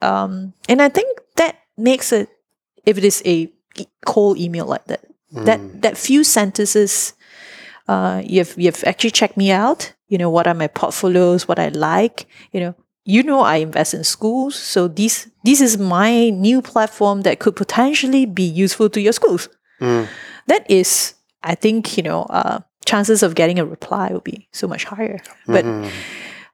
um, 0.00 0.54
and 0.68 0.80
I 0.80 0.88
think 0.88 1.20
that 1.36 1.60
makes 1.76 2.12
it. 2.12 2.28
If 2.86 2.96
it 2.96 3.04
is 3.04 3.20
a 3.26 3.52
cold 4.06 4.38
email 4.38 4.64
like 4.64 4.86
that, 4.86 5.04
that 5.44 5.60
that 5.82 5.98
few 5.98 6.24
sentences 6.24 7.12
uh, 7.88 8.22
you've 8.24 8.54
you've 8.56 8.84
actually 8.84 9.10
checked 9.10 9.36
me 9.36 9.50
out. 9.50 9.92
You 10.08 10.18
know 10.18 10.30
what 10.30 10.46
are 10.46 10.54
my 10.54 10.68
portfolios, 10.68 11.48
what 11.48 11.58
I 11.58 11.68
like. 11.68 12.26
You 12.52 12.60
know, 12.60 12.74
you 13.04 13.22
know 13.22 13.40
I 13.40 13.56
invest 13.56 13.94
in 13.94 14.04
schools, 14.04 14.54
so 14.54 14.88
this 14.88 15.28
this 15.44 15.60
is 15.60 15.78
my 15.78 16.30
new 16.30 16.62
platform 16.62 17.22
that 17.22 17.38
could 17.38 17.56
potentially 17.56 18.26
be 18.26 18.44
useful 18.44 18.88
to 18.90 19.00
your 19.00 19.12
schools. 19.12 19.48
That 20.46 20.64
is, 20.70 21.14
I 21.42 21.54
think, 21.54 21.96
you 21.96 22.02
know, 22.02 22.22
uh, 22.30 22.60
chances 22.86 23.22
of 23.22 23.34
getting 23.34 23.58
a 23.58 23.64
reply 23.64 24.08
will 24.12 24.20
be 24.20 24.48
so 24.52 24.66
much 24.66 24.84
higher. 24.84 25.18
But 25.46 25.64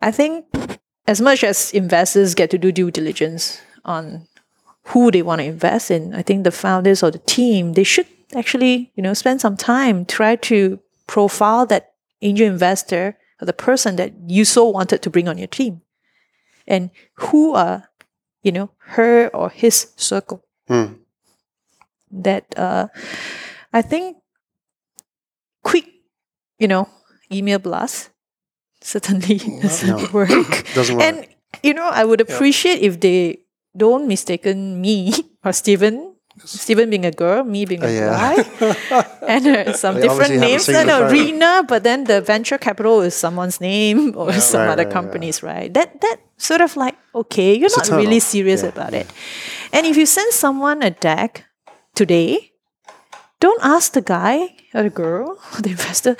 I 0.01 0.11
think 0.11 0.47
as 1.07 1.21
much 1.21 1.45
as 1.45 1.71
investors 1.73 2.35
get 2.35 2.51
to 2.51 2.59
do 2.59 2.73
due 2.73 2.91
diligence 2.91 3.61
on 3.85 4.27
who 4.87 5.11
they 5.11 5.23
want 5.23 5.41
to 5.41 5.45
invest 5.47 5.91
in, 5.91 6.15
I 6.15 6.23
think 6.23 6.45
the 6.45 6.51
founders 6.51 7.03
or 7.03 7.11
the 7.11 7.19
team 7.21 7.75
they 7.75 7.85
should 7.85 8.07
actually 8.35 8.91
you 8.97 9.03
know 9.03 9.15
spend 9.15 9.41
some 9.41 9.57
time 9.57 10.05
try 10.07 10.37
to 10.37 10.81
profile 11.07 11.67
that 11.67 11.93
angel 12.23 12.47
investor 12.47 13.17
or 13.41 13.47
the 13.47 13.53
person 13.53 13.97
that 13.97 14.13
you 14.27 14.45
so 14.45 14.65
wanted 14.65 15.03
to 15.03 15.11
bring 15.11 15.29
on 15.29 15.37
your 15.39 15.49
team, 15.49 15.83
and 16.67 16.91
who 17.15 17.55
are 17.55 17.91
you 18.43 18.53
know 18.53 18.71
her 18.97 19.29
or 19.35 19.51
his 19.51 19.93
circle. 19.97 20.43
That 22.11 22.45
uh, 22.59 22.89
I 23.73 23.83
think 23.83 24.17
quick, 25.63 25.87
you 26.63 26.69
know, 26.71 26.87
email 27.35 27.59
blast 27.59 28.11
certainly 28.81 29.39
doesn't 29.63 30.13
work. 30.19 30.31
Doesn't 30.79 30.97
work. 30.97 31.05
And 31.07 31.17
you 31.63 31.75
know, 31.75 31.89
I 31.91 32.05
would 32.07 32.21
appreciate 32.23 32.81
if 32.81 33.01
they 33.03 33.43
don't 33.77 34.07
mistaken 34.07 34.81
me 34.81 35.13
or 35.45 35.53
Steven. 35.53 36.15
Steven 36.45 36.89
being 36.89 37.05
a 37.05 37.13
girl, 37.13 37.45
me 37.45 37.67
being 37.69 37.83
a 37.85 37.87
Uh, 37.87 37.91
yeah. 37.93 38.09
guy, 38.17 38.35
and 39.29 39.45
uh, 39.47 39.73
some 39.77 40.01
They 40.01 40.09
different 40.09 40.41
names. 40.41 40.65
No, 40.67 40.81
no. 40.83 41.11
Rina, 41.13 41.61
but 41.69 41.85
then 41.85 42.05
the 42.09 42.23
venture 42.25 42.57
capital 42.57 43.03
is 43.05 43.13
someone's 43.15 43.61
name 43.61 44.17
or 44.17 44.33
some 44.41 44.65
Right, 44.65 44.73
other 44.73 44.89
right, 44.89 44.89
right. 44.89 44.97
companies, 44.97 45.43
right? 45.45 45.69
That 45.77 46.01
that 46.01 46.17
sort 46.41 46.65
of 46.65 46.73
like 46.75 46.97
okay, 47.15 47.53
you're 47.53 47.69
a 47.69 47.77
not 47.85 47.93
really 48.01 48.19
serious 48.21 48.63
Yeah, 48.65 48.73
about 48.73 48.95
it. 48.97 49.07
And 49.77 49.85
if 49.85 50.01
you 50.01 50.07
send 50.09 50.33
someone 50.33 50.81
a 50.83 50.91
deck 50.91 51.45
today, 51.95 52.52
don't 53.43 53.63
ask 53.63 53.93
the 53.93 54.03
guy 54.03 54.55
or 54.75 54.83
the 54.87 54.91
girl 54.95 55.37
or 55.55 55.61
the 55.67 55.71
investor. 55.75 56.15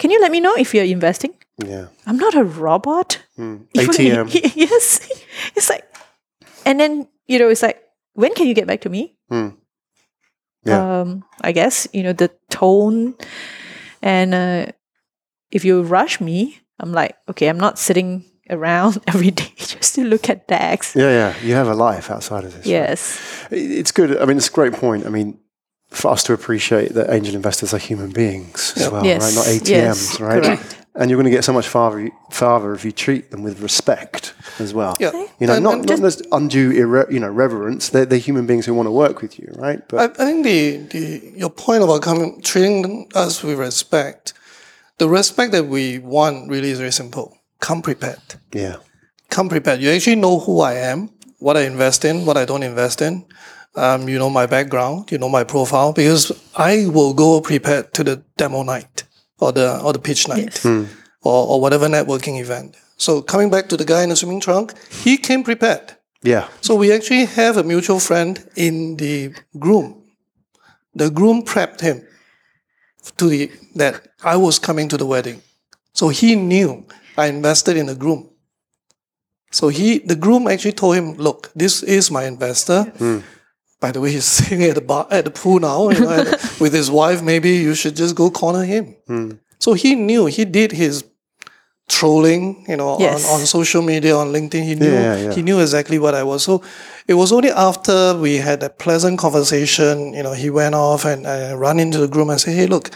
Can 0.00 0.10
you 0.10 0.20
let 0.20 0.32
me 0.32 0.40
know 0.40 0.54
if 0.56 0.72
you're 0.74 0.88
investing? 0.88 1.34
Yeah. 1.62 1.86
I'm 2.06 2.16
not 2.16 2.34
a 2.34 2.42
robot. 2.44 3.20
ATM. 3.38 4.32
yes. 4.56 4.98
It's 5.54 5.68
like, 5.70 5.84
and 6.64 6.80
then, 6.80 7.06
you 7.28 7.38
know, 7.38 7.48
it's 7.52 7.62
like, 7.62 7.78
when 8.14 8.34
can 8.34 8.46
you 8.48 8.54
get 8.54 8.66
back 8.66 8.80
to 8.82 8.88
me? 8.90 9.14
Yeah. 10.64 11.00
Um, 11.00 11.24
I 11.40 11.52
guess, 11.52 11.88
you 11.92 12.02
know, 12.02 12.12
the 12.12 12.30
tone. 12.50 13.14
And 14.00 14.34
uh, 14.34 14.66
if 15.50 15.64
you 15.64 15.82
rush 15.82 16.20
me, 16.20 16.58
I'm 16.80 16.92
like, 16.92 17.16
okay, 17.28 17.48
I'm 17.48 17.58
not 17.60 17.78
sitting 17.78 18.24
around 18.50 18.98
every 19.06 19.30
day 19.30 19.52
just 19.56 19.94
to 19.94 20.04
look 20.04 20.28
at 20.28 20.46
decks. 20.48 20.94
Yeah, 20.96 21.10
yeah. 21.10 21.34
You 21.42 21.54
have 21.54 21.68
a 21.68 21.74
life 21.74 22.10
outside 22.10 22.44
of 22.44 22.52
this. 22.54 22.66
Yes. 22.66 23.18
It- 23.50 23.70
It's 23.80 23.92
good. 23.92 24.16
I 24.18 24.24
mean, 24.24 24.36
it's 24.36 24.48
a 24.48 24.52
great 24.52 24.72
point. 24.72 25.06
I 25.06 25.10
mean, 25.10 25.38
for 25.92 26.10
us 26.10 26.22
to 26.24 26.32
appreciate 26.32 26.94
that 26.94 27.10
angel 27.10 27.34
investors 27.34 27.72
are 27.74 27.78
human 27.78 28.10
beings 28.10 28.72
as 28.76 28.90
well, 28.90 29.04
Yes, 29.04 29.22
right? 29.22 29.34
Not 29.34 29.46
ATMs, 29.46 29.68
yes, 29.68 30.20
right? 30.20 30.42
correct. 30.42 30.78
And 30.94 31.08
you're 31.10 31.16
going 31.16 31.30
to 31.30 31.36
get 31.36 31.44
so 31.44 31.52
much 31.54 31.68
farther, 31.68 32.10
farther 32.30 32.74
if 32.74 32.84
you 32.84 32.92
treat 32.92 33.30
them 33.30 33.42
with 33.42 33.60
respect 33.60 34.34
as 34.58 34.74
well. 34.74 34.94
Yeah. 35.00 35.12
You 35.40 35.46
know, 35.46 35.54
And- 35.54 35.64
not, 35.64 35.74
and 35.74 35.86
not 35.88 35.98
just 36.00 36.22
undue, 36.32 36.70
irre- 36.72 37.10
you 37.10 37.18
know, 37.20 37.30
reverence. 37.30 37.88
They're, 37.88 38.04
they're 38.04 38.18
human 38.18 38.46
beings 38.46 38.66
who 38.66 38.74
want 38.74 38.88
to 38.88 38.90
work 38.92 39.22
with 39.22 39.38
you, 39.38 39.48
right? 39.56 39.80
But 39.88 39.98
I, 40.20 40.22
I 40.22 40.26
think 40.26 40.44
the, 40.44 40.76
the 40.92 41.32
your 41.36 41.48
point 41.50 41.82
about 41.82 42.02
coming 42.02 42.42
treating 42.42 43.08
us 43.14 43.42
with 43.42 43.58
respect, 43.58 44.34
the 44.98 45.08
respect 45.08 45.52
that 45.52 45.66
we 45.66 45.98
want 45.98 46.50
really 46.50 46.70
is 46.70 46.78
very 46.78 46.92
simple. 46.92 47.38
Come 47.60 47.80
prepared. 47.80 48.20
yeah, 48.52 48.76
Come 49.30 49.48
prepared. 49.48 49.80
You 49.80 49.90
actually 49.90 50.16
know 50.16 50.40
who 50.40 50.60
I 50.60 50.74
am, 50.74 51.08
what 51.38 51.56
I 51.56 51.62
invest 51.62 52.04
in, 52.04 52.26
what 52.26 52.36
I 52.36 52.44
don't 52.44 52.62
invest 52.62 53.00
in. 53.00 53.24
Um, 53.74 54.06
you 54.08 54.18
know 54.18 54.28
my 54.28 54.44
background, 54.46 55.10
you 55.10 55.18
know 55.18 55.30
my 55.30 55.44
profile, 55.44 55.92
because 55.94 56.30
I 56.56 56.86
will 56.88 57.14
go 57.14 57.40
prepared 57.40 57.94
to 57.94 58.04
the 58.04 58.22
demo 58.36 58.62
night 58.62 59.04
or 59.40 59.50
the 59.52 59.80
or 59.82 59.92
the 59.94 59.98
pitch 59.98 60.28
night 60.28 60.62
or, 61.22 61.46
or 61.48 61.60
whatever 61.60 61.88
networking 61.88 62.38
event. 62.40 62.76
So 62.98 63.22
coming 63.22 63.48
back 63.50 63.68
to 63.70 63.76
the 63.76 63.84
guy 63.86 64.02
in 64.02 64.10
the 64.10 64.16
swimming 64.16 64.40
trunk, 64.40 64.74
he 64.90 65.16
came 65.16 65.42
prepared. 65.42 65.96
yeah, 66.22 66.48
So 66.60 66.74
we 66.76 66.92
actually 66.92 67.24
have 67.24 67.56
a 67.56 67.62
mutual 67.62 67.98
friend 67.98 68.38
in 68.56 68.96
the 68.96 69.34
groom. 69.58 70.02
The 70.94 71.08
groom 71.10 71.42
prepped 71.42 71.80
him 71.80 72.02
to 73.16 73.28
the 73.28 73.50
that 73.76 73.94
I 74.22 74.36
was 74.36 74.58
coming 74.58 74.88
to 74.90 74.96
the 74.98 75.06
wedding. 75.06 75.40
So 75.94 76.10
he 76.10 76.36
knew 76.36 76.84
I 77.16 77.26
invested 77.28 77.76
in 77.78 77.86
the 77.86 77.94
groom. 77.94 78.28
So 79.50 79.68
he, 79.68 79.98
the 79.98 80.14
groom 80.16 80.46
actually 80.46 80.72
told 80.74 80.96
him, 80.96 81.14
"Look, 81.16 81.50
this 81.56 81.82
is 81.82 82.10
my 82.10 82.24
investor. 82.26 82.92
By 83.82 83.90
the 83.92 84.00
way, 84.02 84.10
he's 84.16 84.24
sitting 84.38 84.62
at 84.70 84.74
the 84.76 84.80
bar 84.90 85.04
at 85.10 85.24
the 85.26 85.30
pool 85.40 85.58
now 85.68 85.90
you 85.90 86.00
know, 86.00 86.24
with 86.62 86.72
his 86.80 86.88
wife. 86.90 87.18
Maybe 87.32 87.50
you 87.66 87.74
should 87.74 87.96
just 88.02 88.14
go 88.20 88.30
corner 88.30 88.64
him." 88.74 88.84
Hmm. 89.08 89.30
So 89.64 89.74
he 89.82 89.90
knew 90.08 90.26
he 90.26 90.44
did 90.58 90.70
his 90.82 91.04
trolling, 91.88 92.64
you 92.68 92.76
know, 92.76 92.98
Yes. 92.98 93.28
on, 93.28 93.40
on 93.40 93.46
social 93.46 93.82
media, 93.82 94.16
on 94.16 94.32
LinkedIn. 94.32 94.62
He 94.64 94.74
knew 94.74 94.92
Yeah, 94.92 95.16
yeah. 95.16 95.32
he 95.34 95.42
knew 95.42 95.58
exactly 95.60 95.98
what 95.98 96.14
I 96.14 96.22
was. 96.22 96.42
So 96.42 96.62
it 97.06 97.14
was 97.14 97.32
only 97.32 97.50
after 97.50 98.16
we 98.16 98.36
had 98.36 98.62
a 98.62 98.70
pleasant 98.70 99.18
conversation, 99.18 100.14
you 100.14 100.22
know, 100.22 100.32
he 100.32 100.48
went 100.50 100.74
off 100.74 101.04
and 101.04 101.26
I 101.26 101.54
run 101.54 101.78
into 101.80 101.98
the 101.98 102.08
groom 102.08 102.30
and 102.30 102.40
say, 102.40 102.52
"Hey, 102.52 102.66
look." 102.66 102.90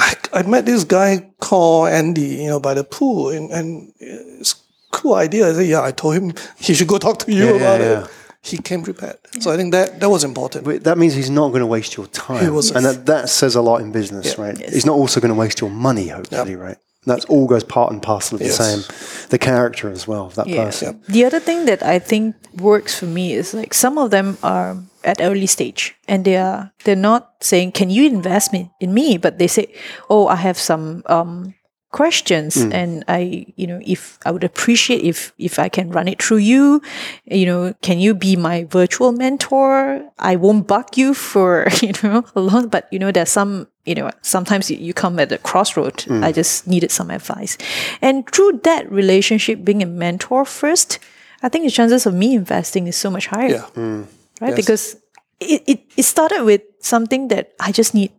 I, 0.00 0.14
I 0.32 0.42
met 0.44 0.64
this 0.64 0.84
guy 0.84 1.26
called 1.40 1.88
Andy, 1.88 2.36
you 2.42 2.46
know, 2.46 2.60
by 2.60 2.72
the 2.74 2.84
pool, 2.84 3.30
and, 3.30 3.50
and 3.50 3.92
it's 3.98 4.52
a 4.52 4.56
cool 4.96 5.14
idea. 5.14 5.50
I 5.50 5.52
said, 5.54 5.66
yeah, 5.66 5.82
I 5.82 5.90
told 5.90 6.14
him 6.14 6.32
he 6.56 6.72
should 6.72 6.86
go 6.86 6.98
talk 6.98 7.18
to 7.24 7.32
you 7.32 7.46
Yeah, 7.46 7.50
about 7.58 7.80
yeah, 7.80 8.04
it. 8.04 8.10
He 8.42 8.56
came 8.58 8.82
prepared. 8.82 9.18
So 9.40 9.50
I 9.50 9.56
think 9.56 9.72
that 9.72 10.00
that 10.00 10.08
was 10.08 10.24
important. 10.24 10.64
But 10.64 10.84
that 10.84 10.96
means 10.96 11.14
he's 11.14 11.30
not 11.30 11.48
going 11.48 11.60
to 11.60 11.66
waste 11.66 11.96
your 11.96 12.06
time. 12.06 12.44
He 12.44 12.50
wasn't. 12.50 12.76
And 12.78 12.86
that, 12.86 13.06
that 13.06 13.28
says 13.28 13.56
a 13.56 13.62
lot 13.62 13.80
in 13.80 13.90
business, 13.92 14.26
Yeah. 14.38 14.44
right? 14.44 14.58
He's 14.58 14.86
not 14.86 14.94
also 14.94 15.20
going 15.20 15.34
to 15.34 15.38
waste 15.38 15.60
your 15.60 15.70
money, 15.70 16.08
hopefully, 16.08 16.54
right? 16.56 16.76
That's 17.04 17.24
all 17.26 17.46
goes 17.46 17.64
part 17.64 17.90
and 17.92 18.02
parcel 18.02 18.36
of 18.36 18.40
the 18.42 18.50
same. 18.50 18.82
The 19.30 19.38
character 19.38 19.90
as 19.90 20.06
well 20.06 20.26
of 20.26 20.34
that 20.34 20.46
Yeah. 20.46 20.64
person. 20.64 21.00
The 21.08 21.24
other 21.24 21.40
thing 21.40 21.64
that 21.66 21.82
I 21.82 21.98
think 21.98 22.34
works 22.60 22.94
for 22.98 23.06
me 23.06 23.32
is 23.32 23.54
like 23.54 23.72
some 23.74 23.98
of 23.98 24.10
them 24.10 24.36
are 24.42 24.76
at 25.04 25.20
early 25.20 25.46
stage 25.46 25.94
and 26.06 26.24
they 26.24 26.36
are 26.36 26.70
they're 26.84 26.96
not 27.10 27.30
saying, 27.40 27.72
Can 27.72 27.88
you 27.90 28.06
invest 28.06 28.52
me 28.52 28.70
in 28.80 28.92
me? 28.92 29.16
But 29.18 29.38
they 29.38 29.46
say, 29.48 29.66
Oh, 30.10 30.26
I 30.26 30.36
have 30.36 30.58
some 30.58 31.02
um 31.06 31.54
questions. 31.90 32.56
Mm. 32.56 32.74
And 32.74 33.04
I 33.08 33.46
you 33.56 33.66
know 33.66 33.80
if 33.84 34.18
I 34.26 34.30
would 34.30 34.44
appreciate 34.44 35.02
if 35.02 35.32
if 35.38 35.58
I 35.58 35.68
can 35.68 35.90
run 35.90 36.08
it 36.08 36.22
through 36.22 36.38
you. 36.38 36.82
You 37.24 37.46
know 37.46 37.74
can 37.82 37.98
you 37.98 38.14
be 38.14 38.36
my 38.36 38.64
virtual 38.64 39.12
mentor? 39.12 40.02
I 40.18 40.36
won't 40.36 40.66
bug 40.66 40.96
you 40.96 41.14
for 41.14 41.66
you 41.82 41.92
know 42.02 42.24
a 42.34 42.40
lot 42.40 42.70
but 42.70 42.88
you 42.92 42.98
know 42.98 43.10
there's 43.10 43.30
some 43.30 43.68
you 43.86 43.94
know 43.94 44.10
sometimes 44.22 44.70
you, 44.70 44.76
you 44.76 44.92
come 44.92 45.18
at 45.18 45.32
a 45.32 45.38
crossroad. 45.38 45.96
Mm. 46.04 46.24
I 46.24 46.32
just 46.32 46.66
needed 46.66 46.90
some 46.90 47.10
advice. 47.10 47.56
And 48.02 48.28
through 48.30 48.60
that 48.64 48.90
relationship 48.90 49.64
being 49.64 49.82
a 49.82 49.86
mentor 49.86 50.44
first 50.44 50.98
I 51.42 51.48
think 51.48 51.64
the 51.64 51.70
chances 51.70 52.06
of 52.06 52.14
me 52.14 52.34
investing 52.34 52.86
is 52.86 52.96
so 52.96 53.10
much 53.10 53.26
higher. 53.28 53.48
Yeah. 53.48 53.66
Mm. 53.74 54.06
right? 54.40 54.50
Yes. 54.50 54.56
Because 54.56 54.96
it, 55.40 55.62
it, 55.66 55.80
it 55.96 56.02
started 56.02 56.44
with 56.44 56.62
something 56.80 57.28
that 57.28 57.52
I 57.60 57.72
just 57.72 57.94
need, 57.94 58.12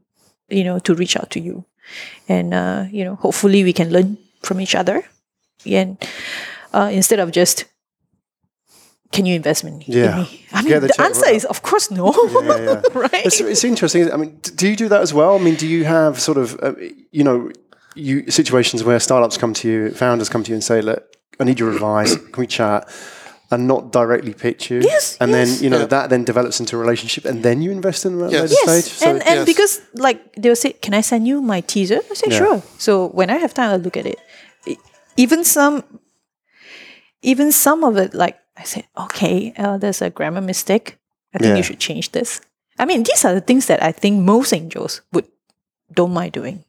you 0.49 0.63
know, 0.63 0.79
to 0.79 0.95
reach 0.95 1.17
out 1.17 1.29
to 1.31 1.39
you. 1.39 1.65
And, 2.27 2.53
uh, 2.53 2.85
you 2.91 3.03
know, 3.03 3.15
hopefully 3.15 3.63
we 3.63 3.73
can 3.73 3.89
learn 3.89 4.17
from 4.43 4.61
each 4.61 4.75
other. 4.75 5.03
And 5.65 5.97
uh, 6.73 6.89
instead 6.91 7.19
of 7.19 7.31
just, 7.31 7.65
can 9.11 9.25
you 9.25 9.35
invest 9.35 9.63
in, 9.63 9.81
in 9.81 9.83
Yeah. 9.87 10.17
me? 10.17 10.45
I 10.53 10.61
mean, 10.61 10.69
Get 10.79 10.81
the 10.81 11.01
answer 11.01 11.21
right 11.25 11.35
is, 11.35 11.45
of 11.45 11.61
course, 11.63 11.89
no. 11.89 12.13
Yeah, 12.43 12.57
yeah. 12.63 12.81
right? 12.93 13.25
It's, 13.25 13.39
it's 13.41 13.63
interesting. 13.63 14.11
I 14.11 14.17
mean, 14.17 14.39
do 14.55 14.67
you 14.67 14.75
do 14.75 14.87
that 14.89 15.01
as 15.01 15.13
well? 15.13 15.35
I 15.35 15.39
mean, 15.39 15.55
do 15.55 15.67
you 15.67 15.83
have 15.85 16.19
sort 16.19 16.37
of, 16.37 16.59
uh, 16.61 16.73
you 17.11 17.23
know, 17.23 17.51
you 17.95 18.29
situations 18.29 18.83
where 18.83 18.99
startups 18.99 19.37
come 19.37 19.53
to 19.55 19.67
you, 19.67 19.91
founders 19.91 20.29
come 20.29 20.43
to 20.43 20.49
you 20.51 20.55
and 20.55 20.63
say, 20.63 20.79
"Look, 20.81 21.03
I 21.39 21.43
need 21.43 21.59
your 21.59 21.71
advice. 21.71 22.15
Can 22.15 22.37
we 22.37 22.47
chat?" 22.47 22.87
And 23.51 23.67
not 23.67 23.91
directly 23.91 24.33
pitch 24.33 24.69
you. 24.69 24.79
Yes, 24.81 25.17
And 25.19 25.31
yes. 25.31 25.37
then 25.37 25.63
you 25.63 25.69
know 25.71 25.79
Yeah. 25.79 25.85
that 25.87 26.09
then 26.11 26.23
develops 26.23 26.59
into 26.59 26.75
a 26.75 26.79
relationship, 26.79 27.25
and 27.25 27.41
then 27.41 27.61
you 27.63 27.71
invest 27.71 28.05
in 28.05 28.17
them 28.17 28.27
at 28.27 28.29
a 28.29 28.33
Yes. 28.33 28.41
later 28.51 28.55
Yes, 28.65 28.85
stage. 28.85 28.93
So 28.99 29.09
and, 29.09 29.17
and 29.27 29.35
yes. 29.39 29.45
because 29.45 29.81
like 29.95 30.19
they'll 30.37 30.55
say, 30.55 30.73
"Can 30.73 30.93
I 30.93 31.01
send 31.01 31.27
you 31.27 31.41
my 31.41 31.61
teaser?" 31.61 31.99
I 32.11 32.13
say, 32.13 32.27
Yeah. 32.29 32.37
"Sure." 32.37 32.61
So 32.77 33.07
when 33.07 33.29
I 33.31 33.37
have 33.41 33.53
time, 33.53 33.69
I'll 33.71 33.79
look 33.81 33.97
at 33.97 34.05
it. 34.05 34.19
E- 34.67 34.77
Even 35.17 35.43
some, 35.43 35.83
even 37.21 37.51
some 37.51 37.83
of 37.83 37.97
it, 37.97 38.13
like 38.13 38.37
I 38.57 38.63
said, 38.63 38.85
"Okay, 38.95 39.53
uh, 39.57 39.77
there's 39.77 40.01
a 40.01 40.09
grammar 40.09 40.41
mistake. 40.41 40.97
I 41.33 41.37
think 41.39 41.49
Yeah. 41.51 41.57
you 41.57 41.63
should 41.63 41.79
change 41.79 42.11
this." 42.11 42.41
I 42.77 42.85
mean, 42.85 43.03
these 43.03 43.25
are 43.25 43.33
the 43.33 43.41
things 43.41 43.65
that 43.65 43.81
I 43.83 43.91
think 43.91 44.21
most 44.23 44.53
angels 44.53 45.01
would 45.11 45.25
don't 45.93 46.13
mind 46.13 46.33
doing. 46.33 46.63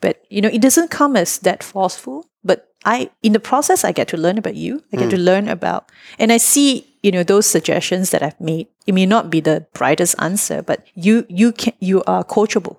But 0.00 0.20
you 0.28 0.40
know, 0.42 0.50
it 0.52 0.60
doesn't 0.62 0.90
come 0.90 1.16
as 1.16 1.38
that 1.38 1.62
forceful. 1.62 2.26
But 2.44 2.68
I, 2.84 3.10
in 3.22 3.32
the 3.32 3.40
process, 3.40 3.84
I 3.84 3.92
get 3.92 4.08
to 4.08 4.16
learn 4.16 4.38
about 4.38 4.54
you. 4.56 4.82
I 4.92 4.96
get 4.96 5.10
to 5.10 5.16
learn 5.18 5.48
about, 5.48 5.90
and 6.18 6.30
I 6.32 6.36
see, 6.38 6.86
you 7.02 7.10
know, 7.12 7.22
those 7.22 7.46
suggestions 7.46 8.10
that 8.10 8.22
I've 8.22 8.38
made. 8.40 8.66
It 8.86 8.94
may 8.94 9.06
not 9.06 9.30
be 9.30 9.40
the 9.40 9.66
brightest 9.72 10.14
answer, 10.18 10.62
but 10.62 10.86
you, 10.94 11.24
you 11.28 11.52
can, 11.52 11.72
you 11.80 12.02
are 12.06 12.22
coachable. 12.24 12.76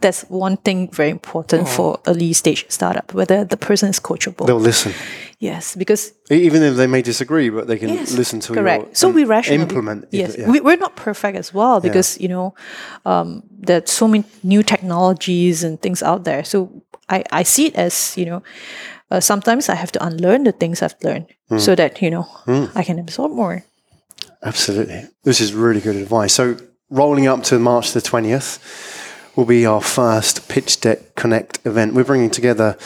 That's 0.00 0.22
one 0.28 0.56
thing 0.58 0.88
very 0.92 1.10
important 1.10 1.68
for 1.68 1.98
early 2.06 2.32
stage 2.32 2.64
startup. 2.68 3.12
Whether 3.14 3.44
the 3.44 3.56
person 3.56 3.88
is 3.88 3.98
coachable. 3.98 4.46
they'll 4.46 4.60
listen, 4.60 4.92
yes, 5.40 5.74
because 5.74 6.12
even 6.30 6.62
if 6.62 6.76
they 6.76 6.86
may 6.86 7.02
disagree, 7.02 7.50
but 7.50 7.66
they 7.66 7.78
can 7.78 7.88
Yes, 7.88 8.16
listen 8.16 8.38
to 8.40 8.54
correct. 8.54 8.84
your 8.84 8.94
so 8.94 9.10
we 9.10 9.24
rationally 9.24 9.60
implement. 9.60 10.04
it, 10.04 10.08
Yes, 10.12 10.36
yeah. 10.38 10.48
we, 10.48 10.60
we're 10.60 10.76
not 10.76 10.94
perfect 10.94 11.36
as 11.36 11.52
well 11.52 11.80
because 11.80 12.16
you 12.20 12.28
know 12.28 12.54
um, 13.06 13.42
there's 13.50 13.90
so 13.90 14.06
many 14.06 14.22
new 14.44 14.62
technologies 14.62 15.64
and 15.64 15.82
things 15.82 16.00
out 16.02 16.22
there. 16.22 16.44
So 16.44 16.70
I 17.08 17.24
I 17.32 17.42
see 17.42 17.66
it 17.66 17.74
as 17.74 18.16
you 18.16 18.24
know 18.26 18.42
uh, 19.10 19.20
sometimes 19.20 19.68
I 19.68 19.74
have 19.74 19.92
to 19.92 20.04
unlearn 20.06 20.44
the 20.44 20.52
things 20.52 20.82
I've 20.82 20.96
learned 21.02 21.26
Hmm. 21.48 21.58
so 21.58 21.74
that 21.74 22.02
you 22.02 22.10
know 22.10 22.26
I 22.74 22.82
can 22.84 22.98
absorb 22.98 23.32
more. 23.32 23.64
Absolutely. 24.42 25.06
This 25.24 25.40
is 25.40 25.52
really 25.54 25.80
good 25.80 25.96
advice. 25.96 26.32
So, 26.34 26.56
rolling 26.90 27.26
up 27.26 27.42
to 27.44 27.58
March 27.58 27.92
the 27.92 28.00
20th 28.00 28.58
will 29.36 29.44
be 29.46 29.66
our 29.66 29.80
first 29.80 30.48
Pitch 30.48 30.80
Deck 30.80 31.14
Connect 31.14 31.58
event. 31.64 31.94
We're 31.94 32.04
bringing 32.04 32.30
together 32.30 32.76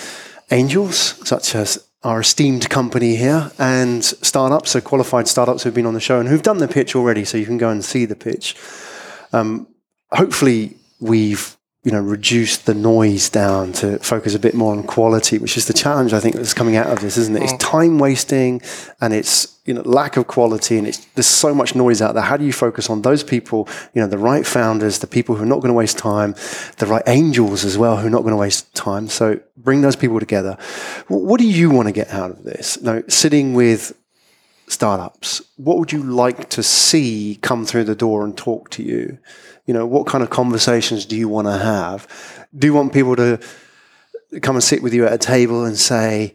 angels, 0.50 0.96
such 1.26 1.54
as 1.54 1.78
our 2.02 2.20
esteemed 2.20 2.68
company 2.68 3.16
here, 3.16 3.50
and 3.58 4.04
startups, 4.04 4.70
so 4.72 4.80
qualified 4.80 5.28
startups 5.28 5.62
who've 5.62 5.74
been 5.74 5.86
on 5.86 5.94
the 5.94 6.00
show 6.00 6.18
and 6.20 6.28
who've 6.28 6.42
done 6.42 6.58
the 6.58 6.68
pitch 6.68 6.94
already, 6.96 7.24
so 7.24 7.38
you 7.38 7.46
can 7.46 7.58
go 7.58 7.68
and 7.70 7.84
see 7.84 8.04
the 8.06 8.16
pitch. 8.16 8.56
Um, 9.32 9.66
hopefully, 10.10 10.76
we've 11.00 11.56
you 11.84 11.90
know 11.90 12.00
reduce 12.00 12.58
the 12.58 12.74
noise 12.74 13.28
down 13.28 13.72
to 13.72 13.98
focus 13.98 14.34
a 14.34 14.38
bit 14.38 14.54
more 14.54 14.72
on 14.72 14.84
quality, 14.84 15.38
which 15.38 15.56
is 15.56 15.66
the 15.66 15.72
challenge 15.72 16.12
I 16.12 16.20
think 16.20 16.36
that's 16.36 16.54
coming 16.54 16.76
out 16.76 16.86
of 16.86 17.00
this, 17.00 17.16
isn't 17.16 17.36
it? 17.36 17.42
It's 17.42 17.52
mm. 17.54 17.58
time 17.58 17.98
wasting 17.98 18.62
and 19.00 19.12
it's 19.12 19.58
you 19.64 19.74
know 19.74 19.82
lack 19.82 20.16
of 20.16 20.26
quality, 20.26 20.78
and 20.78 20.86
it's 20.86 21.04
there's 21.14 21.26
so 21.26 21.54
much 21.54 21.74
noise 21.74 22.00
out 22.00 22.14
there. 22.14 22.22
How 22.22 22.36
do 22.36 22.44
you 22.44 22.52
focus 22.52 22.88
on 22.88 23.02
those 23.02 23.24
people? 23.24 23.68
You 23.94 24.02
know, 24.02 24.08
the 24.08 24.18
right 24.18 24.46
founders, 24.46 25.00
the 25.00 25.06
people 25.06 25.34
who 25.34 25.42
are 25.42 25.46
not 25.46 25.60
going 25.60 25.68
to 25.68 25.74
waste 25.74 25.98
time, 25.98 26.34
the 26.78 26.86
right 26.86 27.02
angels 27.06 27.64
as 27.64 27.76
well, 27.76 27.96
who 27.96 28.06
are 28.06 28.10
not 28.10 28.22
going 28.22 28.32
to 28.32 28.36
waste 28.36 28.72
time. 28.74 29.08
So 29.08 29.40
bring 29.56 29.80
those 29.80 29.96
people 29.96 30.20
together. 30.20 30.56
What 31.08 31.38
do 31.38 31.46
you 31.46 31.70
want 31.70 31.88
to 31.88 31.92
get 31.92 32.10
out 32.10 32.30
of 32.30 32.44
this? 32.44 32.80
No, 32.80 33.02
sitting 33.08 33.54
with 33.54 33.92
startups, 34.72 35.42
what 35.56 35.78
would 35.78 35.92
you 35.92 36.02
like 36.02 36.48
to 36.50 36.62
see 36.62 37.38
come 37.42 37.64
through 37.64 37.84
the 37.84 37.94
door 37.94 38.24
and 38.24 38.36
talk 38.36 38.70
to 38.70 38.82
you? 38.82 39.18
You 39.66 39.74
know, 39.74 39.86
what 39.86 40.06
kind 40.06 40.24
of 40.24 40.30
conversations 40.30 41.06
do 41.06 41.16
you 41.16 41.28
want 41.28 41.46
to 41.46 41.58
have? 41.58 42.08
Do 42.56 42.66
you 42.66 42.74
want 42.74 42.92
people 42.92 43.14
to 43.16 43.38
come 44.40 44.56
and 44.56 44.64
sit 44.64 44.82
with 44.82 44.94
you 44.94 45.06
at 45.06 45.12
a 45.12 45.18
table 45.18 45.64
and 45.64 45.78
say, 45.78 46.34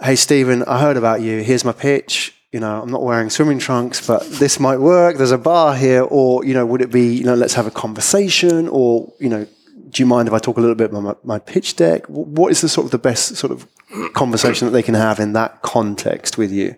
Hey, 0.00 0.14
Steven, 0.14 0.62
I 0.64 0.80
heard 0.80 0.96
about 0.96 1.20
you. 1.20 1.42
Here's 1.42 1.64
my 1.64 1.72
pitch. 1.72 2.34
You 2.52 2.60
know, 2.60 2.80
I'm 2.80 2.90
not 2.90 3.02
wearing 3.02 3.28
swimming 3.28 3.58
trunks, 3.58 4.06
but 4.06 4.22
this 4.30 4.60
might 4.60 4.78
work. 4.78 5.16
There's 5.16 5.32
a 5.32 5.38
bar 5.38 5.74
here. 5.74 6.02
Or, 6.02 6.44
you 6.44 6.54
know, 6.54 6.64
would 6.64 6.80
it 6.80 6.92
be, 6.92 7.14
you 7.14 7.24
know, 7.24 7.34
let's 7.34 7.54
have 7.54 7.66
a 7.66 7.70
conversation? 7.70 8.68
Or, 8.68 9.12
you 9.18 9.28
know, 9.28 9.46
do 9.90 10.02
you 10.02 10.06
mind 10.06 10.28
if 10.28 10.34
I 10.34 10.38
talk 10.38 10.56
a 10.56 10.60
little 10.60 10.76
bit 10.76 10.90
about 10.90 11.02
my, 11.02 11.14
my 11.24 11.38
pitch 11.38 11.76
deck? 11.76 12.06
What 12.06 12.52
is 12.52 12.60
the 12.60 12.68
sort 12.68 12.84
of 12.84 12.90
the 12.92 12.98
best 12.98 13.36
sort 13.36 13.52
of 13.52 13.66
conversation 14.14 14.66
that 14.66 14.72
they 14.72 14.82
can 14.82 14.94
have 14.94 15.18
in 15.18 15.32
that 15.32 15.62
context 15.62 16.38
with 16.38 16.52
you? 16.52 16.76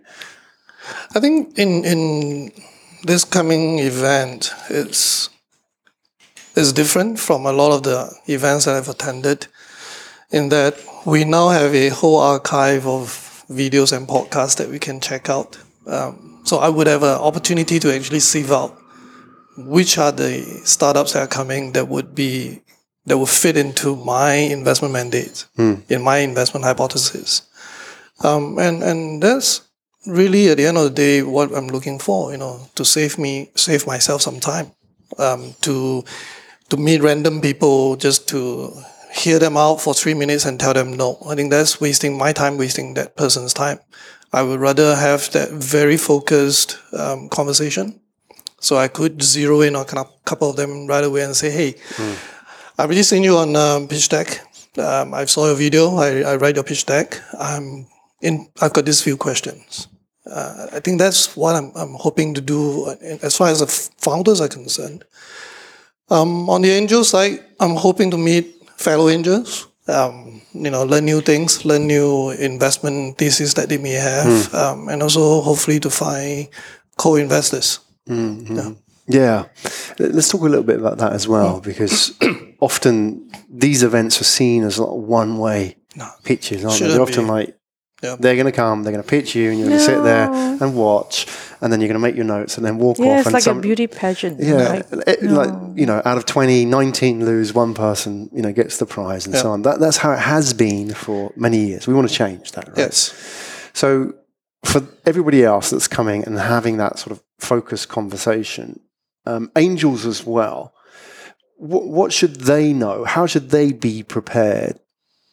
I 1.14 1.20
think 1.20 1.58
in 1.58 1.84
in 1.84 2.52
this 3.04 3.24
coming 3.24 3.78
event, 3.78 4.52
it's 4.68 5.30
is 6.56 6.72
different 6.72 7.18
from 7.18 7.46
a 7.46 7.52
lot 7.52 7.72
of 7.72 7.82
the 7.82 8.12
events 8.26 8.64
that 8.64 8.76
I've 8.76 8.88
attended, 8.88 9.46
in 10.30 10.48
that 10.50 10.76
we 11.06 11.24
now 11.24 11.48
have 11.48 11.74
a 11.74 11.88
whole 11.88 12.18
archive 12.18 12.86
of 12.86 13.44
videos 13.48 13.96
and 13.96 14.06
podcasts 14.06 14.56
that 14.56 14.68
we 14.68 14.78
can 14.78 15.00
check 15.00 15.28
out. 15.28 15.58
Um, 15.86 16.40
so 16.44 16.58
I 16.58 16.68
would 16.68 16.86
have 16.86 17.02
an 17.02 17.18
opportunity 17.18 17.78
to 17.80 17.94
actually 17.94 18.20
sieve 18.20 18.52
out 18.52 18.80
which 19.56 19.98
are 19.98 20.12
the 20.12 20.42
startups 20.64 21.12
that 21.12 21.22
are 21.22 21.26
coming 21.26 21.72
that 21.72 21.88
would 21.88 22.14
be 22.14 22.62
that 23.06 23.18
would 23.18 23.28
fit 23.28 23.56
into 23.56 23.96
my 23.96 24.32
investment 24.32 24.92
mandate 24.92 25.46
in 25.88 26.02
my 26.02 26.18
investment 26.18 26.64
hypothesis. 26.64 27.42
Um, 28.22 28.58
and 28.58 28.82
and 28.82 29.22
that's 29.22 29.62
really 30.06 30.48
at 30.48 30.56
the 30.56 30.66
end 30.66 30.76
of 30.76 30.84
the 30.84 30.90
day 30.90 31.22
what 31.22 31.52
I'm 31.54 31.68
looking 31.68 31.98
for. 31.98 32.32
You 32.32 32.38
know, 32.38 32.68
to 32.74 32.84
save 32.84 33.18
me 33.18 33.50
save 33.54 33.86
myself 33.86 34.22
some 34.22 34.40
time. 34.40 34.72
Um, 35.18 35.54
to 35.62 36.04
to 36.70 36.76
meet 36.76 37.02
random 37.02 37.40
people 37.40 37.96
just 37.96 38.28
to 38.28 38.72
hear 39.12 39.38
them 39.38 39.56
out 39.56 39.80
for 39.80 39.92
three 39.92 40.14
minutes 40.14 40.44
and 40.44 40.58
tell 40.58 40.72
them 40.72 40.92
no. 40.96 41.18
I 41.28 41.34
think 41.34 41.50
that's 41.50 41.80
wasting 41.80 42.16
my 42.16 42.32
time, 42.32 42.58
wasting 42.58 42.94
that 42.94 43.16
person's 43.16 43.52
time. 43.52 43.80
I 44.32 44.42
would 44.42 44.60
rather 44.60 44.94
have 44.94 45.30
that 45.32 45.50
very 45.50 45.96
focused 45.96 46.78
um, 46.92 47.28
conversation. 47.28 48.00
So 48.60 48.76
I 48.76 48.88
could 48.88 49.22
zero 49.22 49.62
in 49.62 49.74
on 49.74 49.86
a 49.96 50.04
couple 50.24 50.50
of 50.50 50.56
them 50.56 50.86
right 50.86 51.02
away 51.02 51.22
and 51.22 51.34
say, 51.34 51.50
hey, 51.50 51.74
I've 52.78 52.86
already 52.86 53.02
seen 53.02 53.24
you 53.24 53.36
on 53.38 53.56
um, 53.56 53.88
pitch 53.88 54.08
deck. 54.08 54.40
Um, 54.78 55.14
I 55.14 55.24
saw 55.24 55.46
your 55.46 55.56
video. 55.56 55.96
I, 55.96 56.20
I 56.20 56.36
read 56.36 56.54
your 56.54 56.64
pitch 56.64 56.86
deck. 56.86 57.20
I'm 57.38 57.86
in. 58.20 58.48
I've 58.60 58.72
got 58.72 58.84
these 58.84 59.02
few 59.02 59.16
questions. 59.16 59.88
Uh, 60.26 60.66
I 60.72 60.80
think 60.80 60.98
that's 60.98 61.36
what 61.36 61.56
I'm, 61.56 61.72
I'm 61.74 61.94
hoping 61.94 62.34
to 62.34 62.40
do 62.40 62.84
uh, 62.86 62.94
as 63.22 63.36
far 63.36 63.48
as 63.48 63.60
the 63.60 63.66
founders 63.98 64.40
are 64.40 64.48
concerned. 64.48 65.04
Um, 66.10 66.48
on 66.50 66.62
the 66.62 66.70
angel 66.70 67.04
side, 67.04 67.40
I'm 67.58 67.76
hoping 67.76 68.10
to 68.10 68.18
meet 68.18 68.68
fellow 68.76 69.08
angels. 69.08 69.68
Um, 69.88 70.42
you 70.52 70.70
know, 70.70 70.84
learn 70.84 71.04
new 71.04 71.20
things, 71.20 71.64
learn 71.64 71.86
new 71.86 72.30
investment 72.30 73.18
theses 73.18 73.54
that 73.54 73.68
they 73.68 73.78
may 73.78 73.92
have, 73.92 74.54
um, 74.54 74.88
and 74.88 75.02
also 75.02 75.40
hopefully 75.40 75.80
to 75.80 75.90
find 75.90 76.48
co-investors. 76.96 77.80
Yeah. 78.06 78.70
Yeah, 79.08 79.46
let's 79.98 80.28
talk 80.28 80.42
a 80.42 80.44
little 80.44 80.62
bit 80.62 80.78
about 80.78 80.98
that 80.98 81.12
as 81.12 81.26
well, 81.26 81.60
because 81.60 82.12
often 82.60 83.28
these 83.48 83.82
events 83.82 84.20
are 84.20 84.24
seen 84.24 84.62
as 84.62 84.78
like 84.78 84.88
one-way 84.90 85.76
pitches, 86.22 86.64
aren't 86.64 86.74
they? 86.74 86.78
Shouldn't 86.78 86.92
They're 86.94 87.02
often 87.02 87.24
be. 87.24 87.30
like 87.30 87.58
Yeah. 88.02 88.16
they're 88.18 88.34
going 88.34 88.46
to 88.46 88.52
come, 88.52 88.82
they're 88.82 88.92
going 88.92 89.04
to 89.04 89.08
pitch 89.08 89.34
you, 89.34 89.50
and 89.50 89.58
you're 89.58 89.68
going 89.68 89.78
to 89.78 89.84
sit 89.84 90.02
there 90.02 90.30
and 90.30 90.74
watch, 90.74 91.26
and 91.60 91.72
then 91.72 91.80
you're 91.80 91.88
going 91.88 92.00
to 92.00 92.06
make 92.06 92.16
your 92.16 92.24
notes 92.24 92.56
and 92.56 92.64
then 92.64 92.78
walk 92.78 92.98
off. 92.98 93.04
Yeah, 93.04 93.12
off. 93.12 93.18
it's 93.18 93.26
and 93.26 93.34
like 93.34 93.42
some, 93.42 93.58
a 93.58 93.60
beauty 93.60 93.86
pageant. 93.86 94.40
Yeah, 94.40 94.70
right? 94.70 94.86
it- 95.06 95.22
like 95.22 95.50
you 95.76 95.86
know, 95.86 96.00
out 96.04 96.16
of 96.16 96.24
20, 96.24 96.64
19 96.64 97.24
lose, 97.24 97.52
one 97.52 97.74
person 97.74 98.30
you 98.32 98.42
know 98.42 98.52
gets 98.52 98.78
the 98.78 98.86
prize, 98.86 99.26
and 99.26 99.34
so 99.34 99.50
on. 99.50 99.62
That, 99.62 99.80
that's 99.80 99.98
how 99.98 100.12
it 100.12 100.18
has 100.18 100.54
been 100.54 100.94
for 100.94 101.32
many 101.36 101.58
years. 101.66 101.86
We 101.86 101.94
want 101.94 102.08
to 102.08 102.14
change 102.14 102.52
that, 102.52 102.68
right? 102.68 102.78
Yes. 102.78 103.14
So, 103.72 104.14
for 104.64 104.82
everybody 105.06 105.44
else 105.44 105.70
that's 105.70 105.88
coming 105.88 106.24
and 106.24 106.38
having 106.38 106.78
that 106.78 106.98
sort 106.98 107.12
of 107.12 107.22
focused 107.38 107.88
conversation, 107.88 108.80
um, 109.26 109.50
angels 109.56 110.06
as 110.06 110.24
well, 110.24 110.74
what, 111.56 111.86
what 111.86 112.12
should 112.12 112.36
they 112.36 112.72
know? 112.72 113.04
How 113.04 113.26
should 113.26 113.50
they 113.50 113.72
be 113.72 114.02
prepared? 114.02 114.78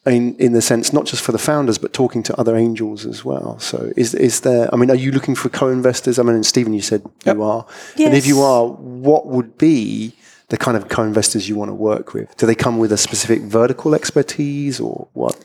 In, 0.06 0.36
in 0.36 0.52
the 0.52 0.62
sense, 0.62 0.92
not 0.92 1.04
just 1.04 1.22
for 1.22 1.32
the 1.32 1.38
founders, 1.38 1.76
but 1.76 1.92
talking 1.92 2.22
to 2.22 2.40
other 2.40 2.56
angels 2.56 3.04
as 3.04 3.26
well. 3.26 3.58
So, 3.58 3.92
is 3.94 4.14
is 4.14 4.40
there? 4.40 4.72
I 4.72 4.76
mean, 4.76 4.90
are 4.90 4.96
you 4.96 5.10
looking 5.12 5.34
for 5.34 5.50
co-investors? 5.50 6.18
I 6.18 6.22
mean, 6.22 6.42
Steven, 6.44 6.72
you 6.72 6.80
said 6.80 7.02
you 7.26 7.42
are, 7.42 7.66
yes. 7.96 8.06
and 8.06 8.16
if 8.16 8.26
you 8.26 8.40
are, 8.40 8.66
what 8.66 9.26
would 9.26 9.58
be 9.58 10.14
the 10.48 10.56
kind 10.56 10.76
of 10.78 10.88
co-investors 10.88 11.46
you 11.48 11.56
want 11.56 11.68
to 11.68 11.74
work 11.74 12.14
with? 12.14 12.34
Do 12.38 12.46
they 12.46 12.54
come 12.54 12.78
with 12.78 12.90
a 12.92 12.96
specific 12.96 13.42
vertical 13.42 13.94
expertise, 13.94 14.80
or 14.80 15.08
what? 15.12 15.36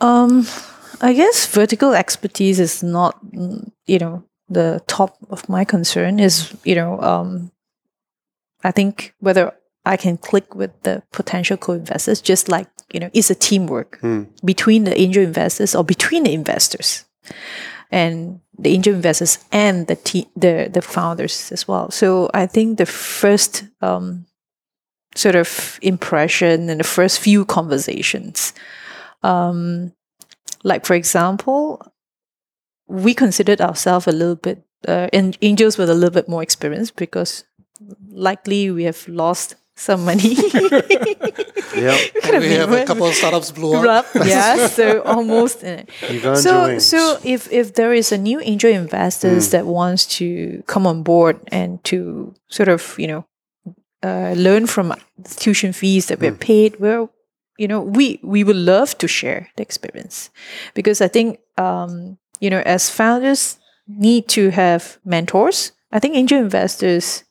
Um, 0.00 0.46
I 1.00 1.14
guess 1.14 1.46
vertical 1.46 1.94
expertise 1.94 2.60
is 2.60 2.82
not, 2.82 3.18
you 3.32 3.98
know, 3.98 4.24
the 4.50 4.82
top 4.86 5.16
of 5.30 5.48
my 5.48 5.64
concern. 5.64 6.20
Is 6.20 6.54
you 6.64 6.74
know, 6.74 7.00
um, 7.00 7.52
I 8.62 8.70
think 8.70 9.14
whether 9.20 9.54
I 9.86 9.96
can 9.96 10.16
click 10.16 10.54
with 10.54 10.70
the 10.82 11.02
potential 11.12 11.56
co-investors, 11.56 12.20
just 12.20 12.48
like 12.48 12.68
you 12.92 13.00
know, 13.00 13.10
it's 13.12 13.30
a 13.30 13.34
teamwork 13.34 13.98
between 14.44 14.84
the 14.84 14.98
angel 15.00 15.22
investors 15.22 15.74
or 15.74 15.84
between 15.84 16.24
the 16.24 16.32
investors, 16.32 17.04
and 17.90 18.40
the 18.58 18.70
angel 18.70 18.94
investors 18.94 19.38
and 19.52 19.86
the 19.86 19.96
te- 19.96 20.28
the 20.36 20.68
the 20.72 20.82
founders 20.82 21.52
as 21.52 21.66
well. 21.66 21.90
So 21.90 22.30
I 22.34 22.46
think 22.46 22.78
the 22.78 22.86
first 22.86 23.64
um, 23.80 24.26
sort 25.14 25.34
of 25.34 25.78
impression 25.82 26.68
and 26.68 26.80
the 26.80 26.84
first 26.84 27.20
few 27.20 27.44
conversations 27.44 28.52
um, 29.22 29.92
like 30.62 30.86
for 30.86 30.94
example, 30.94 31.80
we 32.86 33.14
considered 33.14 33.60
ourselves 33.60 34.06
a 34.06 34.12
little 34.12 34.36
bit, 34.36 34.62
uh, 34.86 35.08
and 35.12 35.36
angels 35.42 35.78
with 35.78 35.90
a 35.90 35.94
little 35.94 36.10
bit 36.10 36.28
more 36.28 36.42
experience 36.42 36.90
because 36.90 37.44
likely 38.08 38.70
we 38.70 38.84
have 38.84 39.06
lost 39.08 39.56
some 39.76 40.04
money. 40.04 40.36
Yeah, 41.76 41.98
We 42.40 42.52
have 42.54 42.72
a 42.72 42.84
couple 42.86 43.06
of 43.06 43.14
startups 43.14 43.52
blew 43.52 43.74
up. 43.88 44.06
yeah, 44.14 44.66
so 44.68 45.02
almost. 45.02 45.62
uh, 45.62 45.82
you've 46.08 46.24
earned 46.24 46.24
your 46.24 46.36
so 46.36 46.66
wings. 46.68 46.86
so 46.86 47.18
if 47.22 47.52
if 47.52 47.74
there 47.74 47.92
is 47.92 48.12
a 48.12 48.16
new 48.18 48.40
angel 48.40 48.70
investors 48.70 49.50
that 49.50 49.66
wants 49.66 50.06
to 50.18 50.62
come 50.66 50.86
on 50.86 51.02
board 51.02 51.38
and 51.52 51.82
to 51.84 52.34
sort 52.48 52.68
of 52.68 52.94
you 52.98 53.06
know 53.06 53.26
uh, 54.02 54.32
learn 54.36 54.66
from 54.66 54.94
the 55.18 55.34
tuition 55.36 55.72
fees 55.72 56.06
that 56.06 56.18
we're 56.20 56.32
paid 56.32 56.80
well 56.80 57.10
you 57.58 57.68
know 57.68 57.80
we 57.82 58.18
we 58.22 58.42
would 58.44 58.56
love 58.56 58.96
to 58.98 59.06
share 59.08 59.48
the 59.56 59.62
experience 59.62 60.30
because 60.74 61.00
i 61.04 61.08
think 61.08 61.38
um 61.58 62.16
you 62.40 62.48
know 62.48 62.62
as 62.64 62.88
founders 62.90 63.58
need 63.86 64.28
to 64.28 64.50
have 64.50 64.98
mentors 65.04 65.72
i 65.92 65.98
think 65.98 66.14
angel 66.16 66.38
investors 66.38 67.24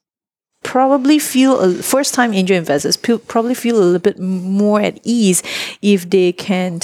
probably 0.66 1.20
feel 1.20 1.60
a, 1.60 1.72
first 1.76 2.16
time 2.16 2.34
angel 2.34 2.58
investors 2.58 2.98
probably 2.98 3.54
feel 3.54 3.78
a 3.78 3.86
little 3.86 4.00
bit 4.00 4.20
more 4.20 4.82
at 4.82 5.00
ease 5.04 5.44
if 5.82 6.10
they 6.10 6.34
can 6.34 6.82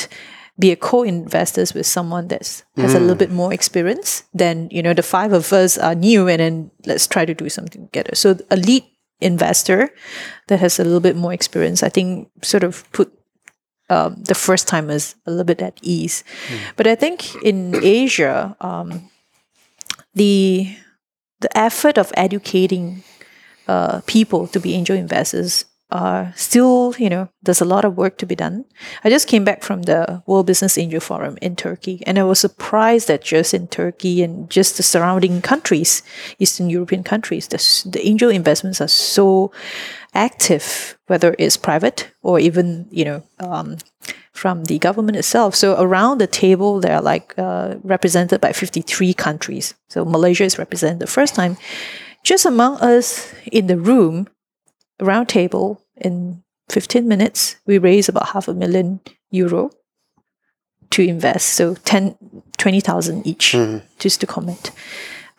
be 0.60 0.72
a 0.72 0.76
co-investors 0.76 1.74
with 1.74 1.88
someone 1.88 2.28
that 2.28 2.64
has 2.78 2.94
a 2.94 3.00
little 3.00 3.16
bit 3.16 3.32
more 3.32 3.52
experience 3.52 4.24
than 4.36 4.70
you 4.70 4.84
know 4.84 4.94
the 4.94 5.02
five 5.02 5.34
of 5.34 5.52
us 5.52 5.80
are 5.80 5.96
new 5.96 6.28
and 6.28 6.40
then 6.40 6.72
let's 6.86 7.08
try 7.08 7.26
to 7.26 7.34
do 7.34 7.50
something 7.50 7.88
together. 7.88 8.14
So 8.14 8.38
a 8.52 8.56
lead 8.56 8.84
investor 9.20 9.90
that 10.48 10.60
has 10.60 10.80
a 10.80 10.84
little 10.84 11.00
bit 11.00 11.16
more 11.16 11.32
experience 11.32 11.84
i 11.84 11.90
think 11.90 12.28
sort 12.42 12.64
of 12.64 12.90
put 12.92 13.14
um, 13.90 14.16
the 14.24 14.34
first 14.34 14.68
timers 14.68 15.16
a 15.28 15.32
little 15.32 15.44
bit 15.44 15.62
at 15.62 15.78
ease. 15.82 16.24
But 16.76 16.88
i 16.88 16.96
think 16.96 17.36
in 17.44 17.76
asia 17.84 18.56
um, 18.62 19.10
the 20.14 20.76
the 21.40 21.56
effort 21.58 21.98
of 21.98 22.12
educating 22.16 23.04
uh, 23.68 24.02
people 24.08 24.48
to 24.48 24.60
be 24.60 24.74
angel 24.74 24.96
investors 24.96 25.66
are 25.92 26.32
still, 26.38 26.96
you 26.98 27.10
know, 27.10 27.28
there's 27.44 27.62
a 27.62 27.66
lot 27.66 27.84
of 27.84 27.98
work 27.98 28.18
to 28.18 28.26
be 28.26 28.36
done. 28.36 28.64
I 29.04 29.10
just 29.10 29.28
came 29.28 29.44
back 29.44 29.62
from 29.62 29.84
the 29.84 30.24
World 30.26 30.48
Business 30.48 30.78
Angel 30.78 31.02
Forum 31.02 31.38
in 31.42 31.56
Turkey, 31.56 32.02
and 32.08 32.18
I 32.18 32.24
was 32.24 32.40
surprised 32.40 33.08
that 33.10 33.22
just 33.22 33.54
in 33.54 33.68
Turkey 33.68 34.24
and 34.24 34.50
just 34.50 34.78
the 34.78 34.84
surrounding 34.84 35.42
countries, 35.42 36.02
Eastern 36.40 36.70
European 36.70 37.04
countries, 37.04 37.48
the, 37.48 37.90
the 37.90 38.08
angel 38.08 38.30
investments 38.30 38.80
are 38.80 38.88
so 38.88 39.52
active, 40.14 40.98
whether 41.08 41.36
it's 41.38 41.58
private 41.58 42.12
or 42.22 42.40
even, 42.40 42.88
you 42.90 43.06
know, 43.06 43.24
um, 43.40 43.78
from 44.32 44.66
the 44.66 44.80
government 44.80 45.18
itself. 45.18 45.56
So 45.56 45.80
around 45.80 46.20
the 46.20 46.28
table, 46.28 46.80
they 46.80 46.92
are 46.92 47.02
like 47.02 47.34
uh, 47.38 47.76
represented 47.84 48.40
by 48.40 48.54
53 48.54 49.14
countries. 49.14 49.74
So 49.90 50.06
Malaysia 50.06 50.46
is 50.46 50.58
represented 50.58 51.00
the 51.00 51.08
first 51.08 51.36
time. 51.36 51.58
Just 52.24 52.46
among 52.46 52.78
us 52.82 53.34
in 53.52 53.68
the 53.68 53.78
room, 53.78 54.28
round 55.00 55.28
table, 55.30 55.82
in 55.96 56.44
15 56.70 57.08
minutes, 57.08 57.58
we 57.66 57.78
raised 57.78 58.10
about 58.10 58.30
half 58.30 58.48
a 58.48 58.54
million 58.54 59.00
euro 59.32 59.72
to 60.92 61.02
invest. 61.04 61.50
So 61.54 61.76
10, 61.76 62.16
20,000 62.58 63.26
each, 63.28 63.54
just 64.00 64.22
to 64.22 64.28
comment. 64.28 64.72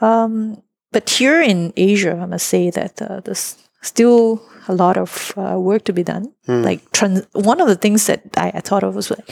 Um, 0.00 0.62
but 0.92 1.08
here 1.08 1.40
in 1.40 1.72
Asia, 1.76 2.18
I 2.20 2.26
must 2.26 2.46
say 2.48 2.70
that 2.70 3.00
uh, 3.00 3.20
there's 3.20 3.56
still 3.82 4.42
a 4.68 4.74
lot 4.74 4.96
of 4.96 5.32
uh, 5.36 5.58
work 5.58 5.84
to 5.84 5.92
be 5.92 6.02
done. 6.02 6.32
Like 6.62 6.90
trans- 6.92 7.26
one 7.32 7.60
of 7.60 7.68
the 7.68 7.76
things 7.76 8.06
that 8.06 8.22
I, 8.36 8.52
I 8.54 8.60
thought 8.60 8.82
of 8.84 8.94
was 8.94 9.10
like, 9.10 9.30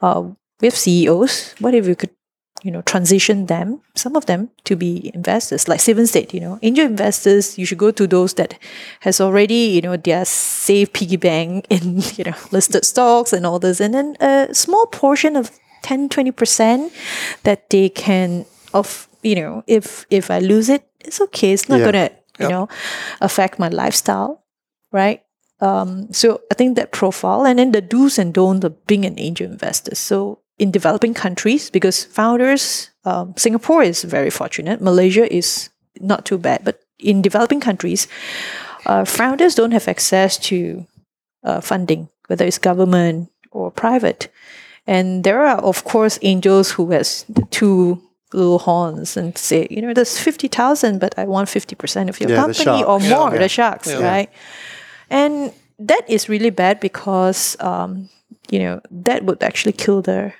uh, 0.00 0.22
we 0.60 0.66
have 0.66 0.76
CEOs. 0.76 1.54
What 1.58 1.74
if 1.74 1.86
we 1.86 1.94
could, 1.94 2.10
you 2.62 2.70
know, 2.70 2.82
transition 2.82 3.46
them, 3.46 3.80
some 3.94 4.16
of 4.16 4.26
them, 4.26 4.50
to 4.64 4.76
be 4.76 5.10
investors, 5.14 5.68
like 5.68 5.80
Steven 5.80 6.06
said, 6.06 6.32
you 6.34 6.40
know, 6.40 6.58
angel 6.62 6.84
investors. 6.86 7.56
You 7.58 7.64
should 7.66 7.78
go 7.78 7.90
to 7.90 8.06
those 8.06 8.34
that 8.34 8.58
has 9.00 9.20
already, 9.20 9.54
you 9.74 9.80
know, 9.80 9.96
their 9.96 10.24
safe 10.24 10.92
piggy 10.92 11.16
bank 11.16 11.66
in, 11.70 12.00
you 12.16 12.24
know, 12.24 12.34
listed 12.50 12.84
stocks 12.84 13.32
and 13.32 13.46
all 13.46 13.58
this, 13.58 13.80
and 13.80 13.94
then 13.94 14.16
a 14.20 14.54
small 14.54 14.86
portion 14.86 15.36
of 15.36 15.50
10, 15.82 16.08
20 16.10 16.30
percent 16.32 16.92
that 17.44 17.70
they 17.70 17.88
can 17.88 18.44
of 18.74 19.08
you 19.22 19.34
know 19.34 19.64
if 19.66 20.06
if 20.10 20.30
I 20.30 20.38
lose 20.38 20.68
it, 20.68 20.84
it's 21.00 21.20
okay. 21.20 21.52
It's 21.52 21.68
not 21.68 21.80
Yeah. 21.80 21.84
gonna 21.86 22.10
you 22.38 22.48
know 22.48 22.68
affect 23.20 23.58
my 23.58 23.68
lifestyle, 23.68 24.44
right? 24.92 25.22
Um, 25.60 26.08
so 26.12 26.40
I 26.50 26.54
think 26.54 26.76
that 26.76 26.90
profile 26.92 27.44
and 27.44 27.58
then 27.58 27.72
the 27.72 27.80
do's 27.82 28.18
and 28.18 28.32
don'ts 28.32 28.64
of 28.64 28.86
being 28.86 29.04
an 29.04 29.18
angel 29.18 29.50
investor. 29.50 29.94
So 29.94 30.38
in 30.60 30.70
developing 30.70 31.14
countries, 31.14 31.70
because 31.72 32.04
founders, 32.04 32.90
um, 33.08 33.32
Singapore 33.36 33.82
is 33.82 34.04
very 34.04 34.30
fortunate. 34.30 34.80
Malaysia 34.84 35.24
is 35.24 35.70
not 36.00 36.24
too 36.24 36.36
bad, 36.38 36.60
but 36.64 36.76
in 36.98 37.22
developing 37.22 37.60
countries, 37.60 38.06
uh, 38.84 39.04
founders 39.04 39.54
don't 39.54 39.72
have 39.72 39.88
access 39.88 40.36
to 40.36 40.84
uh, 41.44 41.60
funding, 41.60 42.08
whether 42.28 42.44
it's 42.44 42.58
government 42.60 43.30
or 43.50 43.70
private. 43.72 44.28
And 44.86 45.24
there 45.24 45.40
are, 45.46 45.58
of 45.64 45.84
course, 45.84 46.18
angels 46.22 46.76
who 46.76 46.90
has 46.92 47.24
the 47.28 47.42
two 47.50 48.00
little 48.32 48.58
horns 48.58 49.16
and 49.16 49.36
say, 49.38 49.66
you 49.70 49.80
know, 49.82 49.94
there's 49.94 50.18
fifty 50.18 50.48
thousand, 50.48 51.00
but 51.00 51.14
I 51.18 51.24
want 51.24 51.48
fifty 51.48 51.74
percent 51.76 52.10
of 52.10 52.20
your 52.20 52.30
Yeah, 52.30 52.44
company 52.44 52.84
or 52.84 53.00
more, 53.00 53.32
Yeah. 53.32 53.40
the 53.40 53.48
sharks, 53.48 53.88
right? 53.94 54.28
And 55.08 55.52
that 55.88 56.04
is 56.08 56.28
really 56.28 56.50
bad 56.50 56.80
because, 56.80 57.56
um, 57.60 58.08
you 58.50 58.58
know, 58.58 58.80
that 58.90 59.24
would 59.24 59.42
actually 59.42 59.72
kill 59.72 60.02
the 60.02 60.32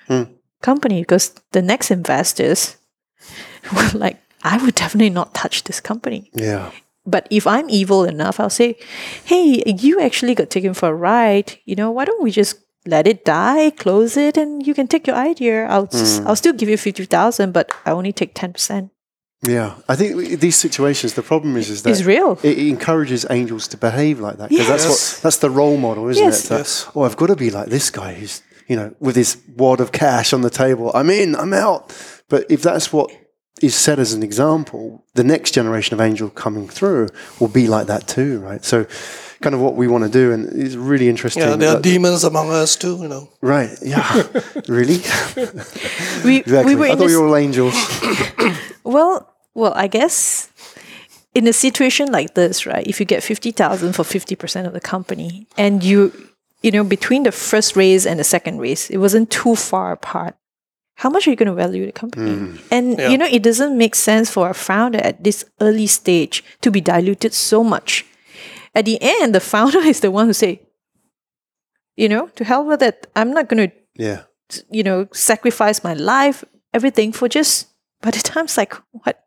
company 0.61 1.01
because 1.01 1.33
the 1.51 1.61
next 1.61 1.91
investors 1.91 2.77
were 3.75 3.89
like, 3.93 4.17
I 4.43 4.57
would 4.63 4.75
definitely 4.75 5.09
not 5.11 5.33
touch 5.33 5.63
this 5.63 5.79
company. 5.79 6.29
Yeah. 6.33 6.71
But 7.05 7.27
if 7.31 7.47
I'm 7.47 7.69
evil 7.69 8.03
enough, 8.05 8.39
I'll 8.39 8.49
say, 8.49 8.77
hey, 9.25 9.63
you 9.65 9.99
actually 9.99 10.35
got 10.35 10.49
taken 10.49 10.73
for 10.73 10.89
a 10.89 10.93
ride. 10.93 11.57
You 11.65 11.75
know, 11.75 11.89
why 11.91 12.05
don't 12.05 12.21
we 12.23 12.31
just 12.31 12.59
let 12.85 13.07
it 13.07 13.25
die, 13.25 13.71
close 13.71 14.17
it, 14.17 14.37
and 14.37 14.65
you 14.65 14.73
can 14.73 14.87
take 14.87 15.07
your 15.07 15.15
idea. 15.15 15.65
I'll 15.65 15.85
Hmm. 15.91 16.27
I'll 16.27 16.35
still 16.35 16.53
give 16.53 16.69
you 16.69 16.77
fifty 16.77 17.05
thousand, 17.05 17.53
but 17.53 17.71
I 17.85 17.91
only 17.91 18.13
take 18.13 18.33
ten 18.33 18.53
percent. 18.53 18.91
Yeah, 19.43 19.75
I 19.89 19.95
think 19.95 20.39
these 20.39 20.55
situations. 20.55 21.13
The 21.15 21.23
problem 21.23 21.57
is, 21.57 21.69
is 21.69 21.81
that 21.83 21.89
It's 21.89 22.03
real. 22.03 22.37
It, 22.43 22.57
it 22.59 22.67
encourages 22.67 23.25
angels 23.29 23.67
to 23.69 23.77
behave 23.77 24.19
like 24.19 24.37
that 24.37 24.49
because 24.49 24.67
that's 24.67 24.85
what 24.87 25.19
that's 25.23 25.37
the 25.37 25.49
role 25.49 25.77
model, 25.77 26.07
isn't 26.09 26.23
Yes. 26.23 26.45
it? 26.45 26.49
That, 26.49 26.57
Yes. 26.59 26.87
Oh, 26.95 27.01
I've 27.03 27.17
got 27.17 27.27
to 27.27 27.35
be 27.35 27.49
like 27.49 27.67
this 27.69 27.89
guy 27.89 28.13
who's 28.13 28.43
you 28.67 28.75
know 28.75 28.93
with 28.99 29.15
his 29.15 29.37
wad 29.57 29.79
of 29.79 29.91
cash 29.91 30.31
on 30.33 30.41
the 30.41 30.51
table. 30.51 30.91
I'm 30.93 31.09
in. 31.09 31.35
I'm 31.35 31.53
out. 31.53 31.91
But 32.29 32.45
if 32.51 32.61
that's 32.61 32.93
what 32.93 33.09
is 33.63 33.73
set 33.75 33.97
as 33.99 34.13
an 34.13 34.21
example, 34.23 35.05
the 35.15 35.23
next 35.23 35.51
generation 35.55 35.93
of 35.95 36.01
angel 36.01 36.29
coming 36.29 36.67
through 36.69 37.07
will 37.39 37.47
be 37.47 37.67
like 37.67 37.87
that 37.87 38.07
too, 38.07 38.39
right? 38.39 38.63
So, 38.63 38.85
kind 39.41 39.53
of 39.55 39.61
what 39.61 39.75
we 39.75 39.87
want 39.87 40.03
to 40.03 40.09
do, 40.09 40.31
and 40.31 40.49
it's 40.61 40.75
really 40.75 41.09
interesting. 41.09 41.43
Yeah, 41.43 41.55
there 41.55 41.75
are 41.77 41.81
demons 41.81 42.23
among 42.23 42.51
us 42.51 42.75
too, 42.75 42.97
you 42.97 43.07
know. 43.07 43.29
right? 43.41 43.71
Yeah, 43.81 44.05
really? 44.67 45.01
We 46.23 46.37
Exactly. 46.37 46.75
we 46.75 46.79
were 46.79 46.85
I 46.89 46.95
thought 46.95 47.09
you 47.09 47.21
were 47.21 47.27
all 47.27 47.35
angels. 47.35 47.73
well 48.83 49.27
well 49.55 49.73
I 49.75 49.87
guess 49.87 50.49
in 51.33 51.47
a 51.47 51.53
situation 51.53 52.11
like 52.11 52.33
this, 52.35 52.65
right? 52.65 52.85
If 52.87 52.99
you 52.99 53.05
get 53.05 53.23
fifty 53.23 53.51
thousand 53.51 53.93
for 53.93 54.03
fifty 54.03 54.35
percent 54.35 54.67
of 54.67 54.73
the 54.73 54.81
company, 54.81 55.47
and 55.57 55.83
you 55.83 56.11
you 56.61 56.71
know 56.71 56.83
between 56.83 57.23
the 57.23 57.31
first 57.31 57.75
raise 57.75 58.05
and 58.05 58.19
the 58.19 58.23
second 58.23 58.59
raise, 58.59 58.89
it 58.89 58.97
wasn't 58.97 59.29
too 59.29 59.55
far 59.55 59.91
apart. 59.91 60.35
How 60.95 61.09
much 61.09 61.25
are 61.25 61.31
you 61.31 61.35
going 61.37 61.47
to 61.49 61.55
value 61.55 61.85
the 61.85 61.91
company? 61.93 62.35
Hmm. 62.35 62.55
And 62.69 62.99
Yeah. 62.99 63.09
you 63.09 63.17
know, 63.17 63.25
it 63.25 63.41
doesn't 63.41 63.75
make 63.77 63.95
sense 63.95 64.29
for 64.29 64.49
a 64.49 64.53
founder 64.53 64.99
at 64.99 65.23
this 65.23 65.43
early 65.59 65.87
stage 65.87 66.43
to 66.61 66.69
be 66.69 66.79
diluted 66.81 67.33
so 67.33 67.63
much. 67.63 68.05
At 68.75 68.85
the 68.85 68.99
end, 69.01 69.33
the 69.33 69.39
founder 69.39 69.79
is 69.93 70.01
the 70.01 70.11
one 70.11 70.27
who 70.27 70.33
say, 70.33 70.61
you 71.95 72.07
know, 72.09 72.27
to 72.35 72.43
hell 72.43 72.65
with 72.65 72.83
it. 72.83 73.07
I'm 73.15 73.31
not 73.33 73.47
going 73.49 73.69
to 73.69 73.75
Yeah. 73.97 74.23
you 74.69 74.83
know, 74.83 75.07
sacrifice 75.11 75.83
my 75.83 75.93
life, 75.95 76.43
everything 76.73 77.13
for 77.13 77.27
just 77.27 77.67
by 78.01 78.11
the 78.11 78.19
time 78.19 78.45
it's 78.45 78.57
like 78.57 78.73
what 78.91 79.20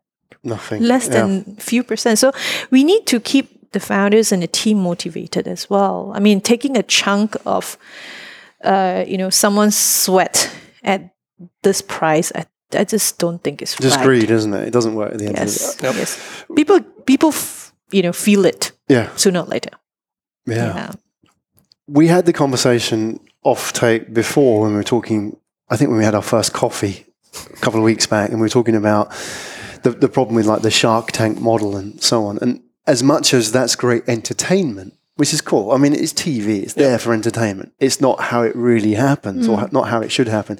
Nothing. 0.45 0.81
less 0.83 1.07
Yeah. 1.07 1.13
than 1.21 1.55
few 1.59 1.83
percent. 1.83 2.19
So 2.19 2.31
we 2.71 2.83
need 2.83 3.05
to 3.07 3.19
keep 3.19 3.71
the 3.71 3.79
founders 3.79 4.31
and 4.31 4.41
the 4.41 4.47
team 4.47 4.77
motivated 4.77 5.47
as 5.47 5.69
well. 5.69 6.11
I 6.15 6.19
mean, 6.19 6.39
taking 6.41 6.77
a 6.77 6.83
chunk 6.83 7.35
of 7.45 7.77
uh, 8.63 9.03
you 9.07 9.17
know, 9.17 9.29
someone's 9.29 9.75
sweat 9.77 10.49
at 10.83 11.01
this 11.61 11.81
price, 11.81 12.31
I, 12.33 12.45
I 12.73 12.83
just 12.83 13.19
don't 13.19 13.43
think 13.43 13.61
it's 13.61 13.75
just 13.75 13.97
right. 13.97 14.05
greed, 14.05 14.31
isn't 14.31 14.53
it? 14.53 14.67
It 14.67 14.71
doesn't 14.73 14.95
work 14.95 15.11
at 15.11 15.19
the 15.19 15.25
end 15.27 15.37
Yes, 15.37 15.73
of 15.75 15.77
the 15.81 15.91
day. 15.91 15.97
yes. 15.99 16.43
People, 16.55 16.79
people, 17.05 17.29
f- 17.29 17.73
you 17.91 18.01
know, 18.01 18.13
feel 18.13 18.45
it 18.45 18.71
Yeah. 18.87 19.09
sooner 19.17 19.41
or 19.41 19.45
later. 19.45 19.69
Yeah. 20.47 20.91
We 21.87 22.07
had 22.07 22.25
the 22.25 22.33
conversation 22.33 23.19
off 23.43 23.71
tape 23.73 24.11
before 24.13 24.61
when 24.61 24.71
we 24.71 24.77
were 24.77 24.83
talking, 24.83 25.37
I 25.69 25.77
think 25.77 25.89
when 25.89 25.99
we 25.99 26.05
had 26.05 26.15
our 26.15 26.23
first 26.23 26.53
coffee 26.53 27.05
a 27.53 27.57
couple 27.57 27.79
of 27.79 27.83
weeks 27.83 28.07
back, 28.07 28.29
and 28.31 28.39
we 28.39 28.45
were 28.45 28.49
talking 28.49 28.75
about 28.75 29.11
the, 29.85 29.91
the 29.91 30.09
problem 30.09 30.35
with 30.35 30.45
like 30.45 30.63
the 30.63 30.71
Shark 30.71 31.11
Tank 31.11 31.39
model 31.39 31.77
and 31.77 32.01
so 32.01 32.25
on. 32.25 32.37
And 32.39 32.61
as 32.87 33.03
much 33.03 33.33
as 33.33 33.51
that's 33.51 33.75
great 33.75 34.03
entertainment, 34.09 34.93
which 35.15 35.33
is 35.33 35.39
cool, 35.39 35.71
I 35.71 35.77
mean, 35.77 35.93
it's 35.93 36.11
TV, 36.11 36.63
it's 36.63 36.73
there 36.73 36.99
for 36.99 37.13
entertainment. 37.13 37.71
It's 37.79 38.01
not 38.01 38.19
how 38.19 38.41
it 38.41 38.55
really 38.55 38.95
happens 38.95 39.47
or 39.47 39.57
mm. 39.57 39.71
not 39.71 39.87
how 39.87 40.01
it 40.01 40.11
should 40.11 40.27
happen. 40.27 40.59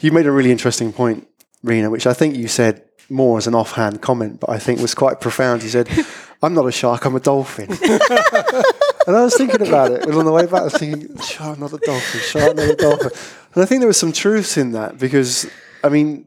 You 0.00 0.12
made 0.12 0.26
a 0.26 0.32
really 0.32 0.52
interesting 0.52 0.92
point, 0.92 1.28
Rina, 1.62 1.90
which 1.90 2.06
I 2.06 2.14
think 2.14 2.36
you 2.36 2.48
said 2.48 2.82
more 3.10 3.36
as 3.38 3.46
an 3.46 3.54
offhand 3.54 4.00
comment, 4.00 4.40
but 4.40 4.48
I 4.48 4.58
think 4.58 4.80
was 4.80 4.94
quite 4.94 5.20
profound. 5.20 5.62
You 5.62 5.68
said, 5.68 5.88
I'm 6.42 6.54
not 6.54 6.66
a 6.66 6.72
shark, 6.72 7.04
I'm 7.04 7.16
a 7.16 7.20
dolphin. 7.20 7.68
And 9.06 9.16
I 9.16 9.24
was 9.24 9.34
thinking 9.34 9.66
about 9.66 9.92
it. 9.92 10.04
And 10.04 10.14
on 10.14 10.24
the 10.24 10.30
way 10.30 10.44
back, 10.44 10.60
I 10.60 10.64
was 10.64 10.74
thinking, 10.74 11.18
shark, 11.18 11.58
not 11.58 11.72
a 11.72 11.78
dolphin, 11.78 12.20
shark, 12.20 12.54
not 12.54 12.70
a 12.70 12.76
dolphin. 12.76 13.10
And 13.54 13.62
I 13.62 13.66
think 13.66 13.80
there 13.80 13.88
was 13.88 13.96
some 13.96 14.12
truth 14.12 14.58
in 14.58 14.72
that 14.72 14.98
because, 14.98 15.50
I 15.82 15.88
mean, 15.88 16.26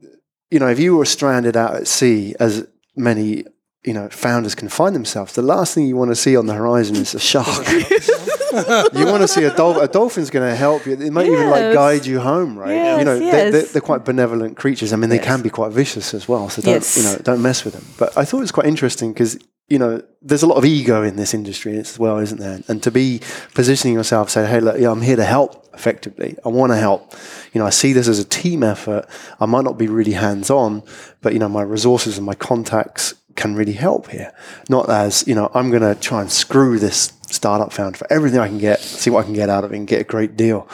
you 0.53 0.59
know, 0.59 0.67
if 0.67 0.79
you 0.79 0.95
were 0.95 1.05
stranded 1.05 1.57
out 1.57 1.75
at 1.75 1.87
sea, 1.87 2.35
as 2.39 2.67
many, 2.95 3.43
you 3.83 3.93
know, 3.93 4.07
founders 4.09 4.53
can 4.55 4.69
find 4.69 4.95
themselves, 4.95 5.33
the 5.33 5.41
last 5.41 5.73
thing 5.73 5.87
you 5.87 5.95
want 5.95 6.11
to 6.11 6.15
see 6.15 6.37
on 6.37 6.45
the 6.45 6.53
horizon 6.53 6.95
is 6.95 7.15
a 7.15 7.19
shark. 7.19 7.47
you 8.93 9.05
want 9.07 9.21
to 9.21 9.27
see 9.27 9.43
a 9.45 9.55
dolphin. 9.55 9.83
A 9.83 9.87
dolphin's 9.87 10.29
going 10.29 10.47
to 10.47 10.55
help 10.55 10.85
you. 10.85 10.93
It 10.93 11.11
might 11.11 11.25
even 11.25 11.49
like 11.49 11.73
guide 11.73 12.05
you 12.05 12.19
home, 12.19 12.55
right? 12.57 12.75
Yes, 12.75 12.99
you 12.99 13.05
know, 13.05 13.17
they, 13.17 13.25
yes. 13.25 13.51
they're, 13.51 13.61
they're 13.63 13.81
quite 13.81 14.05
benevolent 14.05 14.57
creatures. 14.57 14.93
I 14.93 14.95
mean, 14.95 15.09
they 15.09 15.15
Yes. 15.15 15.25
can 15.25 15.41
be 15.41 15.49
quite 15.49 15.71
vicious 15.71 16.13
as 16.13 16.27
well. 16.27 16.49
So 16.49 16.61
don't, 16.61 16.75
Yes. 16.75 16.97
you 16.97 17.03
know, 17.03 17.15
don't 17.23 17.41
mess 17.41 17.65
with 17.65 17.73
them. 17.73 17.85
But 17.97 18.15
I 18.15 18.25
thought 18.25 18.37
it 18.37 18.41
was 18.41 18.51
quite 18.51 18.67
interesting 18.67 19.11
because 19.11 19.39
you 19.69 19.79
know, 19.79 20.01
there's 20.21 20.43
a 20.43 20.47
lot 20.47 20.57
of 20.57 20.65
ego 20.65 21.03
in 21.03 21.15
this 21.15 21.33
industry 21.33 21.77
as 21.77 21.97
well, 21.97 22.17
isn't 22.19 22.39
there? 22.39 22.59
And 22.67 22.83
to 22.83 22.91
be 22.91 23.21
positioning 23.53 23.95
yourself, 23.95 24.29
say, 24.29 24.45
hey, 24.45 24.59
look, 24.59 24.79
yeah, 24.79 24.91
I'm 24.91 25.01
here 25.01 25.15
to 25.15 25.23
help 25.25 25.67
effectively. 25.73 26.37
I 26.45 26.49
want 26.49 26.71
to 26.71 26.77
help. 26.77 27.13
You 27.53 27.59
know, 27.59 27.65
I 27.65 27.71
see 27.71 27.93
this 27.93 28.07
as 28.07 28.19
a 28.19 28.25
team 28.25 28.61
effort. 28.61 29.05
I 29.39 29.45
might 29.45 29.63
not 29.63 29.77
be 29.77 29.87
really 29.87 30.11
hands 30.13 30.49
on, 30.49 30.83
but, 31.21 31.33
you 31.33 31.39
know, 31.39 31.49
my 31.49 31.61
resources 31.63 32.17
and 32.17 32.25
my 32.25 32.35
contacts 32.35 33.15
can 33.35 33.55
really 33.55 33.73
help 33.73 34.09
here. 34.09 34.31
Not 34.69 34.89
as, 34.89 35.25
you 35.27 35.33
know, 35.33 35.49
I'm 35.53 35.71
going 35.71 35.81
to 35.81 35.99
try 35.99 36.21
and 36.21 36.31
screw 36.31 36.77
this 36.77 37.13
startup 37.29 37.73
founder 37.73 37.97
for 37.97 38.11
everything 38.13 38.39
I 38.39 38.47
can 38.47 38.59
get, 38.59 38.79
see 38.79 39.09
what 39.09 39.21
I 39.21 39.23
can 39.23 39.33
get 39.33 39.49
out 39.49 39.63
of 39.63 39.71
it 39.71 39.77
and 39.77 39.87
get 39.87 40.01
a 40.01 40.03
great 40.03 40.35
deal. 40.37 40.67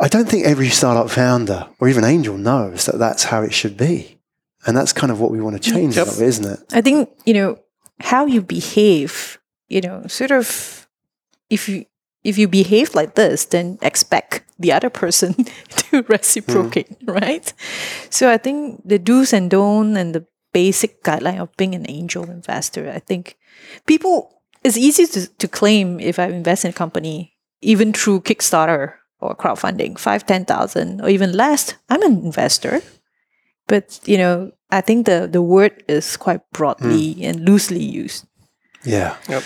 I 0.00 0.08
don't 0.08 0.28
think 0.28 0.46
every 0.46 0.68
startup 0.68 1.10
founder 1.10 1.68
or 1.80 1.88
even 1.88 2.04
angel 2.04 2.36
knows 2.36 2.86
that 2.86 2.98
that's 2.98 3.24
how 3.24 3.42
it 3.42 3.54
should 3.54 3.76
be. 3.76 4.18
And 4.66 4.76
that's 4.76 4.92
kind 4.92 5.10
of 5.10 5.20
what 5.20 5.30
we 5.30 5.40
want 5.40 5.60
to 5.62 5.70
mm, 5.70 5.72
change, 5.72 5.96
Yep. 5.96 6.06
bit, 6.06 6.20
isn't 6.20 6.44
it? 6.44 6.60
I 6.72 6.80
think 6.82 7.08
you 7.24 7.32
know 7.34 7.58
how 8.00 8.26
you 8.26 8.42
behave. 8.42 9.38
You 9.68 9.82
know, 9.82 10.06
sort 10.06 10.30
of 10.30 10.88
if 11.50 11.68
you 11.68 11.84
if 12.24 12.38
you 12.38 12.48
behave 12.48 12.94
like 12.94 13.14
this, 13.14 13.44
then 13.46 13.78
expect 13.82 14.42
the 14.58 14.72
other 14.72 14.90
person 14.90 15.34
to 15.68 16.02
reciprocate, 16.08 16.88
hmm. 17.04 17.12
right? 17.12 17.52
So 18.10 18.30
I 18.30 18.38
think 18.38 18.82
the 18.84 18.98
do's 18.98 19.32
and 19.32 19.50
don't 19.50 19.96
and 19.96 20.14
the 20.14 20.26
basic 20.52 21.02
guideline 21.02 21.40
of 21.40 21.56
being 21.56 21.74
an 21.74 21.86
angel 21.88 22.24
investor. 22.30 22.90
I 22.90 22.98
think 22.98 23.36
people 23.86 24.34
it's 24.64 24.76
easy 24.76 25.06
to, 25.06 25.28
to 25.38 25.48
claim 25.48 26.00
if 26.00 26.18
I 26.18 26.26
invest 26.26 26.64
in 26.64 26.70
a 26.70 26.74
company, 26.74 27.34
even 27.60 27.92
through 27.92 28.22
Kickstarter 28.22 28.94
or 29.20 29.36
crowdfunding, 29.36 29.98
five, 29.98 30.26
ten 30.26 30.44
thousand 30.44 31.00
or 31.00 31.08
even 31.08 31.32
less, 31.32 31.74
I'm 31.88 32.02
an 32.02 32.24
investor. 32.24 32.82
But 33.68 34.00
you 34.04 34.18
know, 34.18 34.52
I 34.70 34.80
think 34.80 35.06
the 35.06 35.28
the 35.30 35.42
word 35.42 35.84
is 35.86 36.16
quite 36.16 36.40
broadly 36.52 37.24
and 37.24 37.44
loosely 37.44 37.84
used. 37.84 38.26
Yeah. 38.84 39.16
Yep. 39.28 39.42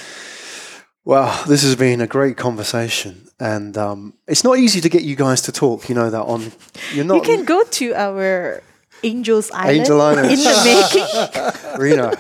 Well, 1.04 1.44
this 1.48 1.62
has 1.62 1.74
been 1.74 2.00
a 2.00 2.06
great 2.06 2.36
conversation, 2.36 3.28
and 3.40 3.76
um, 3.76 4.14
it's 4.28 4.44
not 4.44 4.58
easy 4.58 4.80
to 4.80 4.88
get 4.88 5.02
you 5.02 5.16
guys 5.16 5.42
to 5.42 5.52
talk. 5.52 5.88
You 5.88 5.96
know 5.96 6.10
that 6.10 6.22
on 6.22 6.52
you're 6.94 7.04
not 7.04 7.16
You 7.16 7.22
can 7.22 7.44
go 7.44 7.62
to 7.64 7.94
our 7.94 8.62
Angels 9.02 9.50
Island 9.50 9.78
Angel 9.78 10.00
Island. 10.00 10.30
in 10.30 10.38
the 10.38 11.52
making. 11.72 11.80
Rina. 11.80 12.10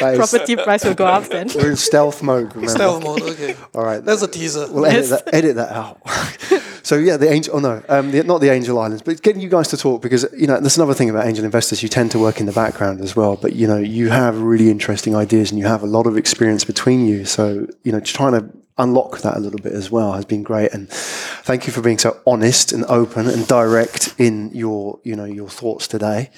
That 0.00 0.14
is, 0.14 0.18
Property 0.18 0.56
price 0.56 0.84
will 0.84 0.94
go 0.94 1.06
up 1.06 1.24
then. 1.28 1.48
we're 1.54 1.70
in 1.70 1.76
stealth 1.76 2.22
mode. 2.22 2.54
Remember? 2.54 2.68
Stealth 2.68 3.02
mode, 3.02 3.22
okay. 3.22 3.56
All 3.74 3.84
right. 3.84 4.04
That's 4.04 4.22
a 4.22 4.28
teaser. 4.28 4.66
We'll 4.70 4.86
edit 4.86 5.10
that, 5.10 5.34
edit 5.34 5.56
that 5.56 5.72
out. 5.72 6.00
so 6.82 6.96
yeah, 6.96 7.16
the 7.16 7.30
angel. 7.30 7.56
Oh 7.56 7.60
no, 7.60 7.82
um, 7.88 8.10
the, 8.10 8.22
not 8.24 8.40
the 8.40 8.50
Angel 8.50 8.78
Islands, 8.78 9.02
but 9.02 9.22
getting 9.22 9.42
you 9.42 9.48
guys 9.48 9.68
to 9.68 9.76
talk 9.76 10.02
because 10.02 10.26
you 10.36 10.46
know 10.46 10.58
there's 10.60 10.76
another 10.76 10.94
thing 10.94 11.10
about 11.10 11.26
angel 11.26 11.44
investors. 11.44 11.82
You 11.82 11.88
tend 11.88 12.10
to 12.12 12.18
work 12.18 12.40
in 12.40 12.46
the 12.46 12.52
background 12.52 13.00
as 13.00 13.14
well, 13.14 13.36
but 13.36 13.54
you 13.54 13.66
know 13.66 13.78
you 13.78 14.10
have 14.10 14.40
really 14.40 14.70
interesting 14.70 15.14
ideas 15.14 15.50
and 15.50 15.58
you 15.58 15.66
have 15.66 15.82
a 15.82 15.86
lot 15.86 16.06
of 16.06 16.16
experience 16.16 16.64
between 16.64 17.06
you. 17.06 17.24
So 17.24 17.66
you 17.82 17.92
know 17.92 18.00
trying 18.00 18.32
to 18.32 18.50
unlock 18.78 19.18
that 19.20 19.36
a 19.36 19.40
little 19.40 19.60
bit 19.60 19.72
as 19.72 19.90
well 19.90 20.12
has 20.12 20.24
been 20.24 20.42
great. 20.42 20.72
And 20.72 20.88
thank 20.88 21.66
you 21.66 21.72
for 21.72 21.80
being 21.80 21.98
so 21.98 22.20
honest 22.26 22.72
and 22.72 22.84
open 22.86 23.28
and 23.28 23.46
direct 23.46 24.14
in 24.18 24.50
your 24.52 24.98
you 25.04 25.16
know 25.16 25.24
your 25.24 25.48
thoughts 25.48 25.86
today. 25.86 26.30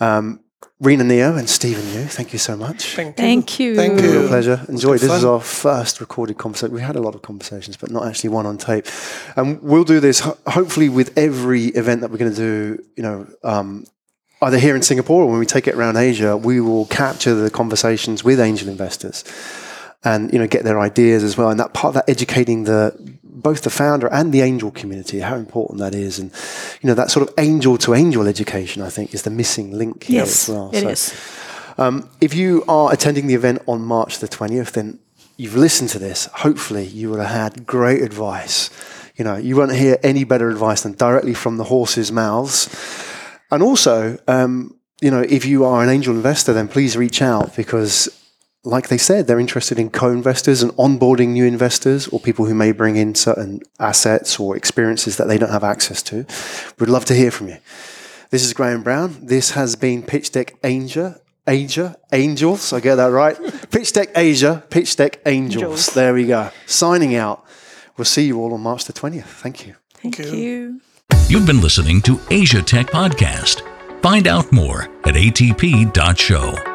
Um, 0.00 0.40
Rina 0.80 1.04
Neoh 1.04 1.38
and 1.38 1.48
Steven 1.48 1.82
Liew, 1.84 2.10
thank 2.10 2.32
you 2.32 2.38
so 2.38 2.56
much. 2.56 2.94
Thank 2.94 3.16
you. 3.16 3.24
Thank 3.24 3.58
you. 3.60 3.76
Thank 3.76 4.00
Real 4.00 4.22
you. 4.22 4.28
pleasure. 4.28 4.60
Enjoy. 4.68 4.98
This 4.98 5.08
fun. 5.08 5.18
is 5.18 5.24
our 5.24 5.40
first 5.40 6.00
recorded 6.00 6.36
conversation. 6.36 6.74
We 6.74 6.82
had 6.82 6.96
a 6.96 7.00
lot 7.00 7.14
of 7.14 7.22
conversations, 7.22 7.76
but 7.76 7.90
not 7.90 8.06
actually 8.06 8.30
one 8.30 8.44
on 8.44 8.58
tape. 8.58 8.86
And 9.36 9.62
we'll 9.62 9.84
do 9.84 10.00
this 10.00 10.20
ho- 10.20 10.36
hopefully 10.46 10.88
with 10.88 11.16
every 11.16 11.66
event 11.66 12.00
that 12.00 12.10
we're 12.10 12.18
going 12.18 12.34
to 12.34 12.36
do. 12.36 12.84
You 12.96 13.02
know, 13.02 13.26
um, 13.44 13.86
either 14.42 14.58
here 14.58 14.74
in 14.74 14.82
Singapore 14.82 15.22
or 15.22 15.30
when 15.30 15.38
we 15.38 15.46
take 15.46 15.68
it 15.68 15.74
around 15.74 15.96
Asia, 15.96 16.36
we 16.36 16.60
will 16.60 16.86
capture 16.86 17.34
the 17.34 17.50
conversations 17.50 18.24
with 18.24 18.40
angel 18.40 18.68
investors 18.68 19.24
and 20.04 20.32
you 20.32 20.38
know 20.38 20.46
get 20.46 20.64
their 20.64 20.78
ideas 20.80 21.22
as 21.24 21.36
well. 21.36 21.50
And 21.50 21.58
that 21.60 21.72
part, 21.74 21.90
of 21.90 21.94
that 21.94 22.08
educating 22.08 22.64
the 22.64 22.94
both 23.22 23.62
the 23.62 23.70
founder 23.70 24.06
and 24.08 24.32
the 24.32 24.40
angel 24.40 24.70
community, 24.70 25.20
how 25.20 25.36
important 25.36 25.78
that 25.80 25.94
is, 25.94 26.18
and 26.18 26.30
you 26.82 26.86
know 26.88 26.94
that 26.94 27.10
sort 27.10 27.28
of 27.28 27.34
angel 27.38 27.76
to 27.78 27.94
angel 27.94 28.26
education, 28.26 28.82
I 28.82 28.90
think, 28.90 29.12
is 29.14 29.22
the 29.22 29.30
missing 29.30 29.76
link 29.76 30.04
here 30.04 30.20
Yes, 30.20 30.48
as 30.48 30.54
well. 30.54 30.70
it 30.72 30.80
So- 30.82 30.88
is. 30.88 31.12
um, 31.78 32.08
if 32.20 32.34
you 32.34 32.64
are 32.68 32.92
attending 32.92 33.26
the 33.26 33.34
event 33.34 33.62
on 33.66 33.82
March 33.82 34.18
the 34.20 34.28
20th, 34.28 34.72
then 34.72 34.98
you've 35.36 35.56
listened 35.56 35.90
to 35.90 35.98
this. 35.98 36.26
Hopefully, 36.32 36.86
you 36.86 37.10
will 37.10 37.18
have 37.20 37.54
had 37.54 37.66
great 37.66 38.00
advice. 38.02 38.70
You 39.16 39.24
know, 39.24 39.36
you 39.36 39.56
won't 39.56 39.72
hear 39.74 39.98
any 40.02 40.24
better 40.24 40.48
advice 40.50 40.82
than 40.82 40.92
directly 40.92 41.34
from 41.34 41.56
the 41.56 41.64
horses' 41.64 42.10
mouths. 42.10 42.68
And 43.50 43.62
also, 43.62 44.16
um, 44.26 44.74
you 45.00 45.10
know, 45.10 45.20
if 45.28 45.44
you 45.44 45.64
are 45.64 45.82
an 45.82 45.88
angel 45.88 46.14
investor, 46.14 46.52
then 46.52 46.66
please 46.68 46.96
reach 46.96 47.20
out 47.22 47.54
because 47.56 48.08
like 48.64 48.88
they 48.88 48.98
said, 48.98 49.26
they're 49.26 49.38
interested 49.38 49.78
in 49.78 49.90
co-investors 49.90 50.62
and 50.62 50.72
onboarding 50.72 51.28
new 51.28 51.44
investors 51.44 52.08
or 52.08 52.18
people 52.18 52.46
who 52.46 52.54
may 52.54 52.72
bring 52.72 52.96
in 52.96 53.14
certain 53.14 53.60
assets 53.78 54.40
or 54.40 54.56
experiences 54.56 55.18
that 55.18 55.28
they 55.28 55.38
don't 55.38 55.50
have 55.50 55.64
access 55.64 56.02
to. 56.04 56.26
We'd 56.78 56.88
love 56.88 57.04
to 57.06 57.14
hear 57.14 57.30
from 57.30 57.48
you. 57.48 57.58
This 58.30 58.42
is 58.42 58.52
Graham 58.52 58.82
Brown. 58.82 59.18
This 59.22 59.50
has 59.52 59.76
been 59.76 60.02
Pitch 60.02 60.32
Deck 60.32 60.54
Asia. 60.64 61.20
Asia, 61.46 61.94
Angels, 62.10 62.72
I 62.72 62.80
get 62.80 62.94
that 62.94 63.08
right. 63.08 63.36
Pitch 63.70 63.92
Deck 63.92 64.08
Asia, 64.16 64.64
Pitch 64.70 64.96
Deck 64.96 65.20
Angels. 65.26 65.62
Angels. 65.62 65.86
There 65.88 66.14
we 66.14 66.26
go. 66.26 66.48
Signing 66.64 67.14
out. 67.14 67.44
We'll 67.98 68.06
see 68.06 68.26
you 68.26 68.40
all 68.40 68.54
on 68.54 68.62
March 68.62 68.86
the 68.86 68.94
20th. 68.94 69.24
Thank 69.24 69.66
you. 69.66 69.76
Thank 69.92 70.18
you. 70.18 70.24
you. 70.32 70.80
You've 71.28 71.46
been 71.46 71.60
listening 71.60 72.00
to 72.02 72.18
Asia 72.30 72.62
Tech 72.62 72.86
Podcast. 72.86 73.62
Find 74.02 74.26
out 74.26 74.50
more 74.52 74.84
at 75.04 75.14
atp.show. 75.14 76.73